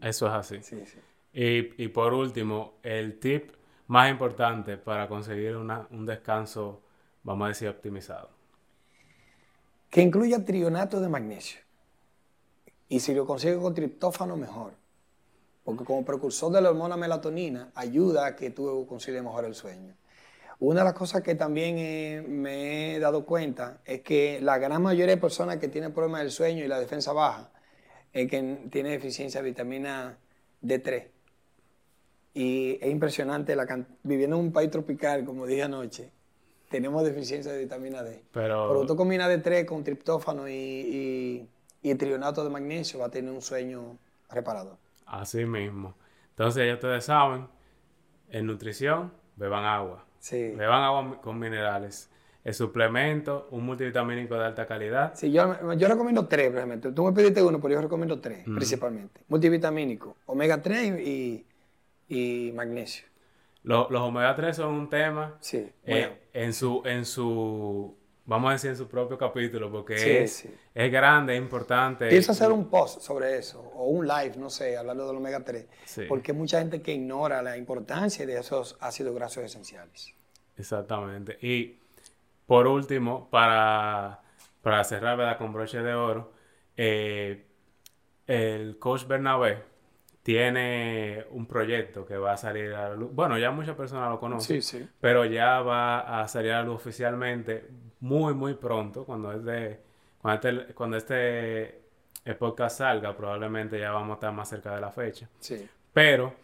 Eso 0.01 0.27
es 0.27 0.33
así. 0.33 0.63
Sí, 0.63 0.85
sí. 0.87 0.99
Y, 1.33 1.83
y, 1.83 1.89
por 1.89 2.15
último, 2.15 2.75
el 2.85 3.19
tip 3.19 3.51
más 3.89 4.09
importante 4.09 4.77
para 4.77 5.09
conseguir 5.09 5.57
una, 5.57 5.89
un 5.91 6.07
descanso, 6.07 6.83
vamos 7.25 7.47
a 7.47 7.49
decir, 7.49 7.69
optimizado. 7.69 8.31
Que 9.91 10.01
incluya 10.01 10.45
trionato 10.45 11.01
de 11.01 11.09
magnesio. 11.09 11.61
Y 12.89 13.01
si 13.01 13.15
lo 13.15 13.27
consigue 13.27 13.57
con 13.57 13.75
triptófano, 13.75 14.37
mejor 14.37 14.75
porque 15.65 15.85
como 15.85 16.05
precursor 16.05 16.53
de 16.53 16.61
la 16.61 16.71
hormona 16.71 16.97
melatonina 16.97 17.71
ayuda 17.75 18.27
a 18.27 18.37
que 18.37 18.51
tú 18.51 18.87
consigas 18.87 19.23
mejor 19.23 19.45
el 19.45 19.55
sueño. 19.55 19.95
Una 20.61 20.81
de 20.81 20.85
las 20.85 20.95
cosas 20.95 21.23
que 21.23 21.35
también 21.35 22.41
me 22.43 22.95
he 22.95 22.99
dado 23.01 23.25
cuenta 23.25 23.81
es 23.85 24.03
que 24.03 24.41
la 24.41 24.59
gran 24.59 24.83
mayoría 24.83 25.15
de 25.15 25.21
personas 25.21 25.57
que 25.57 25.69
tienen 25.69 25.93
problemas 25.93 26.21
del 26.21 26.31
sueño 26.31 26.65
y 26.65 26.69
la 26.69 26.79
defensa 26.79 27.13
baja 27.13 27.51
es 28.13 28.31
que 28.31 28.69
tiene 28.71 28.91
deficiencia 28.91 29.43
de 29.43 29.49
vitamina 29.49 30.17
D3. 30.63 31.09
Y 32.35 32.79
es 32.81 32.91
impresionante, 32.91 33.55
la 33.57 33.67
viviendo 34.03 34.37
en 34.37 34.45
un 34.47 34.53
país 34.53 34.71
tropical, 34.71 35.25
como 35.25 35.47
dije 35.47 35.63
anoche, 35.63 36.11
tenemos 36.69 37.05
deficiencia 37.05 37.53
de 37.53 37.59
vitamina 37.59 38.03
D. 38.03 38.23
Pero, 38.33 38.69
Pero 38.69 38.87
tú 38.87 38.97
combinas 38.97 39.31
D3 39.31 39.65
con 39.65 39.85
triptófano 39.85 40.49
y, 40.49 41.49
y, 41.83 41.95
trionato 41.95 42.43
de 42.43 42.51
magnesio, 42.51 42.99
va 43.01 43.07
a 43.07 43.11
tener 43.11 43.31
un 43.33 43.43
sueño 43.43 43.99
reparador. 44.31 44.77
Así 45.07 45.45
mismo. 45.45 45.95
Entonces 46.31 46.67
ya 46.67 46.75
ustedes 46.75 47.05
saben, 47.05 47.47
en 48.31 48.47
nutrición, 48.47 49.13
beban 49.37 49.65
agua. 49.65 50.05
Sí. 50.19 50.53
Beban 50.57 50.83
agua 50.83 51.21
con 51.21 51.39
minerales. 51.39 52.11
El 52.43 52.53
suplemento, 52.53 53.49
un 53.53 53.65
multivitamínico 53.65 54.35
de 54.35 54.45
alta 54.45 54.67
calidad. 54.67 55.15
Sí, 55.15 55.33
yo, 55.33 55.73
yo 55.75 55.89
recomiendo 55.89 56.27
tres, 56.27 56.53
realmente. 56.53 56.93
Tú 56.93 57.05
me 57.05 57.13
pediste 57.13 57.43
uno, 57.43 57.59
pero 57.61 57.75
yo 57.75 57.81
recomiendo 57.81 58.21
tres, 58.21 58.45
principalmente. 58.45 59.23
Multivitamínico, 59.29 60.17
omega 60.27 60.61
3 60.61 61.01
y, 61.07 61.47
y 62.09 62.53
magnesio. 62.55 63.07
Los, 63.63 63.91
los 63.91 64.03
omega 64.03 64.37
3 64.37 64.57
son 64.57 64.75
un 64.75 64.91
tema. 64.91 65.39
Sí. 65.41 65.71
Eh, 65.85 66.29
en 66.35 66.53
su, 66.53 66.83
en 66.85 67.07
su 67.07 67.97
vamos 68.27 68.51
a 68.51 68.53
decir 68.53 68.71
en 68.71 68.77
su 68.77 68.89
propio 68.89 69.19
capítulo, 69.19 69.71
porque 69.71 70.25
es, 70.25 70.49
es 70.75 70.93
grande, 70.93 71.37
es 71.37 71.43
importante. 71.43 72.09
Pienso 72.09 72.33
hacer 72.33 72.51
un 72.51 72.69
post 72.69 73.01
sobre 73.01 73.39
eso, 73.39 73.61
o 73.61 73.85
un 73.85 74.07
live, 74.07 74.35
no 74.37 74.51
sé, 74.51 74.77
hablando 74.77 75.07
del 75.07 75.17
omega 75.17 75.45
3, 75.45 75.67
porque 76.09 76.33
hay 76.33 76.39
mucha 76.39 76.59
gente 76.59 76.81
que 76.83 76.93
ignora 76.93 77.43
la 77.43 77.57
importancia 77.57 78.27
de 78.27 78.39
esos 78.39 78.77
ácidos 78.81 79.15
grasos 79.15 79.45
esenciales. 79.45 80.15
Exactamente. 80.57 81.39
Y 81.41 81.79
por 82.47 82.67
último, 82.67 83.29
para, 83.31 84.23
para 84.63 84.85
cerrar 84.85 85.17
¿verdad? 85.17 85.39
con 85.39 85.53
broche 85.53 85.83
de 85.83 85.95
oro, 85.95 86.33
eh, 86.77 87.47
el 88.27 88.79
coach 88.79 89.07
Bernabé 89.07 89.63
tiene 90.23 91.27
un 91.33 91.47
proyecto 91.47 92.07
que 92.07 92.17
va 92.17 92.33
a 92.33 92.37
salir 92.39 92.73
a 92.73 92.89
la 92.89 92.95
luz. 92.95 93.11
Bueno, 93.13 93.39
ya 93.39 93.51
muchas 93.51 93.77
personas 93.77 94.11
lo 94.11 94.19
conocen, 94.19 94.63
sí, 94.63 94.79
sí. 94.79 94.89
pero 94.99 95.27
ya 95.27 95.61
va 95.61 96.23
a 96.23 96.29
salir 96.29 96.53
a 96.53 96.61
la 96.61 96.63
luz 96.63 96.77
oficialmente 96.77 97.69
muy, 98.01 98.35
muy 98.35 98.55
pronto, 98.55 99.05
cuando, 99.05 99.33
este, 99.33 99.81
cuando 100.75 100.97
este, 100.97 101.81
podcast 102.39 102.79
salga, 102.79 103.17
probablemente 103.17 103.79
ya 103.79 103.93
vamos 103.93 104.11
a 104.11 104.15
estar 104.15 104.33
más 104.33 104.49
cerca 104.49 104.75
de 104.75 104.81
la 104.81 104.91
fecha. 104.91 105.29
Sí. 105.39 105.69
Pero 105.93 106.35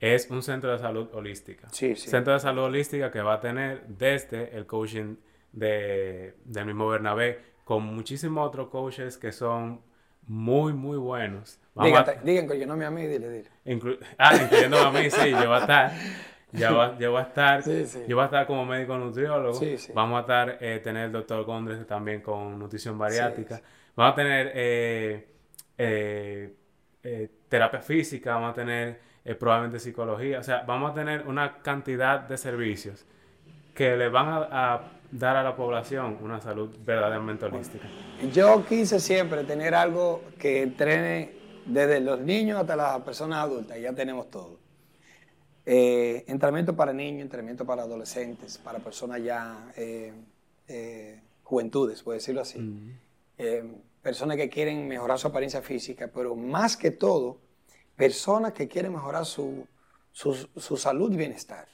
es 0.00 0.30
un 0.30 0.42
centro 0.42 0.72
de 0.72 0.78
salud 0.78 1.08
holística. 1.12 1.68
Sí, 1.70 1.96
sí. 1.96 2.08
Centro 2.08 2.32
de 2.32 2.40
salud 2.40 2.64
holística 2.64 3.10
que 3.10 3.20
va 3.20 3.34
a 3.34 3.40
tener 3.40 3.86
desde 3.86 4.56
el 4.56 4.66
coaching 4.66 5.16
de, 5.52 6.34
del 6.44 6.66
mismo 6.66 6.88
Bernabé, 6.88 7.40
con 7.64 7.84
muchísimos 7.84 8.46
otros 8.46 8.68
coaches 8.68 9.16
que 9.16 9.32
son 9.32 9.80
muy, 10.26 10.72
muy 10.72 10.96
buenos. 10.96 11.58
digan 12.24 12.48
yo 12.58 12.66
no 12.66 12.76
me 12.76 12.84
amé, 12.84 13.08
dile, 13.08 13.28
dile. 13.28 13.50
ah, 14.18 14.36
incluyendo 14.36 14.78
a 14.78 14.90
mí, 14.90 15.10
sí, 15.10 15.30
yo 15.30 15.46
voy 15.46 15.56
a 15.56 15.58
estar. 15.58 15.92
Ya 16.54 16.70
va, 16.70 16.96
yo 16.98 17.10
voy 17.10 17.20
a 17.20 17.24
estar, 17.24 17.64
yo 17.64 18.16
voy 18.16 18.22
a 18.22 18.26
estar 18.26 18.46
como 18.46 18.64
médico 18.64 18.96
nutriólogo. 18.96 19.60
Vamos 19.92 20.18
a 20.18 20.20
estar, 20.20 20.58
eh, 20.60 20.80
tener 20.82 21.06
el 21.06 21.12
doctor 21.12 21.44
Gondres 21.44 21.84
también 21.86 22.20
con 22.20 22.58
nutrición 22.58 22.96
bariátrica. 22.96 23.60
Vamos 23.96 24.12
a 24.12 24.16
tener 24.16 24.52
eh, 24.54 25.28
eh, 25.78 26.54
eh, 27.02 27.28
terapia 27.48 27.80
física, 27.80 28.34
vamos 28.34 28.52
a 28.52 28.54
tener 28.54 29.00
probablemente 29.38 29.78
psicología. 29.78 30.40
O 30.40 30.42
sea, 30.42 30.64
vamos 30.66 30.92
a 30.92 30.94
tener 30.94 31.26
una 31.26 31.58
cantidad 31.62 32.20
de 32.20 32.36
servicios 32.36 33.04
que 33.74 33.96
le 33.96 34.08
van 34.08 34.28
a, 34.28 34.80
dar 35.10 35.36
a 35.36 35.44
la 35.44 35.54
población 35.54 36.18
una 36.22 36.40
salud 36.40 36.74
verdaderamente 36.84 37.44
holística. 37.44 37.86
Yo 38.32 38.64
quise 38.66 38.98
siempre 38.98 39.44
tener 39.44 39.74
algo 39.74 40.22
que 40.40 40.62
entrene 40.62 41.30
desde 41.66 42.00
los 42.00 42.18
niños 42.20 42.60
hasta 42.60 42.74
las 42.74 43.00
personas 43.02 43.38
adultas, 43.38 43.78
ya 43.80 43.92
tenemos 43.92 44.28
todo. 44.28 44.63
Eh, 45.66 46.24
entrenamiento 46.26 46.76
para 46.76 46.92
niños, 46.92 47.22
entrenamiento 47.22 47.64
para 47.64 47.82
adolescentes, 47.82 48.58
para 48.58 48.80
personas 48.80 49.22
ya 49.22 49.72
eh, 49.76 50.12
eh, 50.68 51.20
juventudes, 51.42 52.02
por 52.02 52.14
decirlo 52.14 52.42
así. 52.42 52.94
personas 54.02 54.36
que 54.36 54.50
quieren 54.50 54.86
mejorar 54.86 55.18
su 55.18 55.28
apariencia 55.28 55.62
física, 55.62 56.10
pero 56.12 56.36
más 56.36 56.76
que 56.76 56.90
todo, 56.90 57.38
personas 57.96 58.52
que 58.52 58.68
quieren 58.68 58.92
mejorar 58.92 59.24
su, 59.24 59.66
su, 60.12 60.76
salud 60.76 61.10
y 61.12 61.16
bienestar. 61.16 61.66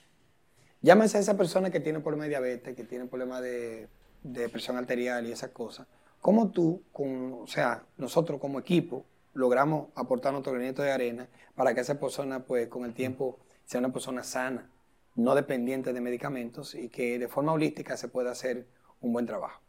Llámese 0.82 1.18
a 1.18 1.20
esa 1.20 1.36
persona 1.36 1.70
que 1.70 1.80
tiene 1.80 2.00
problemas 2.00 2.26
de 2.26 2.30
diabetes, 2.30 2.76
que 2.76 2.84
tiene 2.84 3.06
problemas 3.06 3.42
de, 3.42 3.88
de 4.22 4.48
presión 4.48 4.76
arterial 4.76 5.26
y 5.26 5.32
esas 5.32 5.50
cosas. 5.50 5.86
¿Cómo 6.20 6.50
tú, 6.50 6.82
con, 6.92 7.34
o 7.42 7.46
sea, 7.46 7.82
nosotros 7.96 8.40
como 8.40 8.60
equipo, 8.60 9.04
logramos 9.34 9.88
aportar 9.94 10.32
nuestro 10.32 10.52
granito 10.52 10.82
de 10.82 10.92
arena 10.92 11.28
para 11.54 11.74
que 11.74 11.80
esa 11.80 11.98
persona, 11.98 12.40
pues, 12.40 12.68
con 12.68 12.84
el 12.84 12.94
tiempo 12.94 13.38
sea 13.70 13.78
una 13.78 13.92
persona 13.92 14.24
sana, 14.24 14.68
no 15.14 15.36
dependiente 15.36 15.92
de 15.92 16.00
medicamentos 16.00 16.74
y 16.74 16.88
que 16.88 17.20
de 17.20 17.28
forma 17.28 17.52
holística 17.52 17.96
se 17.96 18.08
pueda 18.08 18.32
hacer 18.32 18.66
un 19.00 19.12
buen 19.12 19.26
trabajo. 19.26 19.60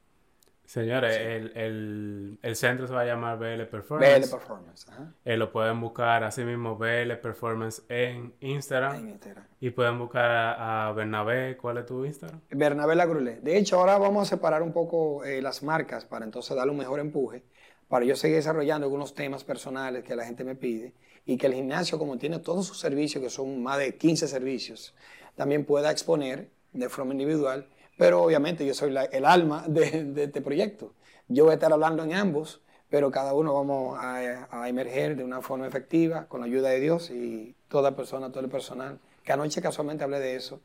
Señores, 0.66 1.16
el, 1.54 2.40
centro 2.56 2.88
se 2.88 2.94
va 2.96 3.02
a 3.02 3.06
llamar 3.06 3.38
BL 3.38 3.66
Performance. 3.66 4.22
BL 4.22 4.32
Performance, 4.32 4.90
ajá. 4.90 5.14
Eh, 5.24 5.38
lo 5.38 5.52
pueden 5.52 5.80
buscar 5.80 6.24
así 6.24 6.44
mismo, 6.44 6.78
BL 6.78 7.14
Performance 7.22 7.84
en 7.90 8.34
Instagram. 8.40 9.20
Y 9.60 9.70
pueden 9.70 10.00
buscar 10.00 10.32
a, 10.58 10.92
Bernabé. 10.94 11.56
¿Cuál 11.58 11.78
es 11.78 11.86
tu 11.86 12.04
Instagram? 12.04 12.40
Bernabé 12.50 12.96
Lagrulé. 12.96 13.40
De 13.42 13.56
hecho, 13.56 13.80
ahora 13.80 14.00
vamos 14.00 14.28
a 14.28 14.36
separar 14.36 14.64
un 14.64 14.74
poco 14.74 15.24
eh, 15.26 15.44
las 15.44 15.62
marcas 15.62 16.06
para 16.06 16.26
entonces 16.26 16.58
darle 16.58 16.72
un 16.72 16.80
mejor 16.80 17.00
empuje. 17.00 17.44
Para 17.92 18.06
yo 18.06 18.16
seguir 18.16 18.38
desarrollando 18.38 18.86
algunos 18.86 19.14
temas 19.14 19.44
personales 19.44 20.04
que 20.04 20.16
la 20.16 20.26
gente 20.26 20.44
me 20.44 20.56
pide. 20.56 20.96
Y 21.28 21.38
que 21.38 21.46
el 21.46 21.54
gimnasio, 21.54 22.00
como 22.00 22.18
tiene 22.18 22.40
todos 22.40 22.66
sus 22.66 22.80
servicios, 22.80 23.24
que 23.24 23.30
son 23.30 23.62
más 23.62 23.78
de 23.78 23.96
15 23.96 24.28
servicios, 24.28 24.96
también 25.36 25.64
pueda 25.66 25.92
exponer 25.92 26.50
de 26.74 26.90
forma 26.90 27.12
individual 27.12 27.68
pero 28.02 28.24
obviamente 28.24 28.66
yo 28.66 28.74
soy 28.74 28.96
el 29.12 29.26
alma 29.26 29.64
de, 29.68 30.24
este 30.24 30.42
proyecto. 30.42 30.96
Yo 31.28 31.44
voy 31.44 31.52
a 31.52 31.54
estar 31.54 31.72
hablando 31.72 32.04
en 32.04 32.16
ambos, 32.16 32.60
pero 32.90 33.12
cada 33.12 33.36
uno 33.36 33.54
vamos 33.54 33.96
a, 34.02 34.68
emerger 34.68 35.16
de 35.16 35.24
una 35.24 35.44
forma 35.44 35.68
efectiva 35.68 36.26
con 36.26 36.40
la 36.40 36.48
ayuda 36.48 36.70
de 36.70 36.80
Dios 36.80 37.12
y 37.12 37.56
toda 37.68 37.96
persona, 37.96 38.32
todo 38.32 38.44
el 38.44 38.50
personal. 38.50 39.00
Que 39.24 39.34
anoche 39.34 39.62
casualmente 39.62 40.04
hablé 40.04 40.20
de 40.20 40.36
eso. 40.36 40.62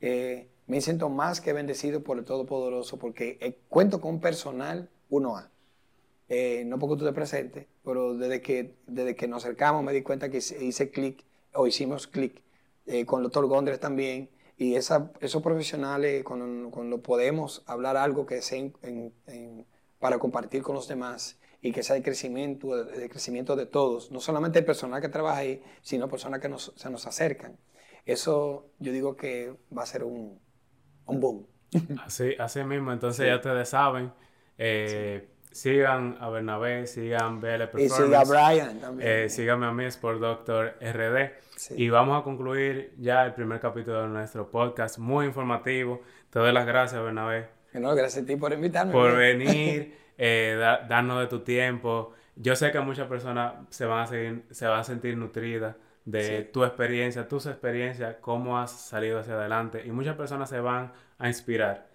Eh, 0.00 0.48
me 0.66 0.80
siento 0.80 1.10
más 1.10 1.42
que 1.42 1.52
bendecido 1.52 2.02
por 2.02 2.16
el 2.16 2.24
Todopoderoso 2.24 2.98
porque 2.98 3.36
eh, 3.42 3.58
cuento 3.68 4.00
con 4.00 4.18
personal 4.18 4.88
1A. 5.10 5.50
Eh, 6.28 6.64
no 6.66 6.78
porque 6.78 6.96
tú 6.96 7.04
te 7.06 7.12
presentes, 7.12 7.66
pero 7.84 8.14
desde 8.14 8.42
que, 8.42 8.74
desde 8.86 9.16
que 9.16 9.28
nos 9.28 9.44
acercamos 9.44 9.82
me 9.82 9.92
di 9.92 10.02
cuenta 10.02 10.28
que 10.28 10.38
hice 10.38 10.90
clic, 10.90 11.24
o 11.54 11.66
hicimos 11.66 12.06
clic, 12.06 12.42
con 13.06 13.20
el 13.20 13.24
doctor 13.24 13.46
Gondres 13.46 13.80
también, 13.80 14.30
y 14.58 14.74
esa, 14.74 15.12
esos 15.20 15.42
profesionales, 15.42 16.24
cuando, 16.24 17.00
podemos 17.00 17.62
hablar 17.66 17.96
algo 17.96 18.26
que 18.26 18.42
sea 18.42 18.68
para 20.00 20.18
compartir 20.18 20.62
con 20.62 20.74
los 20.74 20.88
demás 20.88 21.38
y 21.62 21.72
que 21.72 21.82
sea 21.82 21.94
de 21.94 22.02
crecimiento, 22.02 22.84
de, 22.84 23.08
crecimiento 23.08 23.56
de 23.56 23.66
todos, 23.66 24.10
no 24.10 24.20
solamente 24.20 24.58
el 24.58 24.64
personal 24.64 25.00
que 25.00 25.08
trabaja 25.08 25.38
ahí, 25.38 25.62
sino 25.80 26.08
personas 26.08 26.40
que 26.40 26.48
nos, 26.48 26.72
se 26.76 26.90
nos 26.90 27.06
acercan. 27.06 27.56
Eso 28.04 28.66
yo 28.78 28.92
digo 28.92 29.16
que 29.16 29.54
va 29.76 29.82
a 29.82 29.86
ser 29.86 30.02
un, 30.04 30.40
un 31.06 31.20
boom. 31.20 31.46
Así, 32.04 32.34
así 32.38 32.64
mismo, 32.64 32.92
entonces 32.92 33.26
ya 33.26 33.36
ustedes 33.36 33.68
saben. 33.68 34.12
Eh, 34.56 35.28
sigan 35.52 36.16
a 36.20 36.28
Bernabé, 36.28 36.86
sigan 36.86 37.40
BL 37.40 37.68
Performance. 37.68 37.84
Y 37.84 37.88
sigan 37.88 38.14
a 38.14 38.24
Brian 38.24 38.80
también. 38.80 39.10
Eh, 39.10 39.28
síganme 39.28 39.66
a 39.66 39.72
mí, 39.72 39.84
Sport 39.84 40.20
Doctor 40.20 40.74
RD. 40.80 41.30
Y 41.76 41.88
vamos 41.88 42.20
a 42.20 42.24
concluir 42.24 42.94
ya 42.98 43.24
el 43.26 43.34
primer 43.34 43.60
capítulo 43.60 44.02
de 44.02 44.08
nuestro 44.08 44.50
podcast, 44.50 44.98
muy 44.98 45.26
informativo. 45.26 46.02
Te 46.30 46.38
doy 46.38 46.52
las 46.52 46.66
gracias, 46.66 47.02
Bernabé. 47.02 47.48
No, 47.72 47.94
gracias 47.94 48.24
a 48.24 48.26
ti 48.26 48.36
por 48.36 48.52
invitarme. 48.52 48.92
Por 48.92 49.16
venir, 49.16 49.96
eh, 50.18 50.56
darnos 50.88 51.20
de 51.20 51.26
tu 51.26 51.40
tiempo. 51.40 52.12
Yo 52.36 52.54
sé 52.54 52.70
que 52.70 52.80
muchas 52.80 53.08
personas 53.08 53.54
se 53.70 53.84
van 53.84 54.00
a, 54.00 54.06
seguir, 54.06 54.44
se 54.50 54.66
van 54.66 54.80
a 54.80 54.84
sentir 54.84 55.16
nutridas 55.16 55.74
de 56.04 56.44
tu 56.44 56.64
experiencia, 56.64 57.28
tus 57.28 57.46
experiencias, 57.46 58.16
cómo 58.20 58.58
has 58.58 58.70
salido 58.70 59.18
hacia 59.18 59.34
adelante. 59.34 59.82
Y 59.84 59.90
muchas 59.90 60.16
personas 60.16 60.48
se 60.48 60.60
van 60.60 60.92
a 61.18 61.28
inspirar 61.28 61.88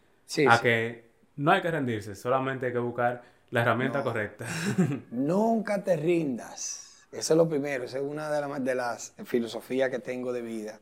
a 0.49 0.61
que 0.61 1.09
no 1.35 1.51
hay 1.51 1.61
que 1.61 1.71
rendirse, 1.71 2.15
solamente 2.15 2.67
hay 2.67 2.73
que 2.73 2.79
buscar 2.79 3.23
la 3.53 3.61
herramienta 3.61 4.01
correcta. 4.01 4.47
Nunca 5.11 5.83
te 5.83 5.95
rindas. 5.95 7.05
Eso 7.11 7.33
es 7.33 7.37
lo 7.37 7.47
primero, 7.47 7.83
esa 7.83 7.99
es 7.99 8.03
una 8.03 8.31
de, 8.59 8.73
las 8.73 9.13
filosofías 9.25 9.91
que 9.91 9.99
tengo 9.99 10.33
de 10.33 10.41
vida. 10.41 10.79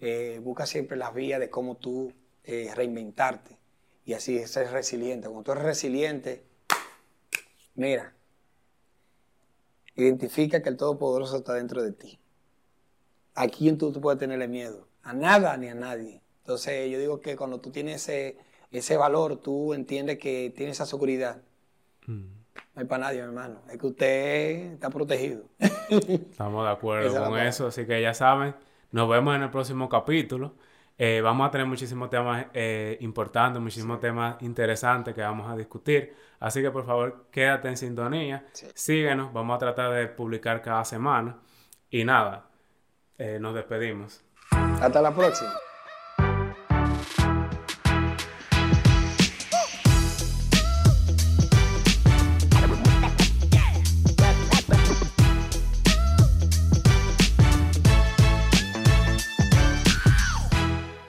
Eh, 0.00 0.40
busca 0.42 0.66
siempre 0.66 0.96
las 0.96 1.14
vías 1.14 1.38
de 1.38 1.50
cómo 1.50 1.76
tú 1.76 2.12
eh, 2.42 2.72
reinventarte 2.74 3.56
y 4.04 4.14
así 4.14 4.44
ser 4.48 4.72
resiliente. 4.72 5.28
Cuando 5.28 5.44
tú 5.44 5.52
eres 5.52 5.62
resiliente, 5.62 6.42
mira, 7.76 8.12
identifica 9.94 10.64
que 10.64 10.68
el 10.68 10.76
Todopoderoso 10.76 11.36
está 11.36 11.54
dentro 11.54 11.80
de 11.80 11.92
ti. 11.92 12.18
¿A 13.36 13.46
quién 13.46 13.78
tú, 13.78 13.92
puedes 14.00 14.18
tenerle 14.18 14.48
miedo? 14.48 14.88
A 15.04 15.12
nada 15.12 15.56
ni 15.56 15.68
a 15.68 15.74
nadie. 15.76 16.22
Entonces 16.40 16.90
yo 16.90 16.98
digo 16.98 17.20
que 17.20 17.36
cuando 17.36 17.60
tú 17.60 17.70
tienes 17.70 18.02
ese, 18.02 18.36
ese 18.72 18.96
valor, 18.96 19.36
tú 19.36 19.74
entiendes 19.74 20.18
que 20.18 20.52
tienes 20.56 20.78
esa 20.78 20.86
seguridad. 20.86 21.40
No 22.10 22.80
hay 22.80 22.84
para 22.84 23.06
nadie, 23.06 23.20
hermano. 23.20 23.60
Es 23.70 23.78
que 23.78 23.86
usted 23.86 24.72
está 24.72 24.90
protegido. 24.90 25.44
Estamos 25.58 26.64
de 26.64 26.70
acuerdo 26.70 27.24
con 27.24 27.38
eso. 27.38 27.66
Así 27.68 27.86
que 27.86 28.00
ya 28.00 28.14
saben, 28.14 28.54
nos 28.92 29.08
vemos 29.08 29.34
en 29.36 29.42
el 29.42 29.50
próximo 29.50 29.88
capítulo. 29.88 30.54
Eh, 30.98 31.22
vamos 31.22 31.48
a 31.48 31.50
tener 31.50 31.66
muchísimos 31.66 32.10
temas 32.10 32.46
eh, 32.52 32.98
importantes, 33.00 33.60
muchísimos 33.60 34.00
temas 34.00 34.36
interesantes 34.42 35.14
que 35.14 35.22
vamos 35.22 35.50
a 35.50 35.56
discutir. 35.56 36.14
Así 36.40 36.60
que 36.60 36.70
por 36.70 36.84
favor, 36.84 37.26
quédate 37.30 37.68
en 37.68 37.76
sintonía. 37.76 38.46
Síguenos. 38.52 39.32
Vamos 39.32 39.56
a 39.56 39.58
tratar 39.58 39.92
de 39.92 40.08
publicar 40.08 40.60
cada 40.60 40.84
semana. 40.84 41.38
Y 41.90 42.04
nada, 42.04 42.50
eh, 43.18 43.38
nos 43.40 43.54
despedimos. 43.54 44.22
Hasta 44.50 45.00
la 45.00 45.14
próxima. 45.14 45.52